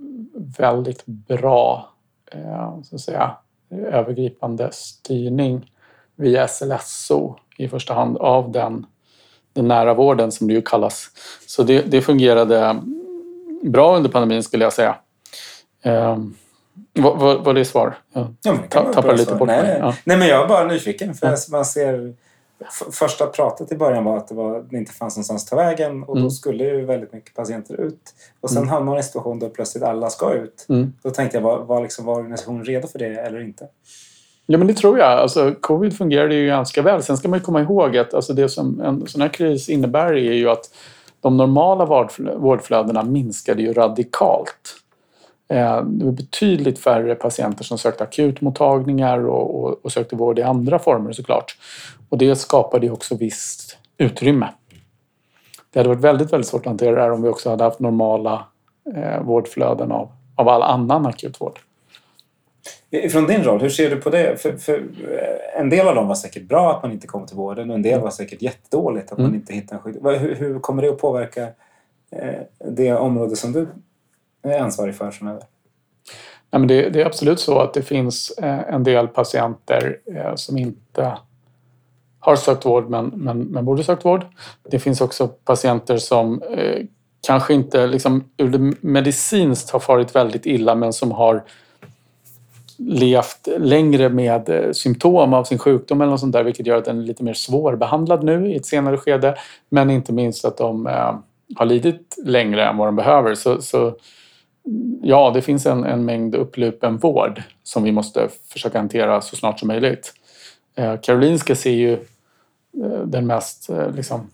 väldigt 0.59 1.06
bra 1.06 1.90
Eh, 2.30 2.83
så 2.83 2.94
att 2.94 3.00
säga, 3.00 3.37
övergripande 3.70 4.68
styrning 4.72 5.72
via 6.16 6.48
SLSO 6.48 7.37
i 7.57 7.68
första 7.68 7.95
hand 7.95 8.16
av 8.16 8.53
den, 8.53 8.86
den 9.53 9.68
nära 9.68 9.94
vården 9.94 10.32
som 10.32 10.48
det 10.48 10.55
ju 10.55 10.62
kallas. 10.62 11.11
Så 11.46 11.62
det, 11.62 11.82
det 11.82 12.03
fungerade 12.03 12.82
bra 13.62 13.96
under 13.96 14.11
pandemin 14.11 14.42
skulle 14.42 14.64
jag 14.64 14.72
säga. 14.72 14.96
Var, 16.92 17.38
var 17.38 17.55
det 17.55 17.64
svar? 17.64 17.98
Jag 18.12 18.34
ja, 18.42 18.57
tappade 18.68 19.16
lite 19.16 19.34
bort 19.34 19.48
nej, 19.48 19.62
mig. 19.62 19.76
Ja. 19.80 19.94
Nej, 20.05 20.16
men 20.16 20.28
jag 20.28 20.44
är 20.44 20.48
bara 20.48 20.66
nyfiken. 20.66 21.14
För 21.14 21.26
ja. 21.26 21.36
man 21.51 21.64
ser 21.64 22.14
första 22.92 23.26
pratet 23.26 23.72
i 23.72 23.76
början 23.76 24.05
var 24.05 24.16
att 24.16 24.28
det, 24.28 24.34
var, 24.34 24.64
det 24.70 24.76
inte 24.76 24.92
fanns 24.92 25.16
någonstans 25.16 25.44
att 25.44 25.51
ta 25.51 25.57
vägen 25.57 26.03
och 26.03 26.16
mm. 26.16 26.24
då 26.24 26.30
skulle 26.30 26.64
ju 26.64 26.84
väldigt 26.84 27.12
mycket 27.12 27.34
patienter 27.34 27.80
ut. 27.80 28.14
Och 28.40 28.51
sen 28.51 28.59
mm. 28.59 28.68
hamnar 28.68 28.86
man 28.86 28.94
i 28.94 28.98
en 28.98 29.05
situation 29.05 29.38
där 29.38 29.48
plötsligt 29.48 29.84
alla 29.84 30.11
ska 30.11 30.34
ut. 30.34 30.66
Mm. 30.68 30.92
Då 31.03 31.11
tänkte 31.11 31.36
jag, 31.36 31.42
var, 31.42 31.59
var, 31.59 31.82
liksom, 31.82 32.05
var 32.05 32.14
organisationen 32.14 32.64
redo 32.64 32.88
för 32.88 32.98
det 32.98 33.14
eller 33.14 33.40
inte? 33.40 33.68
Ja, 34.53 34.59
men 34.59 34.66
det 34.66 34.74
tror 34.74 34.98
jag. 34.98 35.09
Alltså, 35.09 35.55
covid 35.61 35.96
fungerade 35.96 36.34
ju 36.34 36.46
ganska 36.46 36.82
väl. 36.82 37.03
Sen 37.03 37.16
ska 37.16 37.28
man 37.28 37.40
komma 37.40 37.61
ihåg 37.61 37.96
att 37.96 38.14
alltså, 38.14 38.32
det 38.32 38.48
som 38.48 38.80
en 38.80 39.07
sån 39.07 39.20
här 39.20 39.28
kris 39.28 39.68
innebär 39.68 40.12
är 40.12 40.32
ju 40.32 40.51
att 40.51 40.74
de 41.20 41.36
normala 41.36 42.09
vårdflödena 42.36 43.03
minskade 43.03 43.62
ju 43.62 43.72
radikalt. 43.72 44.76
Eh, 45.48 45.82
det 45.82 46.05
var 46.05 46.12
betydligt 46.12 46.78
färre 46.78 47.14
patienter 47.14 47.64
som 47.64 47.78
sökte 47.78 48.05
akutmottagningar 48.05 49.26
och, 49.26 49.64
och, 49.64 49.84
och 49.84 49.92
sökte 49.92 50.16
vård 50.16 50.38
i 50.38 50.42
andra 50.42 50.78
former 50.78 51.12
såklart. 51.12 51.59
Och 52.09 52.18
det 52.18 52.36
skapade 52.36 52.86
ju 52.86 52.92
också 52.92 53.16
visst 53.16 53.78
utrymme. 53.98 54.48
det 55.72 55.78
hade 55.78 55.88
varit 55.88 56.05
väldigt, 56.05 56.32
väldigt 56.32 56.48
svårt 56.48 56.61
att 56.61 56.66
hantera 56.66 56.94
det 56.94 57.03
här 57.03 57.12
om 57.12 57.22
vi 57.22 57.28
också 57.28 57.51
hade 57.51 57.64
haft 57.64 57.80
normala 57.80 58.46
eh, 58.96 59.22
vårdflöden 59.22 59.92
av, 59.92 60.09
av 60.36 60.48
all 60.48 60.62
annan 60.62 61.07
akutvård. 61.07 61.59
Från 63.11 63.27
din 63.27 63.45
roll, 63.45 63.61
hur 63.61 63.68
ser 63.68 63.91
du 63.91 63.97
på 63.97 64.11
det? 64.11 64.43
För, 64.43 64.57
för, 64.57 64.75
eh, 64.75 65.61
en 65.61 65.71
del 65.71 65.89
av 65.89 65.95
dem 65.95 66.09
var 66.09 66.14
säkert 66.14 66.43
bra 66.43 66.77
att 66.77 66.83
man 66.83 66.93
inte 66.93 67.07
kom 67.07 67.27
till 67.27 67.37
vården 67.37 67.71
och 67.71 67.77
en 67.77 67.83
del 67.83 67.93
mm. 67.93 68.05
var 68.05 68.11
säkert 68.11 68.43
jättedåligt 68.43 69.12
att 69.12 69.18
mm. 69.18 69.31
man 69.31 69.41
inte 69.41 69.55
hittade 69.55 69.77
en 69.77 69.83
sjukdom. 69.83 70.14
Hur, 70.14 70.35
hur, 70.35 70.61
kommer 70.61 70.83
det 70.83 70.89
att 70.89 70.99
påverka 70.99 71.43
eh, 72.11 72.41
det 72.59 72.93
område 72.93 73.37
som 73.37 73.53
du 73.53 73.68
är 74.43 74.61
ansvarig 74.61 74.95
för 74.95 75.11
framöver? 75.11 75.43
Nej, 76.51 76.61
men 76.61 76.68
det, 76.68 76.91
det, 76.91 77.03
är 77.03 77.07
absolut 77.07 77.41
så 77.41 77.59
att 77.59 77.75
det 77.75 77.83
finns 77.83 78.31
eh, 78.31 78.75
en 78.75 78.85
del 78.85 79.09
patienter 79.09 79.99
som 80.35 80.59
inte 80.59 81.18
har 82.18 82.37
sökt 82.37 82.66
vård 82.66 82.91
men, 82.91 83.07
men, 83.07 83.41
men 83.41 83.64
borde 83.64 83.85
sökt 83.85 84.05
vård. 84.05 84.27
Det 84.71 84.79
finns 84.79 85.01
också 85.01 85.29
patienter 85.29 85.97
som 85.97 86.43
kanske 87.27 87.55
inte 87.55 87.87
liksom, 87.87 88.25
ur 88.37 88.75
medicinskt 88.87 89.71
har 89.71 89.81
farit 89.81 90.16
väldigt 90.16 90.47
illa 90.47 90.75
men 90.75 90.93
som 90.93 91.12
har 91.12 91.45
levt 92.89 93.49
längre 93.59 94.09
med 94.09 94.49
eh, 94.49 94.72
symptom 94.72 95.35
av 95.35 95.45
sin 95.45 95.59
sjukdom 95.59 96.01
eller 96.01 96.11
något 96.11 96.20
sånt 96.20 96.33
där 96.33 96.45
vilket 96.45 96.66
gör 96.66 96.76
att 96.76 96.85
den 96.85 96.99
är 96.99 97.03
lite 97.03 97.24
mer 97.24 97.35
svårbehandlad 97.35 98.24
nu 98.24 98.53
i 98.53 98.57
ett 98.57 98.66
senare 98.66 98.97
skede. 98.97 99.35
Men 99.68 99.91
inte 99.91 100.12
minst 100.12 100.45
att 100.45 100.57
de 100.57 100.87
eh, 100.87 101.14
har 101.57 101.66
lidit 101.66 102.16
längre 102.24 102.64
än 102.64 102.76
vad 102.76 102.89
de 102.89 102.97
behöver. 102.97 103.35
Så, 103.35 103.62
så 103.62 103.95
ja, 105.03 105.31
det 105.35 105.43
finns 105.43 105.66
en, 105.66 105.85
en 105.85 106.05
mängd 106.05 106.35
upplupen 106.35 106.99
vård 106.99 107.43
som 107.62 107.83
vi 107.83 107.93
måste 107.93 108.28
försöka 108.53 108.78
hantera 108.78 109.20
så 109.20 109.37
snart 109.37 109.59
som 109.59 109.68
möjligt. 109.68 110.12
Eh, 110.74 111.01
Karolinska 111.01 111.55
ser 111.55 111.70
ju 111.70 111.93
eh, 111.93 113.01
den 113.05 113.26
mest 113.26 113.70
eh, 113.70 113.91
liksom, 113.91 114.31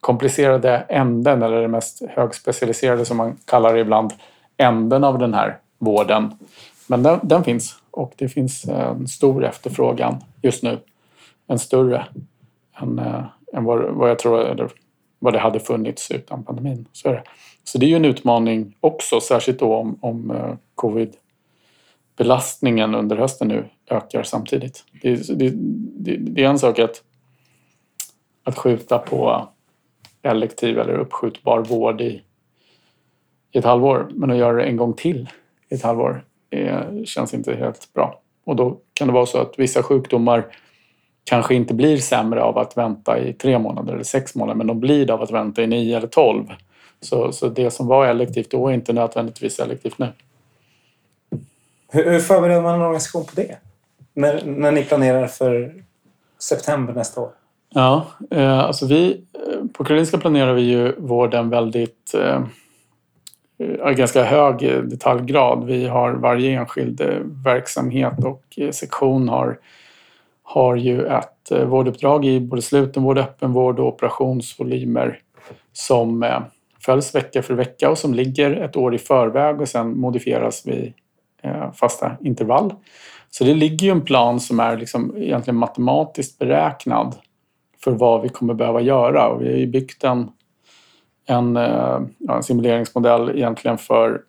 komplicerade 0.00 0.84
änden 0.88 1.42
eller 1.42 1.60
den 1.62 1.70
mest 1.70 2.02
högspecialiserade 2.08 3.04
som 3.04 3.16
man 3.16 3.36
kallar 3.44 3.74
det 3.74 3.80
ibland, 3.80 4.12
änden 4.56 5.04
av 5.04 5.18
den 5.18 5.34
här 5.34 5.58
vården. 5.78 6.32
Men 6.90 7.02
den, 7.02 7.20
den 7.22 7.44
finns 7.44 7.76
och 7.90 8.12
det 8.16 8.28
finns 8.28 8.64
en 8.64 9.08
stor 9.08 9.44
efterfrågan 9.44 10.16
just 10.42 10.62
nu. 10.62 10.78
En 11.46 11.58
större 11.58 12.06
än, 12.80 12.98
eh, 12.98 13.24
än 13.52 13.64
vad, 13.64 13.94
vad 13.94 14.10
jag 14.10 14.18
tror 14.18 14.40
eller 14.40 14.70
vad 15.18 15.32
det 15.32 15.38
hade 15.38 15.60
funnits 15.60 16.10
utan 16.10 16.44
pandemin. 16.44 16.88
Så 16.92 17.08
är 17.08 17.12
det. 17.12 17.22
Så 17.64 17.78
det 17.78 17.86
är 17.86 17.88
ju 17.88 17.96
en 17.96 18.04
utmaning 18.04 18.76
också, 18.80 19.20
särskilt 19.20 19.58
då 19.58 19.74
om, 19.74 19.98
om 20.00 20.30
eh, 20.30 20.54
covid-belastningen 20.74 22.94
under 22.94 23.16
hösten 23.16 23.48
nu 23.48 23.64
ökar 23.90 24.22
samtidigt. 24.22 24.84
Det, 25.02 25.38
det, 25.38 25.50
det, 25.94 26.16
det, 26.16 26.44
är 26.44 26.48
en 26.48 26.58
sak 26.58 26.78
att, 26.78 27.02
att 28.44 28.58
skjuta 28.58 28.98
på 28.98 29.48
elektiv 30.22 30.78
eller 30.78 30.98
uppskjutbar 30.98 31.60
vård 31.60 32.00
i, 32.00 32.22
i 33.52 33.58
ett 33.58 33.64
halvår, 33.64 34.10
men 34.14 34.30
att 34.30 34.36
göra 34.36 34.56
det 34.56 34.64
en 34.64 34.76
gång 34.76 34.94
till 34.94 35.28
i 35.68 35.74
ett 35.74 35.82
halvår 35.82 36.24
är, 36.50 37.04
känns 37.04 37.34
inte 37.34 37.54
helt 37.54 37.92
bra. 37.94 38.20
Och 38.44 38.56
då 38.56 38.76
kan 38.94 39.08
det 39.08 39.14
vara 39.14 39.26
så 39.26 39.38
att 39.38 39.54
vissa 39.56 39.82
sjukdomar 39.82 40.46
kanske 41.24 41.54
inte 41.54 41.74
blir 41.74 41.96
sämre 41.96 42.42
av 42.42 42.58
att 42.58 42.76
vänta 42.76 43.18
i 43.18 43.32
tre 43.32 43.58
månader 43.58 43.92
eller 43.92 44.04
sex 44.04 44.34
månader, 44.34 44.58
men 44.58 44.66
de 44.66 44.80
blir 44.80 45.06
det 45.06 45.12
av 45.12 45.22
att 45.22 45.30
vänta 45.30 45.62
i 45.62 45.66
nio 45.66 45.96
eller 45.96 46.08
tolv. 46.08 46.44
Så, 47.00 47.32
så 47.32 47.48
det 47.48 47.70
som 47.70 47.86
var 47.86 48.06
elektivt 48.06 48.50
då 48.50 48.68
är 48.68 48.72
inte 48.72 48.92
nödvändigtvis 48.92 49.58
elektivt 49.58 49.98
nu. 49.98 50.08
Hur, 51.88 52.10
hur 52.10 52.20
förbereder 52.20 52.62
man 52.62 52.74
en 52.74 52.80
organisation 52.80 53.24
på 53.24 53.32
det? 53.34 53.56
När, 54.14 54.44
när 54.44 54.72
ni 54.72 54.84
planerar 54.84 55.26
för 55.26 55.74
september 56.38 56.94
nästa 56.94 57.20
år? 57.20 57.30
Ja, 57.74 58.06
eh, 58.30 58.58
alltså 58.58 58.86
vi 58.86 59.24
eh, 59.34 59.66
på 59.72 59.84
Karolinska 59.84 60.18
planerar 60.18 60.54
vi 60.54 60.62
ju 60.62 60.94
vården 60.98 61.50
väldigt 61.50 62.14
eh, 62.14 62.42
Eh, 63.60 63.90
ganska 63.90 64.24
hög 64.24 64.62
eh, 64.62 64.82
detaljgrad. 64.82 65.64
Vi 65.64 65.86
har 65.86 66.12
varje 66.12 66.50
enskild 66.50 67.00
eh, 67.00 67.18
verksamhet 67.44 68.24
och 68.24 68.58
sektion 68.72 69.28
har, 69.28 69.58
har 70.42 70.76
ju 70.76 71.06
ett 71.06 71.50
eh, 71.50 71.64
vårduppdrag 71.64 72.24
i 72.24 72.40
både 72.40 72.62
slutenvård, 72.62 73.18
öppenvård 73.18 73.80
och 73.80 73.86
operationsvolymer 73.86 75.18
som 75.72 76.26
följs 76.80 77.14
vecka 77.14 77.42
för 77.42 77.54
vecka 77.54 77.90
och 77.90 77.98
som 77.98 78.14
ligger 78.14 78.50
ett 78.50 78.76
år 78.76 78.94
i 78.94 78.98
förväg 78.98 79.60
och 79.60 79.68
sen 79.68 80.00
modifieras 80.00 80.66
vid 80.66 80.92
fasta 81.74 82.16
intervall. 82.20 82.74
Så 83.30 83.44
det 83.44 83.54
ligger 83.54 83.86
ju 83.86 83.90
en 83.90 84.04
plan 84.04 84.40
som 84.40 84.60
är 84.60 84.76
liksom 84.76 85.16
egentligen 85.16 85.56
matematiskt 85.56 86.38
beräknad 86.38 87.14
för 87.84 87.90
vad 87.90 88.22
vi 88.22 88.28
kommer 88.28 88.54
behöva 88.54 88.80
göra 88.80 89.28
och 89.28 89.42
vi 89.42 89.48
har 89.48 89.58
ju 89.58 89.66
byggt 89.66 90.04
en, 90.04 90.30
en, 91.30 91.56
eh, 91.56 92.00
ja, 92.18 92.36
en 92.36 92.42
simuleringsmodell 92.42 93.30
egentligen 93.30 93.78
för 93.78 94.22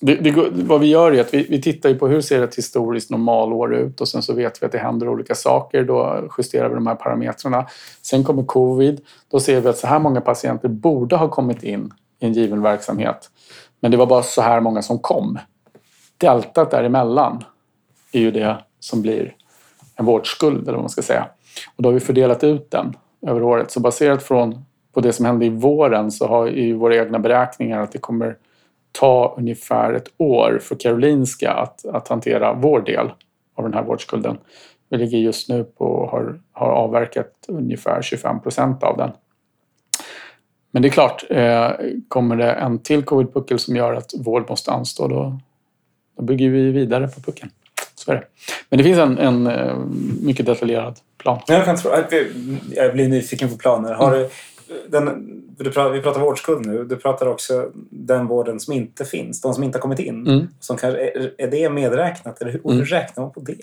det, 0.00 0.14
det, 0.14 0.50
vad 0.52 0.80
vi 0.80 0.86
gör 0.86 1.12
är 1.12 1.20
att 1.20 1.34
vi, 1.34 1.46
vi 1.50 1.62
tittar 1.62 1.94
på 1.94 2.08
hur 2.08 2.20
ser 2.20 2.42
ett 2.42 2.54
historiskt 2.54 3.10
normalår 3.10 3.74
ut 3.74 4.00
och 4.00 4.08
sen 4.08 4.22
så 4.22 4.34
vet 4.34 4.62
vi 4.62 4.66
att 4.66 4.72
det 4.72 4.78
händer 4.78 5.08
olika 5.08 5.34
saker. 5.34 5.84
Då 5.84 6.28
justerar 6.38 6.68
vi 6.68 6.74
de 6.74 6.86
här 6.86 6.94
parametrarna. 6.94 7.66
Sen 8.02 8.24
kommer 8.24 8.42
covid. 8.42 9.00
Då 9.30 9.40
ser 9.40 9.60
vi 9.60 9.68
att 9.68 9.78
så 9.78 9.86
här 9.86 9.98
många 9.98 10.20
patienter 10.20 10.68
borde 10.68 11.16
ha 11.16 11.28
kommit 11.28 11.62
in 11.62 11.92
i 12.18 12.26
en 12.26 12.32
given 12.32 12.62
verksamhet. 12.62 13.30
Men 13.80 13.90
det 13.90 13.96
var 13.96 14.06
bara 14.06 14.22
så 14.22 14.42
här 14.42 14.60
många 14.60 14.82
som 14.82 14.98
kom. 14.98 15.38
Deltat 16.16 16.70
däremellan 16.70 17.44
är 18.12 18.20
ju 18.20 18.30
det 18.30 18.56
som 18.80 19.02
blir 19.02 19.34
en 19.96 20.04
vårdskuld 20.04 20.62
eller 20.62 20.72
vad 20.72 20.82
man 20.82 20.90
ska 20.90 21.02
säga. 21.02 21.26
Och 21.76 21.82
då 21.82 21.88
har 21.88 21.94
vi 21.94 22.00
fördelat 22.00 22.44
ut 22.44 22.70
den 22.70 22.96
över 23.26 23.42
året. 23.42 23.70
Så 23.70 23.80
baserat 23.80 24.22
från, 24.22 24.64
på 24.92 25.00
det 25.00 25.12
som 25.12 25.24
hände 25.24 25.46
i 25.46 25.48
våren 25.48 26.10
så 26.10 26.26
har 26.26 26.46
ju 26.46 26.74
våra 26.74 26.96
egna 26.96 27.18
beräkningar 27.18 27.80
att 27.80 27.92
det 27.92 27.98
kommer 27.98 28.36
ta 28.92 29.34
ungefär 29.38 29.92
ett 29.92 30.08
år 30.16 30.58
för 30.62 30.76
Karolinska 30.76 31.52
att, 31.52 31.86
att 31.86 32.08
hantera 32.08 32.52
vår 32.52 32.80
del 32.80 33.10
av 33.54 33.64
den 33.64 33.74
här 33.74 33.82
vårdskulden. 33.82 34.38
Vi 34.90 34.98
ligger 34.98 35.18
just 35.18 35.48
nu 35.48 35.64
på 35.64 36.08
har, 36.12 36.40
har 36.52 36.72
avverkat 36.72 37.32
ungefär 37.48 38.02
25 38.02 38.40
procent 38.40 38.82
av 38.82 38.96
den. 38.96 39.10
Men 40.70 40.82
det 40.82 40.88
är 40.88 40.90
klart, 40.90 41.24
eh, 41.30 41.70
kommer 42.08 42.36
det 42.36 42.52
en 42.52 42.78
till 42.78 43.04
covid-puckel 43.04 43.58
som 43.58 43.76
gör 43.76 43.92
att 43.92 44.10
vård 44.18 44.50
måste 44.50 44.70
anstå 44.70 45.08
då, 45.08 45.38
då 46.16 46.22
bygger 46.22 46.48
vi 46.48 46.70
vidare 46.70 47.08
på 47.08 47.20
puckeln. 47.20 47.50
Så 47.94 48.10
är 48.10 48.16
det. 48.16 48.24
Men 48.68 48.78
det 48.78 48.84
finns 48.84 48.98
en, 48.98 49.18
en 49.18 49.46
eh, 49.46 49.76
mycket 50.22 50.46
detaljerad 50.46 50.98
plan. 51.18 51.40
Jag, 51.46 51.64
kan 51.64 51.76
tro, 51.76 51.90
jag 52.70 52.92
blir 52.92 53.08
nyfiken 53.08 53.48
på 53.48 53.56
planer. 53.56 53.94
Har 53.94 54.10
du, 54.10 54.28
den, 54.88 55.42
du 55.58 55.70
pratar, 55.70 55.90
vi 55.90 56.02
pratar 56.02 56.20
vårdskuld 56.20 56.66
nu. 56.66 56.84
Du 56.84 56.96
pratar 56.96 57.26
också 57.26 57.70
den 57.90 58.26
vården 58.26 58.60
som 58.60 58.74
inte 58.74 59.04
finns. 59.04 59.40
De 59.40 59.54
som 59.54 59.64
inte 59.64 59.78
har 59.78 59.82
kommit 59.82 59.98
in. 59.98 60.26
Mm. 60.26 60.48
Som 60.60 60.76
kanske, 60.76 61.00
är, 61.00 61.34
är 61.38 61.50
det 61.50 61.70
medräknat? 61.70 62.40
Eller 62.40 62.52
hur, 62.52 62.66
mm. 62.66 62.78
hur 62.78 62.84
räknar 62.84 63.24
man 63.24 63.32
på 63.32 63.40
det? 63.40 63.56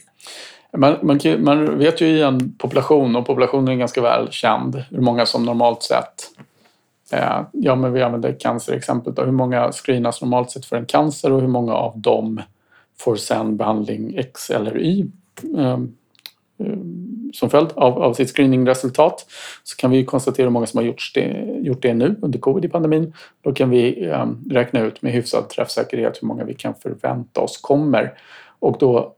Man, 0.78 0.98
man, 1.02 1.20
man, 1.40 1.78
vet 1.78 2.02
ju 2.02 2.08
i 2.08 2.22
en 2.22 2.54
population, 2.58 3.16
och 3.16 3.26
populationen 3.26 3.68
är 3.68 3.76
ganska 3.76 4.02
väl 4.02 4.28
känd, 4.32 4.84
hur 4.90 5.02
många 5.02 5.26
som 5.26 5.46
normalt 5.46 5.84
sett 5.84 6.32
eh, 7.12 7.42
Ja, 7.52 7.76
men 7.76 7.94
vi 7.94 8.02
använder 8.02 8.40
cancerexemplet. 8.40 9.16
Då. 9.16 9.24
Hur 9.24 9.32
många 9.32 9.72
screenas 9.72 10.22
normalt 10.22 10.52
sett 10.52 10.66
för 10.66 10.76
en 10.76 10.86
cancer 10.86 11.32
och 11.32 11.42
hur 11.42 11.48
många 11.48 11.74
av 11.74 12.00
dem 12.00 12.42
får 13.00 13.16
sen 13.16 13.58
behandling 13.58 14.18
X 14.18 14.50
eller 14.50 14.78
Y. 14.78 15.06
Eh, 15.58 15.78
som 17.34 17.50
följd 17.50 17.70
av, 17.76 18.04
av 18.04 18.14
sitt 18.14 18.30
screeningresultat 18.30 19.26
så 19.64 19.78
kan 19.78 19.92
vi 19.92 20.06
konstatera 20.06 20.46
hur 20.46 20.52
många 20.52 20.66
som 20.66 20.78
har 20.78 20.86
gjort 20.86 21.12
det, 21.14 21.58
gjort 21.62 21.82
det 21.82 21.94
nu 21.94 22.16
under 22.22 22.40
covid-pandemin. 22.40 23.14
Då 23.42 23.54
kan 23.54 23.70
vi 23.70 24.06
eh, 24.06 24.26
räkna 24.50 24.80
ut 24.80 25.02
med 25.02 25.12
hyfsad 25.12 25.50
träffsäkerhet 25.50 26.18
hur 26.22 26.28
många 26.28 26.44
vi 26.44 26.54
kan 26.54 26.76
förvänta 26.76 27.42
oss 27.42 27.58
kommer. 27.58 28.14
Och 28.60 28.78
då 28.80 29.14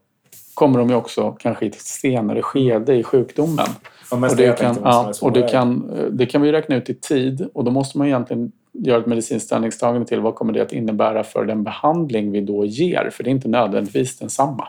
kommer 0.53 0.79
de 0.79 0.89
ju 0.89 0.95
också 0.95 1.31
kanske 1.31 1.65
i 1.65 1.67
ett 1.67 1.81
senare 1.81 2.41
skede 2.41 2.95
i 2.95 3.03
sjukdomen. 3.03 3.67
Och 4.11 4.35
det, 4.35 4.59
kan, 4.59 4.77
ja, 4.83 5.13
och 5.21 5.31
det, 5.31 5.41
kan, 5.41 5.89
eh, 5.97 6.05
det 6.05 6.25
kan 6.25 6.41
vi 6.41 6.51
räkna 6.51 6.75
ut 6.75 6.89
i 6.89 6.93
tid 6.93 7.49
och 7.53 7.63
då 7.63 7.71
måste 7.71 7.97
man 7.97 8.07
egentligen 8.07 8.51
göra 8.73 8.97
ett 8.97 9.05
medicinskt 9.05 9.45
ställningstagande 9.47 10.07
till 10.07 10.19
vad 10.19 10.35
kommer 10.35 10.53
det 10.53 10.61
att 10.61 10.73
innebära 10.73 11.23
för 11.23 11.45
den 11.45 11.63
behandling 11.63 12.31
vi 12.31 12.41
då 12.41 12.65
ger? 12.65 13.09
För 13.13 13.23
det 13.23 13.29
är 13.29 13.31
inte 13.31 13.47
nödvändigtvis 13.47 14.17
densamma. 14.17 14.67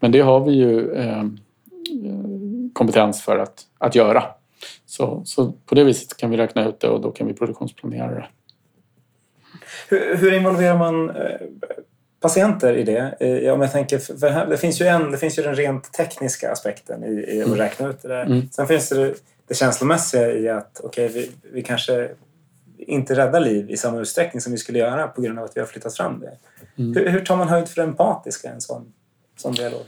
Men 0.00 0.12
det 0.12 0.20
har 0.20 0.40
vi 0.40 0.52
ju 0.52 0.92
eh, 0.92 1.24
kompetens 2.72 3.22
för 3.22 3.38
att, 3.38 3.62
att 3.78 3.94
göra. 3.94 4.24
Så, 4.86 5.22
så 5.24 5.52
på 5.66 5.74
det 5.74 5.84
viset 5.84 6.16
kan 6.16 6.30
vi 6.30 6.36
räkna 6.36 6.68
ut 6.68 6.80
det 6.80 6.88
och 6.88 7.00
då 7.00 7.10
kan 7.10 7.26
vi 7.26 7.34
produktionsplanera 7.34 8.14
det. 8.14 8.26
Hur, 9.88 10.16
hur 10.16 10.32
involverar 10.32 10.78
man 10.78 11.10
eh, 11.10 11.40
patienter 12.20 12.76
i 12.76 12.82
det? 12.82 13.16
Eh, 13.20 13.52
om 13.52 13.60
jag 13.60 13.72
tänker, 13.72 13.98
för 13.98 14.46
det, 14.46 14.58
finns 14.58 14.80
ju 14.80 14.86
en, 14.86 15.10
det 15.10 15.18
finns 15.18 15.38
ju 15.38 15.42
den 15.42 15.54
rent 15.54 15.92
tekniska 15.92 16.52
aspekten 16.52 17.04
i, 17.04 17.36
i 17.36 17.40
att 17.40 17.46
mm. 17.46 17.58
räkna 17.58 17.88
ut 17.88 18.02
det 18.02 18.08
där. 18.08 18.26
Mm. 18.26 18.48
Sen 18.50 18.66
finns 18.66 18.88
det 18.88 19.14
det 19.50 19.54
känslomässiga 19.54 20.32
i 20.32 20.48
att 20.48 20.80
okay, 20.84 21.08
vi, 21.08 21.30
vi 21.52 21.62
kanske 21.62 22.10
inte 22.78 23.14
räddar 23.14 23.40
liv 23.40 23.70
i 23.70 23.76
samma 23.76 24.00
utsträckning 24.00 24.40
som 24.40 24.52
vi 24.52 24.58
skulle 24.58 24.78
göra 24.78 25.08
på 25.08 25.20
grund 25.20 25.38
av 25.38 25.44
att 25.44 25.56
vi 25.56 25.60
har 25.60 25.66
flyttat 25.66 25.96
fram 25.96 26.20
det. 26.20 26.38
Mm. 26.82 26.96
Hur, 26.96 27.08
hur 27.08 27.20
tar 27.20 27.36
man 27.36 27.48
höjd 27.48 27.68
för 27.68 27.76
det 27.76 27.82
empatiska 27.82 28.48
i 28.48 28.50
en 28.50 28.60
sån, 28.60 28.92
sån 29.36 29.54
dialog? 29.54 29.82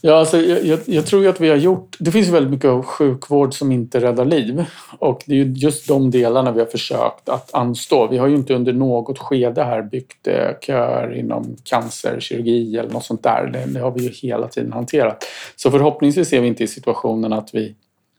Ja, 0.00 0.14
alltså, 0.14 0.40
jag, 0.40 0.64
jag, 0.64 0.78
jag, 0.86 1.06
tror 1.06 1.26
att 1.26 1.40
vi 1.40 1.48
har 1.48 1.56
gjort... 1.56 1.96
Det 1.98 2.10
finns 2.10 2.28
väldigt 2.28 2.50
mycket 2.50 2.84
sjukvård 2.84 3.54
som 3.54 3.72
inte 3.72 4.00
räddar 4.00 4.24
liv. 4.24 4.64
Och 4.98 5.22
det 5.26 5.40
är 5.40 5.44
just 5.44 5.88
de 5.88 6.10
delarna 6.10 6.52
vi 6.52 6.58
har 6.58 6.66
försökt 6.66 7.28
att 7.28 7.54
anstå. 7.54 8.06
Vi 8.06 8.18
har 8.18 8.26
ju 8.26 8.36
inte 8.36 8.54
under 8.54 8.72
något 8.72 9.18
skede 9.18 9.64
här 9.64 9.82
byggt 9.82 10.26
eh, 10.26 10.50
köer 10.60 11.14
inom 11.14 11.56
cancerkirurgi 11.64 12.78
eller 12.78 12.90
något 12.90 13.04
sånt 13.04 13.22
där. 13.22 13.46
Det, 13.46 13.64
det, 13.66 13.80
har 13.80 13.90
vi 13.90 14.02
ju 14.02 14.10
hela 14.10 14.48
tiden 14.48 14.72
hanterat. 14.72 15.24
Så 15.56 15.70
förhoppningsvis 15.70 16.32
är 16.32 16.40
vi 16.40 16.48
inte 16.48 16.64
i 16.64 16.66
situationen 16.66 17.32
att 17.32 17.54
vi 17.54 17.74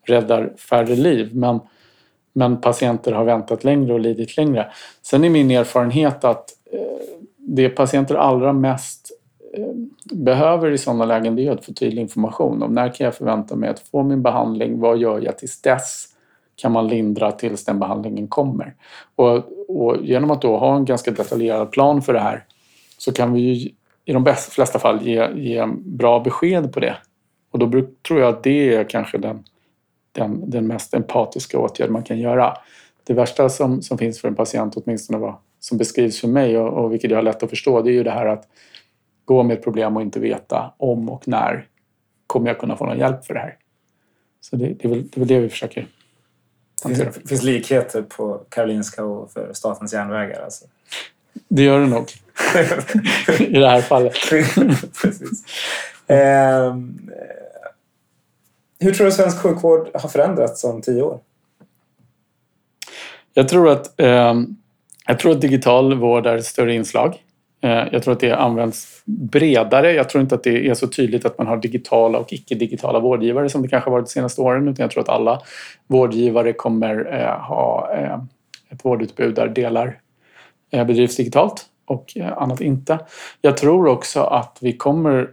räddar 0.06 0.54
färre 0.70 0.96
liv. 0.96 1.30
Men, 1.34 1.60
men 2.34 2.62
patienter 2.62 3.12
har 3.12 3.24
väntat 3.24 3.64
längre 3.64 3.94
och 3.94 4.00
lidit 4.00 4.38
längre. 4.38 4.72
Sen 5.02 5.24
är 5.24 5.30
min 5.30 5.52
erfarenhet 5.52 6.24
att 6.24 6.50
eh, 6.72 6.80
det 7.38 7.70
patienter 7.70 8.16
allra 8.16 8.54
mest 8.54 9.12
Eh, 9.54 9.74
behöver 10.16 10.72
i 10.72 10.78
sådana 10.78 11.06
lägen 11.06 11.36
det 11.36 11.48
är 11.48 11.52
att 11.52 11.66
få 11.66 11.74
tydlig 11.74 12.02
information 12.02 12.64
om 12.64 12.74
när 12.74 12.94
kan 12.94 13.06
jag 13.06 13.16
förvänta 13.16 13.56
mig 13.56 13.70
att 13.70 13.80
få 13.80 14.04
min 14.04 14.22
behandling, 14.22 14.80
vad 14.80 14.98
gör 14.98 15.22
jag 15.22 15.38
tills 15.38 15.62
dess? 15.62 16.06
Kan 16.56 16.72
man 16.72 16.88
lindra 16.88 17.32
tills 17.32 17.66
den 17.66 17.80
behandlingen 17.80 18.28
kommer? 18.28 18.76
Och, 19.16 19.36
och 19.68 20.06
genom 20.06 20.32
att 20.32 20.42
då 20.42 20.58
ha 20.58 20.76
en 20.76 20.86
ganska 20.86 21.12
detaljerad 21.12 21.72
plan 21.72 22.02
för 22.02 22.14
det 22.14 22.20
här 22.20 22.44
så 22.98 23.12
kan 23.12 23.34
vi 23.34 23.42
ju 23.42 23.72
i 24.06 24.14
de 24.14 24.24
bästa, 24.24 24.52
flesta 24.52 24.80
fall 24.80 25.02
ge, 25.02 25.28
ge 25.36 25.66
bra 25.76 26.20
besked 26.20 26.74
på 26.74 26.80
det. 26.80 26.98
Och 27.52 27.60
då 27.60 27.82
tror 28.08 28.20
jag 28.20 28.30
att 28.30 28.44
det 28.44 28.74
är 28.74 28.84
kanske 28.84 29.18
den, 29.18 29.44
den, 30.12 30.50
den 30.50 30.68
mest 30.68 30.94
empatiska 30.94 31.60
åtgärd 31.60 31.90
man 31.90 32.04
kan 32.04 32.20
göra. 32.20 32.54
Det 33.04 33.14
värsta 33.14 33.50
som, 33.50 33.82
som 33.82 33.98
finns 33.98 34.22
för 34.22 34.28
en 34.28 34.36
patient, 34.36 34.76
åtminstone 34.78 35.20
vad 35.20 35.36
som 35.60 35.78
beskrivs 35.78 36.22
för 36.22 36.28
mig 36.28 36.58
och, 36.58 36.84
och 36.84 36.94
vilket 36.94 37.12
jag 37.12 37.18
har 37.18 37.24
lätt 37.24 37.44
att 37.44 37.50
förstå, 37.50 37.82
det 37.82 37.92
är 37.92 37.94
ju 37.94 38.04
det 38.04 38.12
här 38.12 38.26
att 38.26 38.48
gå 39.28 39.44
med 39.44 39.58
ett 39.58 39.64
problem 39.64 39.96
och 39.96 40.02
inte 40.02 40.20
veta 40.20 40.74
om 40.78 41.10
och 41.10 41.28
när 41.28 41.66
kommer 42.28 42.48
jag 42.48 42.60
kunna 42.60 42.76
få 42.78 42.86
någon 42.86 43.00
hjälp 43.00 43.26
för 43.26 43.34
det 43.34 43.40
här. 43.40 43.58
Så 44.42 44.56
det, 44.56 44.66
det, 44.66 44.86
är, 44.86 44.90
väl, 44.90 45.08
det 45.08 45.18
är 45.18 45.20
väl 45.20 45.28
det 45.28 45.40
vi 45.40 45.50
försöker 45.50 45.88
hantera. 46.84 47.12
Det 47.12 47.30
finns 47.30 47.44
likheter 47.44 48.02
på 48.02 48.42
Karolinska 48.50 49.04
och 49.04 49.32
för 49.32 49.54
Statens 49.54 49.94
järnvägar 49.94 50.42
alltså. 50.44 50.66
Det 51.48 51.64
gör 51.64 51.80
det 51.80 51.88
nog. 51.88 52.06
I 53.40 53.60
det 53.60 53.70
här 53.70 53.82
fallet. 53.82 54.14
Eh, 56.10 56.78
hur 58.80 58.94
tror 58.94 59.06
du 59.06 59.12
svensk 59.12 59.38
sjukvård 59.38 59.90
har 59.94 60.10
förändrats 60.10 60.64
om 60.64 60.82
tio 60.82 61.02
år? 61.02 61.20
Jag 63.34 63.48
tror 63.50 63.70
att, 63.70 64.00
eh, 64.00 64.34
jag 65.08 65.20
tror 65.20 65.32
att 65.32 65.42
digital 65.42 66.00
vård 66.00 66.26
är 66.26 66.38
ett 66.38 66.46
större 66.46 66.74
inslag. 66.74 67.24
Eh, 67.62 67.88
jag 67.92 68.04
tror 68.04 68.14
att 68.14 68.20
det 68.20 68.32
används 68.32 69.02
bredare. 69.06 69.94
Jag 69.94 70.10
tror 70.10 70.22
inte 70.22 70.36
att 70.36 70.44
det 70.44 70.68
är 70.68 70.74
så 70.74 70.88
tydligt 70.88 71.26
att 71.26 71.38
man 71.38 71.48
har 71.48 71.58
digitala 71.58 72.20
och 72.20 72.34
icke-digitala 72.34 73.00
vårdgivare 73.00 73.50
som 73.50 73.62
det 73.62 73.68
kanske 73.68 73.90
har 73.90 73.98
varit 73.98 74.06
de 74.06 74.12
senaste 74.12 74.42
åren. 74.42 74.68
Utan 74.68 74.84
jag 74.84 74.92
tror 74.92 75.04
att 75.04 75.10
alla 75.10 75.42
vårdgivare 75.88 76.54
kommer 76.54 77.14
eh, 77.14 77.40
ha 77.40 77.94
eh, 77.96 78.20
ett 78.70 78.86
vårdutbud 78.86 79.36
där 79.36 79.48
delar 79.48 80.00
bedrivs 80.72 81.16
digitalt 81.16 81.66
och 81.86 82.18
annat 82.38 82.62
inte. 82.62 83.00
Jag 83.42 83.58
tror 83.58 83.88
också 83.88 84.22
att 84.22 84.58
vi 84.62 84.78
kommer 84.78 85.30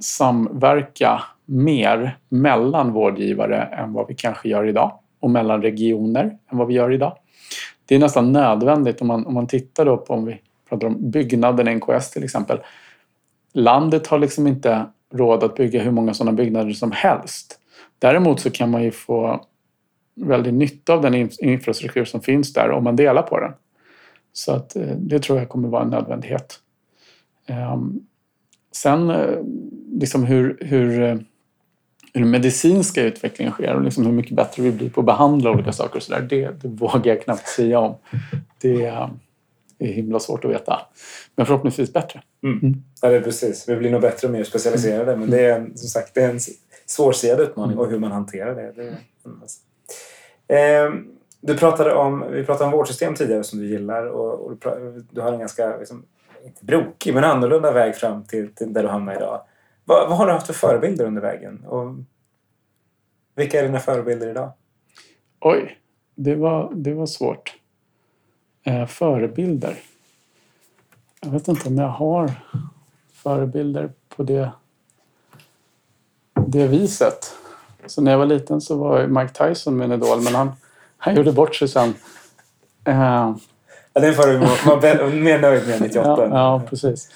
samverka 0.00 1.22
mer 1.44 2.18
mellan 2.28 2.92
vårdgivare 2.92 3.62
än 3.62 3.92
vad 3.92 4.08
vi 4.08 4.14
kanske 4.14 4.48
gör 4.48 4.64
idag 4.64 4.92
och 5.20 5.30
mellan 5.30 5.62
regioner 5.62 6.24
än 6.24 6.58
vad 6.58 6.66
vi 6.66 6.74
gör 6.74 6.92
idag. 6.92 7.16
Det 7.86 7.94
är 7.94 7.98
nästan 7.98 8.32
nödvändigt 8.32 9.00
om 9.00 9.06
man, 9.06 9.26
om 9.26 9.34
man 9.34 9.46
tittar 9.46 9.84
då 9.84 9.96
på 9.96 10.14
om 10.14 10.24
vi 10.24 10.40
pratar 10.68 10.86
om 10.86 11.10
byggnaden 11.10 11.76
NKS 11.76 12.10
till 12.10 12.24
exempel. 12.24 12.58
Landet 13.52 14.06
har 14.06 14.18
liksom 14.18 14.46
inte 14.46 14.86
råd 15.14 15.44
att 15.44 15.56
bygga 15.56 15.82
hur 15.82 15.90
många 15.90 16.14
sådana 16.14 16.36
byggnader 16.36 16.72
som 16.72 16.92
helst. 16.92 17.58
Däremot 17.98 18.40
så 18.40 18.50
kan 18.50 18.70
man 18.70 18.82
ju 18.82 18.90
få 18.90 19.46
väldigt 20.14 20.54
nytta 20.54 20.92
av 20.92 21.02
den 21.02 21.30
infrastruktur 21.38 22.04
som 22.04 22.20
finns 22.20 22.52
där 22.52 22.70
om 22.70 22.84
man 22.84 22.96
delar 22.96 23.22
på 23.22 23.40
den. 23.40 23.52
Så 24.32 24.52
att 24.52 24.76
eh, 24.76 24.96
det 24.96 25.18
tror 25.18 25.38
jag 25.38 25.48
kommer 25.48 25.68
vara 25.68 25.82
en 25.82 25.90
nödvändighet. 25.90 26.60
Ehm, 27.46 28.00
sen 28.72 29.10
eh, 29.10 29.38
liksom 29.92 30.24
hur, 30.24 30.58
hur, 30.60 31.02
eh, 31.02 31.16
hur 32.12 32.20
den 32.20 32.30
medicinska 32.30 33.02
utvecklingen 33.02 33.52
sker 33.52 33.74
och 33.74 33.82
liksom 33.82 34.06
hur 34.06 34.12
mycket 34.12 34.36
bättre 34.36 34.62
vi 34.62 34.72
blir 34.72 34.90
på 34.90 35.00
att 35.00 35.06
behandla 35.06 35.50
olika 35.50 35.72
saker 35.72 35.96
och 35.96 36.02
sådär, 36.02 36.26
det, 36.30 36.62
det 36.62 36.68
vågar 36.68 37.06
jag 37.06 37.22
knappt 37.22 37.48
säga 37.48 37.78
om. 37.78 37.94
Det, 38.60 38.84
ehm, 38.84 39.10
är 39.78 39.86
himla 39.86 40.20
svårt 40.20 40.44
att 40.44 40.50
veta. 40.50 40.80
Men 41.36 41.46
förhoppningsvis 41.46 41.92
bättre. 41.92 42.22
Mm. 42.42 42.58
Mm. 42.58 42.82
Ja, 43.02 43.08
det 43.08 43.16
är 43.16 43.20
precis. 43.20 43.68
Vi 43.68 43.76
blir 43.76 43.90
nog 43.90 44.00
bättre 44.00 44.28
och 44.28 44.32
mer 44.32 44.44
specialiserade. 44.44 45.12
Mm. 45.12 45.20
Men 45.20 45.30
det 45.30 45.40
är 45.40 45.60
en, 45.60 45.76
som 45.76 45.88
sagt 45.88 46.14
det 46.14 46.22
är 46.22 46.30
en 46.30 46.40
svårsidig 46.86 47.42
utmaning 47.42 47.72
mm. 47.72 47.84
och 47.84 47.90
hur 47.90 47.98
man 47.98 48.12
hanterar 48.12 48.54
det. 48.54 48.72
det 48.72 48.82
är, 50.48 50.86
eh, 50.86 50.92
du 51.40 51.56
pratade 51.56 51.94
om, 51.94 52.24
vi 52.32 52.44
pratade 52.44 52.64
om 52.64 52.72
vårdsystem 52.72 53.14
tidigare 53.14 53.44
som 53.44 53.58
du 53.58 53.66
gillar 53.66 54.06
och, 54.06 54.40
och 54.40 54.56
du, 54.60 55.04
du, 55.10 55.20
har 55.20 55.32
en 55.32 55.38
ganska, 55.38 55.76
liksom, 55.76 56.04
inte 56.44 56.64
brokig, 56.64 57.14
men 57.14 57.24
annorlunda 57.24 57.72
väg 57.72 57.96
fram 57.96 58.24
till, 58.24 58.54
till 58.54 58.72
där 58.72 58.82
du 58.82 58.88
hamnar 58.88 59.14
idag. 59.16 59.42
Vad, 59.84 60.08
vad, 60.08 60.18
har 60.18 60.26
du 60.26 60.32
haft 60.32 60.46
för 60.46 60.54
förebilder 60.54 61.04
under 61.04 61.22
vägen? 61.22 61.64
Och 61.66 61.94
vilka 63.34 63.60
är 63.60 63.62
dina 63.62 63.78
förebilder 63.78 64.28
idag? 64.30 64.50
Oj, 65.40 65.78
det 66.14 66.34
var, 66.34 66.72
det 66.74 66.94
var 66.94 67.06
svårt 67.06 67.56
förebilder. 68.88 69.76
Jag 71.20 71.30
vet 71.30 71.48
inte 71.48 71.68
om 71.68 71.78
jag 71.78 71.88
har 71.88 72.32
förebilder 73.12 73.90
på 74.16 74.22
det, 74.22 74.50
det 76.46 76.66
viset. 76.66 77.34
Så 77.86 78.00
när 78.02 78.10
jag 78.10 78.18
var 78.18 78.26
liten 78.26 78.60
så 78.60 78.76
var 78.76 79.06
Mike 79.06 79.32
Tyson 79.34 79.76
min 79.76 79.92
idol 79.92 80.20
men 80.20 80.34
han, 80.34 80.52
han 80.98 81.14
gjorde 81.14 81.32
bort 81.32 81.54
sig 81.54 81.68
sen. 81.68 81.94
Eh, 82.84 83.34
ja, 83.92 84.00
den 84.00 84.14
får 84.14 84.26
du 84.26 84.38
vara 84.38 85.10
mer 85.10 85.40
nöjd 85.40 85.68
med 85.68 85.80
98. 85.80 86.04
Ja, 86.04 86.28
ja 86.30 86.62
precis. 86.70 87.10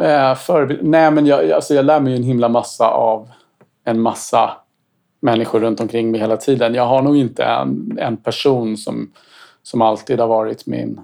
Eh, 0.00 0.34
förebild, 0.34 0.82
nej 0.82 1.10
men 1.10 1.26
jag, 1.26 1.50
alltså 1.50 1.74
jag 1.74 1.84
lär 1.84 2.00
mig 2.00 2.12
ju 2.12 2.16
en 2.16 2.22
himla 2.22 2.48
massa 2.48 2.88
av 2.88 3.28
en 3.84 4.00
massa 4.00 4.50
människor 5.20 5.60
runt 5.60 5.80
omkring 5.80 6.10
mig 6.10 6.20
hela 6.20 6.36
tiden. 6.36 6.74
Jag 6.74 6.86
har 6.86 7.02
nog 7.02 7.16
inte 7.16 7.44
en, 7.44 7.98
en 8.00 8.16
person 8.16 8.76
som 8.76 9.12
som 9.62 9.82
alltid 9.82 10.20
har 10.20 10.26
varit 10.26 10.66
min, 10.66 11.00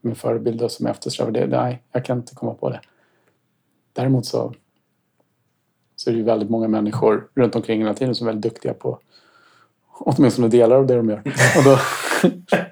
min 0.00 0.14
förebild 0.14 0.62
och 0.62 0.72
som 0.72 0.86
jag 0.86 0.94
eftersträvar. 0.94 1.30
Det, 1.30 1.46
nej, 1.46 1.82
jag 1.92 2.04
kan 2.04 2.18
inte 2.18 2.34
komma 2.34 2.54
på 2.54 2.70
det. 2.70 2.80
Däremot 3.92 4.26
så, 4.26 4.54
så 5.96 6.10
är 6.10 6.12
det 6.12 6.18
ju 6.18 6.24
väldigt 6.24 6.50
många 6.50 6.68
människor 6.68 7.28
runt 7.34 7.56
omkring 7.56 7.80
hela 7.80 7.94
tiden 7.94 8.14
som 8.14 8.26
är 8.26 8.32
väldigt 8.32 8.52
duktiga 8.52 8.74
på 8.74 8.98
åtminstone 9.98 10.48
delar 10.48 10.76
av 10.76 10.86
det 10.86 10.96
de 10.96 11.10
gör. 11.10 11.22
Och 11.56 11.64
då 11.64 11.78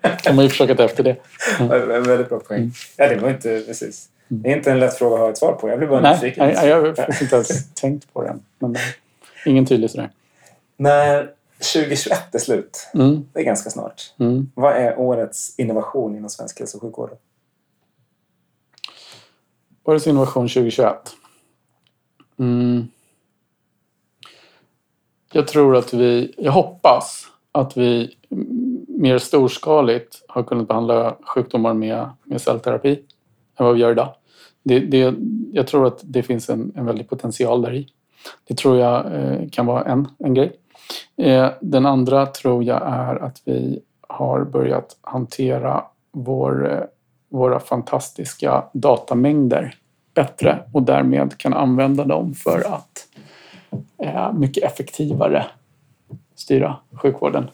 kan 0.22 0.36
man 0.36 0.44
ju 0.44 0.48
försöka 0.48 0.74
ta 0.74 0.84
efter 0.84 1.02
det. 1.02 1.16
Mm. 1.60 1.90
En 1.90 2.02
väldigt 2.02 2.28
bra 2.28 2.38
poäng. 2.40 2.72
Ja, 2.96 3.08
det 3.08 3.16
var 3.16 3.30
inte 3.30 3.62
precis. 3.66 4.08
Det 4.28 4.52
är 4.52 4.56
inte 4.56 4.72
en 4.72 4.80
lätt 4.80 4.94
fråga 4.94 5.14
att 5.14 5.20
ha 5.20 5.30
ett 5.30 5.38
svar 5.38 5.52
på. 5.52 5.68
Jag 5.68 5.78
blir 5.78 5.88
bara 5.88 6.12
nyfiken. 6.12 6.46
Nej, 6.46 6.68
jag 6.68 6.82
har 6.82 6.92
faktiskt 6.94 7.22
inte 7.22 7.34
ens 7.34 7.74
tänkt 7.74 8.12
på 8.12 8.22
den. 8.22 8.42
Men 8.58 8.76
ingen 9.46 9.66
tydlig 9.66 9.90
sådär. 9.90 10.10
När 10.76 11.30
2021 11.58 12.34
är 12.34 12.38
slut. 12.38 12.88
Mm. 12.94 13.28
Det 13.32 13.40
är 13.40 13.44
ganska 13.44 13.70
snart. 13.70 14.14
Mm. 14.18 14.50
Vad 14.54 14.72
är 14.72 14.98
årets 14.98 15.58
innovation 15.58 16.16
inom 16.16 16.30
svensk 16.30 16.58
hälso 16.58 16.78
och 16.78 16.82
sjukvård? 16.82 17.10
Årets 19.84 20.06
innovation 20.06 20.48
2021? 20.48 20.96
Mm. 22.38 22.88
Jag 25.32 25.48
tror 25.48 25.76
att 25.76 25.94
vi, 25.94 26.34
jag 26.38 26.52
hoppas 26.52 27.26
att 27.52 27.76
vi 27.76 28.16
mer 28.88 29.18
storskaligt 29.18 30.24
har 30.28 30.42
kunnat 30.42 30.68
behandla 30.68 31.16
sjukdomar 31.34 31.74
med, 31.74 32.10
med 32.24 32.40
cellterapi 32.40 33.02
än 33.56 33.66
vad 33.66 33.74
vi 33.74 33.80
gör 33.80 33.90
idag. 33.92 34.14
Det, 34.62 34.80
det, 34.80 35.14
jag 35.52 35.66
tror 35.66 35.86
att 35.86 36.00
det 36.02 36.22
finns 36.22 36.50
en, 36.50 36.72
en 36.76 36.86
väldig 36.86 37.08
potential 37.08 37.62
där 37.62 37.74
i. 37.74 37.88
Det 38.44 38.54
tror 38.54 38.78
jag 38.78 39.14
eh, 39.14 39.48
kan 39.52 39.66
vara 39.66 39.84
en, 39.84 40.08
en 40.18 40.34
grej. 40.34 40.52
Eh, 41.16 41.50
den 41.60 41.86
andra 41.86 42.26
tror 42.26 42.64
jag 42.64 42.82
är 42.86 43.16
att 43.16 43.42
vi 43.44 43.82
har 44.00 44.44
börjat 44.44 44.96
hantera 45.00 45.84
vår, 46.12 46.72
eh, 46.72 46.80
våra 47.28 47.60
fantastiska 47.60 48.64
datamängder 48.72 49.74
bättre 50.14 50.62
och 50.72 50.82
därmed 50.82 51.38
kan 51.38 51.54
använda 51.54 52.04
dem 52.04 52.34
för 52.34 52.58
att 52.74 53.08
eh, 53.98 54.32
mycket 54.32 54.64
effektivare 54.64 55.46
styra 56.34 56.76
sjukvården. 56.92 57.48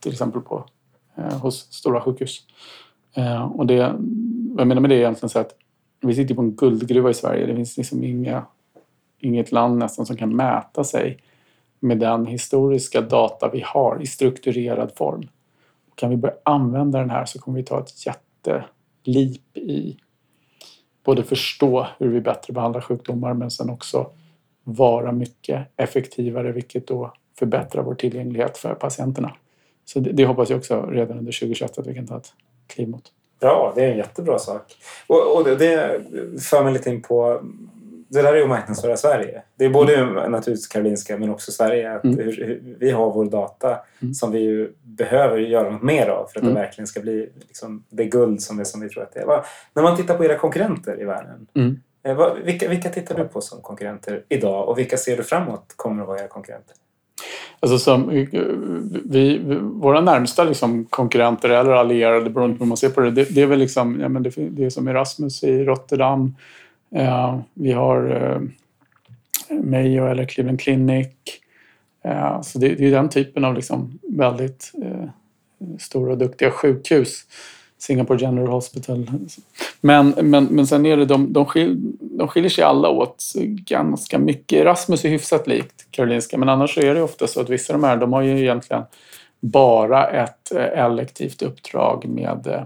Till 0.00 0.12
exempel 0.12 0.40
på, 0.40 0.64
eh, 1.16 1.38
hos 1.38 1.72
stora 1.72 2.00
sjukhus. 2.00 2.40
Och 3.54 3.66
det, 3.66 3.94
vad 4.50 4.60
jag 4.60 4.68
menar 4.68 4.80
med 4.80 4.90
det 4.90 4.94
är 4.94 4.98
egentligen 4.98 5.28
så 5.28 5.38
att 5.38 5.54
vi 6.00 6.14
sitter 6.14 6.34
på 6.34 6.42
en 6.42 6.56
guldgruva 6.56 7.10
i 7.10 7.14
Sverige. 7.14 7.46
Det 7.46 7.54
finns 7.54 7.76
liksom 7.76 8.04
inga, 8.04 8.42
inget 9.18 9.52
land 9.52 9.78
nästan 9.78 10.06
som 10.06 10.16
kan 10.16 10.36
mäta 10.36 10.84
sig 10.84 11.18
med 11.80 11.98
den 11.98 12.26
historiska 12.26 13.00
data 13.00 13.50
vi 13.52 13.60
har 13.66 14.02
i 14.02 14.06
strukturerad 14.06 14.92
form. 14.96 15.28
Kan 15.94 16.10
vi 16.10 16.16
börja 16.16 16.34
använda 16.42 16.98
den 16.98 17.10
här 17.10 17.24
så 17.24 17.38
kommer 17.38 17.58
vi 17.58 17.64
ta 17.64 17.80
ett 17.80 18.06
jättelip 18.06 19.56
i 19.56 19.96
både 21.04 21.22
förstå 21.22 21.86
hur 21.98 22.08
vi 22.08 22.20
bättre 22.20 22.52
behandlar 22.52 22.80
sjukdomar 22.80 23.34
men 23.34 23.50
sen 23.50 23.70
också 23.70 24.10
vara 24.64 25.12
mycket 25.12 25.66
effektivare 25.76 26.52
vilket 26.52 26.86
då 26.86 27.12
förbättrar 27.38 27.82
vår 27.82 27.94
tillgänglighet 27.94 28.58
för 28.58 28.74
patienterna. 28.74 29.36
Så 29.84 30.00
det, 30.00 30.12
det 30.12 30.26
hoppas 30.26 30.50
jag 30.50 30.58
också 30.58 30.86
redan 30.86 31.18
under 31.18 31.32
2021 31.32 31.78
att 31.78 31.86
vi 31.86 31.94
kan 31.94 32.06
ta 32.06 32.16
ett 32.16 32.32
kliv 32.66 32.88
mot. 32.88 33.12
Ja, 33.40 33.72
det 33.74 33.84
är 33.84 33.90
en 33.90 33.96
jättebra 33.96 34.38
sak. 34.38 34.62
Och, 35.06 35.36
och 35.36 35.44
det, 35.44 35.56
det 35.56 36.00
för 36.42 36.64
mig 36.64 36.72
lite 36.72 36.90
in 36.90 37.02
på 37.02 37.40
det 38.10 38.22
där 38.22 38.32
är 38.32 38.36
ju 38.36 38.42
att 38.42 38.48
marknadsföra 38.48 38.96
Sverige. 38.96 39.42
Det 39.56 39.64
är 39.64 39.70
både 39.70 39.96
mm. 39.96 40.32
naturligtvis 40.32 40.66
Karolinska 40.66 41.18
men 41.18 41.30
också 41.30 41.52
Sverige. 41.52 41.92
Att 41.92 42.04
mm. 42.04 42.18
hur, 42.18 42.32
hur, 42.32 42.76
vi 42.78 42.90
har 42.90 43.12
vår 43.12 43.24
data 43.24 43.78
mm. 44.02 44.14
som 44.14 44.32
vi 44.32 44.70
behöver 44.82 45.38
göra 45.38 45.70
något 45.70 45.82
mer 45.82 46.08
av 46.08 46.26
för 46.26 46.38
att 46.38 46.44
det 46.44 46.50
mm. 46.50 46.62
verkligen 46.62 46.86
ska 46.86 47.00
bli 47.00 47.28
liksom, 47.48 47.84
det 47.90 48.04
guld 48.04 48.42
som, 48.42 48.56
det, 48.56 48.64
som 48.64 48.80
vi 48.80 48.88
tror 48.88 49.02
att 49.02 49.14
det 49.14 49.20
är. 49.20 49.26
Va, 49.26 49.44
när 49.74 49.82
man 49.82 49.96
tittar 49.96 50.16
på 50.16 50.24
era 50.24 50.38
konkurrenter 50.38 51.00
i 51.00 51.04
världen. 51.04 51.46
Mm. 51.54 51.80
Eh, 52.02 52.16
va, 52.16 52.34
vilka, 52.44 52.68
vilka 52.68 52.88
tittar 52.88 53.18
du 53.18 53.24
på 53.24 53.40
som 53.40 53.60
konkurrenter 53.60 54.24
idag 54.28 54.68
och 54.68 54.78
vilka 54.78 54.96
ser 54.96 55.16
du 55.16 55.22
framåt 55.22 55.74
kommer 55.76 56.02
att 56.02 56.08
vara 56.08 56.20
era 56.20 56.28
konkurrenter? 56.28 56.76
Alltså 57.60 57.78
som, 57.78 58.26
vi, 59.04 59.40
våra 59.60 60.00
närmsta 60.00 60.44
liksom 60.44 60.84
konkurrenter 60.84 61.48
eller 61.48 61.70
allierade, 61.70 62.30
beroende 62.30 62.58
på 62.58 62.64
hur 62.64 62.68
man 62.68 62.76
ser 62.76 62.90
på 62.90 63.00
det, 63.00 63.10
det, 63.10 63.34
det 63.34 63.42
är 63.42 63.46
väl 63.46 63.58
liksom, 63.58 64.00
ja, 64.00 64.08
men 64.08 64.22
det, 64.22 64.30
det 64.36 64.64
är 64.64 64.70
som 64.70 64.88
Erasmus 64.88 65.44
i 65.44 65.64
Rotterdam. 65.64 66.34
Eh, 66.94 67.40
vi 67.54 67.72
har 67.72 68.10
eh, 68.10 68.40
Mayo 69.62 70.06
eller 70.06 70.24
Cleveland 70.24 70.60
Clinic. 70.60 71.08
Eh, 72.04 72.40
så 72.40 72.58
det, 72.58 72.68
det, 72.68 72.86
är 72.86 72.90
den 72.90 73.08
typen 73.08 73.44
av 73.44 73.54
liksom 73.54 73.98
väldigt 74.02 74.72
eh, 74.82 75.08
stora 75.78 76.12
och 76.12 76.18
duktiga 76.18 76.50
sjukhus. 76.50 77.24
Singapore 77.80 78.18
General 78.18 78.48
Hospital. 78.48 79.10
Men, 79.80 80.14
men, 80.22 80.44
men 80.44 80.66
sen 80.66 80.86
är 80.86 80.96
det 80.96 81.04
de, 81.04 81.32
de, 81.32 81.46
skil, 81.46 81.76
de 82.00 82.28
skiljer 82.28 82.50
sig 82.50 82.64
alla 82.64 82.88
åt 82.88 83.24
ganska 83.44 84.18
mycket. 84.18 84.58
Erasmus 84.58 85.04
är 85.04 85.08
hyfsat 85.08 85.46
likt 85.46 85.86
Karolinska 85.90 86.38
men 86.38 86.48
annars 86.48 86.78
är 86.78 86.94
det 86.94 87.02
ofta 87.02 87.26
så 87.26 87.40
att 87.40 87.50
vissa 87.50 87.74
av 87.74 87.80
de 87.80 87.86
här 87.86 87.96
de 87.96 88.12
har 88.12 88.22
ju 88.22 88.40
egentligen 88.40 88.82
bara 89.40 90.10
ett 90.10 90.52
eh, 90.54 90.84
elektivt 90.84 91.42
uppdrag 91.42 92.04
med 92.08 92.46
eh, 92.46 92.62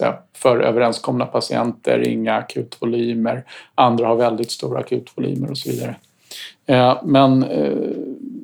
eh, 0.00 0.14
för 0.32 0.60
överenskomna 0.60 1.26
patienter, 1.26 2.08
inga 2.08 2.34
akutvolymer. 2.34 3.44
Andra 3.74 4.06
har 4.06 4.16
väldigt 4.16 4.50
stora 4.50 4.78
akutvolymer 4.78 5.50
och 5.50 5.58
så 5.58 5.70
vidare. 5.70 5.96
Eh, 6.66 6.98
men 7.04 7.40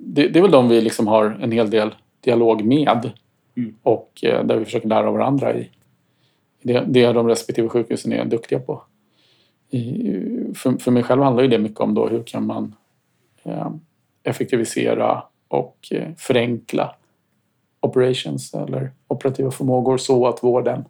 det 0.04 0.36
är 0.36 0.42
väl 0.42 0.50
de 0.50 0.68
vi 0.68 0.80
liksom 0.80 1.06
har 1.06 1.38
en 1.40 1.52
hel 1.52 1.70
del 1.70 1.94
dialog 2.20 2.64
med 2.64 3.10
mm. 3.56 3.74
och 3.82 4.18
där 4.22 4.56
vi 4.56 4.64
försöker 4.64 4.88
lära 4.88 5.08
av 5.08 5.14
varandra 5.14 5.54
i 5.54 5.70
det, 6.62 6.84
det 6.86 7.12
de 7.12 7.28
respektive 7.28 7.68
sjukhusen 7.68 8.12
är 8.12 8.24
duktiga 8.24 8.58
på. 8.58 8.82
för, 10.56 10.78
för 10.78 10.90
mig 10.90 11.02
själv 11.02 11.22
handlar 11.22 11.44
det 11.44 11.58
mycket 11.58 11.80
om 11.80 11.94
då 11.94 12.08
hur 12.08 12.22
kan 12.22 12.46
man 12.46 12.74
effektivisera 14.22 15.22
och 15.48 15.92
förenkla 16.18 16.94
operations 17.80 18.54
eller 18.54 18.90
operativa 19.08 19.50
förmågor 19.50 19.98
så 19.98 20.26
att 20.26 20.42
vården 20.42 20.84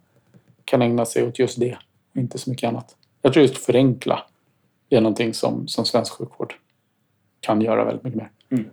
kan 0.72 0.82
ägna 0.82 1.04
sig 1.04 1.22
åt 1.22 1.38
just 1.38 1.60
det, 1.60 1.78
inte 2.16 2.38
så 2.38 2.50
mycket 2.50 2.68
annat. 2.68 2.96
Jag 3.22 3.32
tror 3.32 3.42
just 3.46 3.58
förenkla 3.58 4.24
är 4.90 5.00
någonting 5.00 5.34
som, 5.34 5.68
som 5.68 5.84
svensk 5.84 6.12
sjukvård 6.12 6.54
kan 7.40 7.60
göra 7.60 7.84
väldigt 7.84 8.04
mycket 8.04 8.20
mer. 8.20 8.30
Mm. 8.50 8.64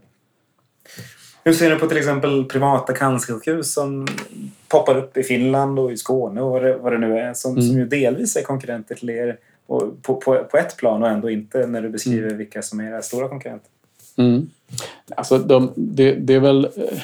Hur 1.43 1.53
ser 1.53 1.69
du 1.69 1.79
på 1.79 1.87
till 1.87 1.97
exempel 1.97 2.45
privata 2.45 2.93
cancersjukhus 2.93 3.73
som 3.73 4.07
poppar 4.67 4.97
upp 4.97 5.17
i 5.17 5.23
Finland 5.23 5.79
och 5.79 5.91
i 5.91 5.97
Skåne 5.97 6.41
och 6.41 6.51
vad 6.51 6.63
det, 6.63 6.77
vad 6.77 6.91
det 6.91 6.97
nu 6.97 7.19
är 7.19 7.33
som, 7.33 7.51
mm. 7.51 7.67
som 7.67 7.77
ju 7.77 7.85
delvis 7.85 8.35
är 8.35 8.41
konkurrenter 8.41 8.95
till 8.95 9.09
er 9.09 9.37
och 9.65 10.01
på, 10.01 10.15
på, 10.15 10.43
på 10.43 10.57
ett 10.57 10.77
plan 10.77 11.03
och 11.03 11.09
ändå 11.09 11.29
inte 11.29 11.67
när 11.67 11.81
du 11.81 11.89
beskriver 11.89 12.27
mm. 12.27 12.37
vilka 12.37 12.61
som 12.61 12.79
är 12.79 12.83
era 12.83 13.01
stora 13.01 13.29
konkurrenter? 13.29 13.69
Mm. 14.17 14.49
Alltså 15.15 15.37
de, 15.37 15.71
det, 15.75 16.13
det 16.13 16.33
är 16.33 16.39
väl 16.39 16.65
eh, 16.65 17.01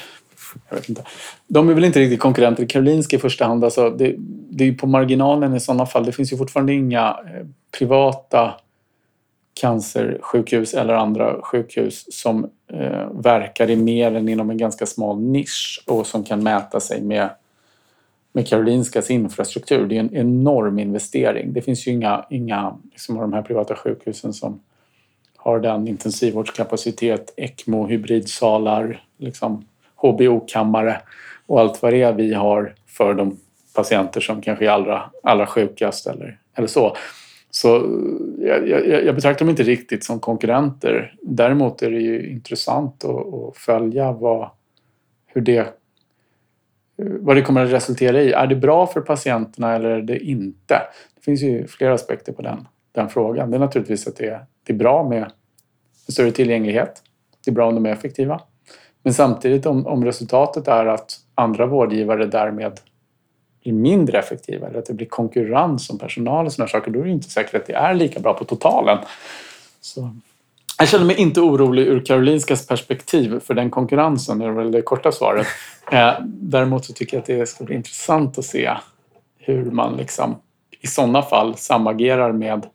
jag 0.70 0.76
vet 0.76 0.90
inte. 0.90 1.04
De 1.48 1.70
är 1.70 1.74
väl 1.74 1.84
inte 1.84 2.00
riktigt 2.00 2.20
konkurrenter 2.20 2.64
i 2.64 2.68
Karolinska 2.68 3.16
i 3.16 3.20
första 3.20 3.46
hand. 3.46 3.64
Alltså 3.64 3.90
det, 3.90 4.16
det 4.50 4.68
är 4.68 4.74
på 4.74 4.88
marginalen 4.88 5.56
i 5.56 5.60
sådana 5.60 5.86
fall. 5.86 6.06
Det 6.06 6.12
finns 6.12 6.34
ju 6.34 6.38
fortfarande 6.38 6.74
inga 6.74 7.10
eh, 7.10 7.46
privata 7.78 8.54
cancersjukhus 9.54 10.74
eller 10.74 10.94
andra 10.94 11.42
sjukhus 11.42 12.06
som 12.10 12.50
eh, 12.74 13.10
verkar 13.12 13.70
i 13.70 13.76
mer 13.76 14.16
än 14.16 14.30
inom 14.30 14.50
en 14.50 14.58
ganska 14.58 14.86
smal 14.86 15.22
nisch 15.22 15.84
och 15.88 16.08
som 16.08 16.24
kan 16.24 16.44
mäta 16.44 16.80
sig 16.80 17.02
med, 17.02 17.30
med 18.32 18.48
Karolinskas 18.48 19.12
infrastruktur. 19.12 19.88
Det 19.88 19.96
är 19.96 20.00
en 20.00 20.16
enorm 20.16 20.80
investering. 20.80 21.54
Det 21.54 21.62
finns 21.62 21.88
ju 21.88 21.92
inga, 21.92 22.26
inga 22.30 22.78
liksom, 22.92 23.16
av 23.16 23.22
de 23.22 23.34
här 23.34 23.42
privata 23.42 23.76
sjukhusen 23.76 24.34
som 24.34 24.60
har 25.38 25.60
den 25.60 25.88
intensivvårdskapacitet, 25.88 27.34
ECMO, 27.38 27.88
hybridsalar, 27.88 29.04
liksom, 29.18 29.66
HBO-kammare 30.12 31.02
och 31.46 31.60
allt 31.60 31.82
vad 31.82 31.94
det 31.94 32.02
är 32.02 32.14
vi 32.14 32.34
har 32.34 32.74
för 32.88 33.14
de 33.14 33.38
patienter 33.76 34.22
som 34.22 34.42
kanske 34.42 34.66
är 34.66 34.70
allra, 34.70 35.04
allra 35.24 35.48
sjukast 35.48 36.08
eller, 36.08 36.40
eller 36.56 36.68
så. 36.68 36.96
Så 37.52 37.68
jag, 38.40 38.70
jag, 38.70 38.88
jag, 39.06 39.16
betraktar 39.16 39.46
dem 39.46 39.50
inte 39.50 39.64
riktigt 39.64 40.04
som 40.04 40.20
konkurrenter. 40.20 41.16
Däremot 41.22 41.82
är 41.82 41.92
det 41.92 42.00
ju 42.00 42.32
intressant 42.32 43.06
att, 43.06 43.34
att 43.34 43.58
följa 43.58 44.12
vad, 44.12 44.50
hur 45.26 45.42
det, 45.42 45.74
vad 46.98 47.36
det 47.36 47.42
kommer 47.42 47.66
att 47.66 47.72
resultera 47.72 48.22
i. 48.22 48.32
Är 48.32 48.48
det 48.48 48.56
bra 48.56 48.88
för 48.88 49.02
patienterna 49.02 49.76
eller 49.76 49.90
är 49.90 50.02
det 50.02 50.20
inte? 50.20 50.82
Det 51.16 51.22
finns 51.22 51.42
ju 51.42 51.68
flera 51.68 51.94
aspekter 51.94 52.34
på 52.34 52.42
den, 52.42 52.68
den 52.92 53.10
frågan. 53.10 53.52
Det 53.52 53.58
är 53.58 53.60
naturligtvis 53.60 54.08
att 54.08 54.16
det, 54.16 54.40
det 54.64 54.74
är 54.74 54.78
bra 54.78 55.10
med 55.10 55.32
större 56.10 56.32
tillgänglighet. 56.32 57.04
Det 57.46 57.52
är 57.52 57.56
bra 57.56 57.68
om 57.68 57.76
de 57.76 57.86
är 57.86 57.92
effektiva. 57.92 58.42
Men 59.06 59.14
samtidigt 59.14 59.66
om, 59.66 59.88
om 59.88 60.06
resultatet 60.06 60.68
är 60.68 60.86
att 60.86 61.20
andra 61.36 61.66
vårdgivare 61.66 62.26
därmed 62.26 62.80
blir 63.64 63.74
mindre 63.74 64.20
effektiva 64.20 64.68
eller 64.68 64.80
att 64.80 64.86
det 64.86 64.94
blir 64.94 65.08
konkurrens 65.08 65.90
om 65.90 65.98
personal 65.98 66.46
och 66.46 66.54
sådana 66.54 66.70
saker, 66.70 66.92
då 66.92 67.00
är 67.00 67.04
det 67.04 67.10
inte 67.10 67.30
säkert 67.30 67.56
att 67.56 67.66
det 67.66 67.74
är 67.74 67.94
lika 67.94 68.20
bra 68.20 68.34
på 68.34 68.46
totalen. 68.46 68.98
Så. 69.82 70.16
Jag 70.78 70.88
känner 70.88 71.06
mig 71.06 71.16
inte 71.16 71.42
orolig 71.42 71.88
ur 71.88 72.06
Karolinskas 72.06 72.68
perspektiv 72.68 73.40
för 73.40 73.54
den 73.54 73.70
konkurrensen, 73.70 74.42
är 74.42 74.52
väl 74.52 74.72
det 74.72 74.82
korta 74.82 75.12
svaret. 75.12 75.48
Eh, 75.92 76.14
däremot 76.26 76.86
så 76.86 76.94
tycker 76.94 77.18
jag 77.18 77.22
att 77.22 77.28
det 77.28 77.50
ska 77.50 77.64
bli 77.64 77.76
intressant 77.76 78.38
att 78.38 78.46
se 78.46 78.74
hur 79.38 79.72
man 79.72 79.98
liksom 79.98 80.36
i 80.82 80.88
sådana 80.88 81.22
fall 81.22 81.58
samagerar 81.58 82.32
med, 82.32 82.66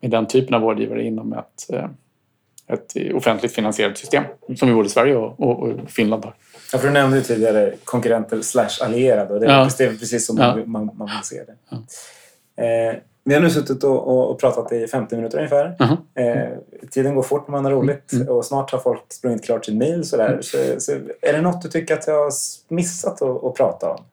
med 0.00 0.10
den 0.10 0.26
typen 0.26 0.54
av 0.54 0.60
vårdgivare 0.60 1.02
inom 1.02 1.32
ett 1.32 1.70
eh, 1.72 1.86
ett 2.72 3.14
offentligt 3.14 3.52
finansierat 3.52 3.98
system 3.98 4.24
som 4.56 4.68
vi 4.68 4.74
både 4.74 4.88
Sverige 4.88 5.16
och, 5.16 5.40
och, 5.40 5.62
och 5.62 5.90
Finland 5.90 6.24
har. 6.24 6.34
Ja, 6.72 6.78
för 6.78 6.86
du 6.86 6.92
nämnde 6.92 7.16
ju 7.16 7.22
tidigare 7.22 7.74
konkurrenter 7.84 8.40
slash 8.40 8.68
allierade 8.80 9.34
och 9.34 9.40
det 9.40 9.46
är 9.46 9.58
ja. 9.58 9.68
precis 9.74 10.26
som 10.26 10.38
ja. 10.38 10.56
man, 10.66 10.90
man, 10.94 11.06
vill 11.06 11.24
se 11.24 11.44
det. 11.44 11.54
Ja. 11.68 11.76
Eh, 12.64 12.96
vi 13.24 13.34
har 13.34 13.40
nu 13.40 13.50
suttit 13.50 13.84
och, 13.84 14.30
och, 14.30 14.40
pratat 14.40 14.72
i 14.72 14.86
50 14.86 15.16
minuter 15.16 15.38
ungefär. 15.38 15.66
Uh 15.66 15.92
-huh. 16.14 16.52
eh, 16.52 16.58
tiden 16.90 17.14
går 17.14 17.22
fort 17.22 17.48
när 17.48 17.52
man 17.52 17.64
har 17.64 17.72
roligt 17.72 18.12
mm. 18.12 18.28
och 18.28 18.44
snart 18.44 18.70
har 18.72 18.78
folk 18.78 19.02
sprungit 19.08 19.44
klart 19.44 19.64
sin 19.64 19.78
mail. 19.78 20.04
Sådär. 20.04 20.28
Mm. 20.28 20.42
Så, 20.42 20.58
så, 20.78 20.92
är 21.20 21.32
det 21.32 21.40
något 21.40 21.62
du 21.62 21.68
tycker 21.68 21.94
att 21.94 22.06
jag 22.06 22.24
har 22.24 22.32
missat 22.68 23.22
att, 23.22 23.44
att 23.44 23.54
prata 23.54 23.90
om? 23.90 24.04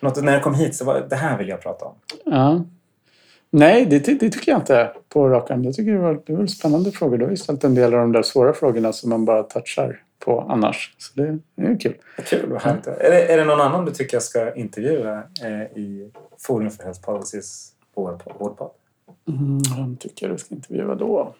Något 0.00 0.24
när 0.24 0.32
jag 0.32 0.42
kom 0.42 0.54
hit 0.54 0.76
så 0.76 0.84
var 0.84 1.06
det 1.10 1.16
här 1.16 1.38
vill 1.38 1.48
jag 1.48 1.60
prata 1.60 1.84
om. 1.84 1.94
Ja. 2.24 2.64
Nej, 3.50 3.86
det, 3.86 3.98
det, 3.98 4.30
tycker 4.30 4.52
jag 4.52 4.60
inte 4.60 4.92
på 5.08 5.28
rak 5.28 5.50
arm. 5.50 5.64
Jag 5.64 5.74
tycker 5.74 5.92
det 5.92 5.98
var, 5.98 6.20
det 6.26 6.32
var 6.32 6.46
spännande 6.46 6.92
frågor. 6.92 7.18
Du 7.18 7.24
har 7.24 7.30
ju 7.30 7.36
ställt 7.36 7.64
en 7.64 7.74
del 7.74 7.94
av 7.94 8.00
de 8.00 8.12
där 8.12 8.22
svåra 8.22 8.52
frågorna 8.52 8.92
som 8.92 9.10
man 9.10 9.24
bara 9.24 9.42
touchar 9.42 10.02
på 10.18 10.40
annars. 10.40 10.94
Så 10.98 11.20
det, 11.20 11.38
det 11.54 11.66
är 11.66 11.80
kul. 11.80 11.94
Kul, 12.24 12.50
vad 12.50 12.62
härligt. 12.62 12.86
Ja. 12.86 12.92
Är, 12.92 13.10
det, 13.10 13.32
är 13.32 13.38
det 13.38 13.44
någon 13.44 13.60
annan 13.60 13.84
du 13.84 13.92
tycker 13.92 14.14
jag 14.14 14.22
ska 14.22 14.54
intervjua 14.54 15.22
eh, 15.44 15.78
i 15.78 16.10
Forum 16.38 16.70
för 16.70 16.84
Health 16.84 17.00
Policies 17.00 17.72
vårdpodd? 17.94 18.70
Mm, 19.28 19.62
vem 19.76 19.96
tycker 19.96 20.26
jag 20.26 20.34
du 20.34 20.38
ska 20.38 20.54
intervjua 20.54 20.94
då? 20.94 21.34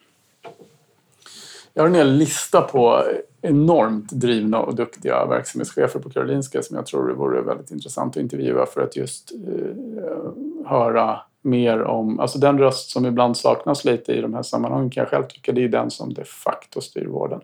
Jag 1.75 1.83
har 1.83 1.89
en 1.89 1.95
hel 1.95 2.13
lista 2.13 2.61
på 2.61 3.05
enormt 3.43 4.13
drivna 4.13 4.59
och 4.61 4.75
duktiga 4.75 5.27
verksamhetschefer 5.27 5.99
på 6.01 6.11
Karolinska 6.11 6.63
som 6.63 6.77
jag 6.77 6.87
tror 6.87 7.09
det 7.09 7.15
vore 7.15 7.43
väldigt 7.43 7.71
intressant 7.71 8.17
att 8.17 8.23
intervjua 8.23 8.67
för 8.67 8.81
att 8.81 8.97
just 8.97 9.33
eh, 9.33 10.31
höra 10.67 11.21
mer 11.49 11.83
om, 11.83 12.21
alltså 12.21 12.39
den 12.39 12.59
röst 12.59 12.91
som 12.91 13.07
ibland 13.07 13.37
saknas 13.37 13.85
lite 13.85 14.13
i 14.13 14.21
de 14.21 14.35
här 14.35 14.43
sammanhangen 14.43 14.91
kan 14.91 15.01
jag 15.01 15.11
själv 15.11 15.27
tycka 15.27 15.53
det 15.53 15.65
är 15.65 15.69
den 15.69 15.91
som 15.91 16.15
de 16.15 16.25
facto 16.25 16.81
styr 16.81 17.07
vården. 17.07 17.41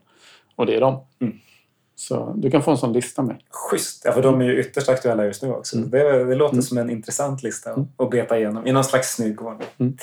Och 0.56 0.66
det 0.66 0.76
är 0.76 0.80
de. 0.80 1.00
Mm. 1.20 1.34
Så 1.96 2.32
du 2.36 2.50
kan 2.50 2.62
få 2.62 2.70
en 2.70 2.78
sån 2.78 2.92
lista 2.92 3.22
med. 3.22 3.36
Schysst! 3.50 4.02
Ja, 4.04 4.12
för 4.12 4.22
de 4.22 4.40
är 4.40 4.44
ju 4.44 4.60
ytterst 4.60 4.88
aktuella 4.88 5.24
just 5.24 5.42
nu 5.42 5.52
också. 5.52 5.76
Mm. 5.76 5.90
Det, 5.90 6.24
det, 6.24 6.34
låter 6.34 6.54
mm. 6.54 6.62
som 6.62 6.78
en 6.78 6.90
intressant 6.90 7.42
lista 7.42 7.70
att 7.70 7.76
mm. 7.76 8.10
beta 8.10 8.38
igenom 8.38 8.66
i 8.66 8.72
någon 8.72 8.84
slags 8.84 9.14
snygg 9.14 9.42
ordning. 9.42 9.68
Mm. 9.78 9.96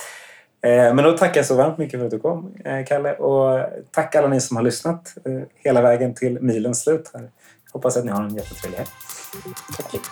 Eh, 0.62 0.94
men 0.94 1.04
då 1.04 1.18
tackar 1.18 1.36
jag 1.36 1.46
så 1.46 1.56
varmt 1.56 1.78
mycket 1.78 1.98
för 2.00 2.04
att 2.04 2.10
du 2.10 2.18
kom, 2.18 2.54
eh, 2.64 2.84
Kalle. 2.84 3.12
Och 3.12 3.66
tack 3.90 4.14
alla 4.14 4.28
ni 4.28 4.40
som 4.40 4.56
har 4.56 4.64
lyssnat 4.64 5.14
eh, 5.24 5.42
hela 5.54 5.82
vägen 5.82 6.14
till 6.14 6.40
milens 6.40 6.82
slut. 6.82 7.10
Här. 7.14 7.30
Hoppas 7.72 7.96
att 7.96 8.04
ni 8.04 8.10
har 8.10 8.22
en 8.22 8.34
jättetrevlig 8.34 8.78
helg. 8.78 8.90
Tack! 9.76 10.02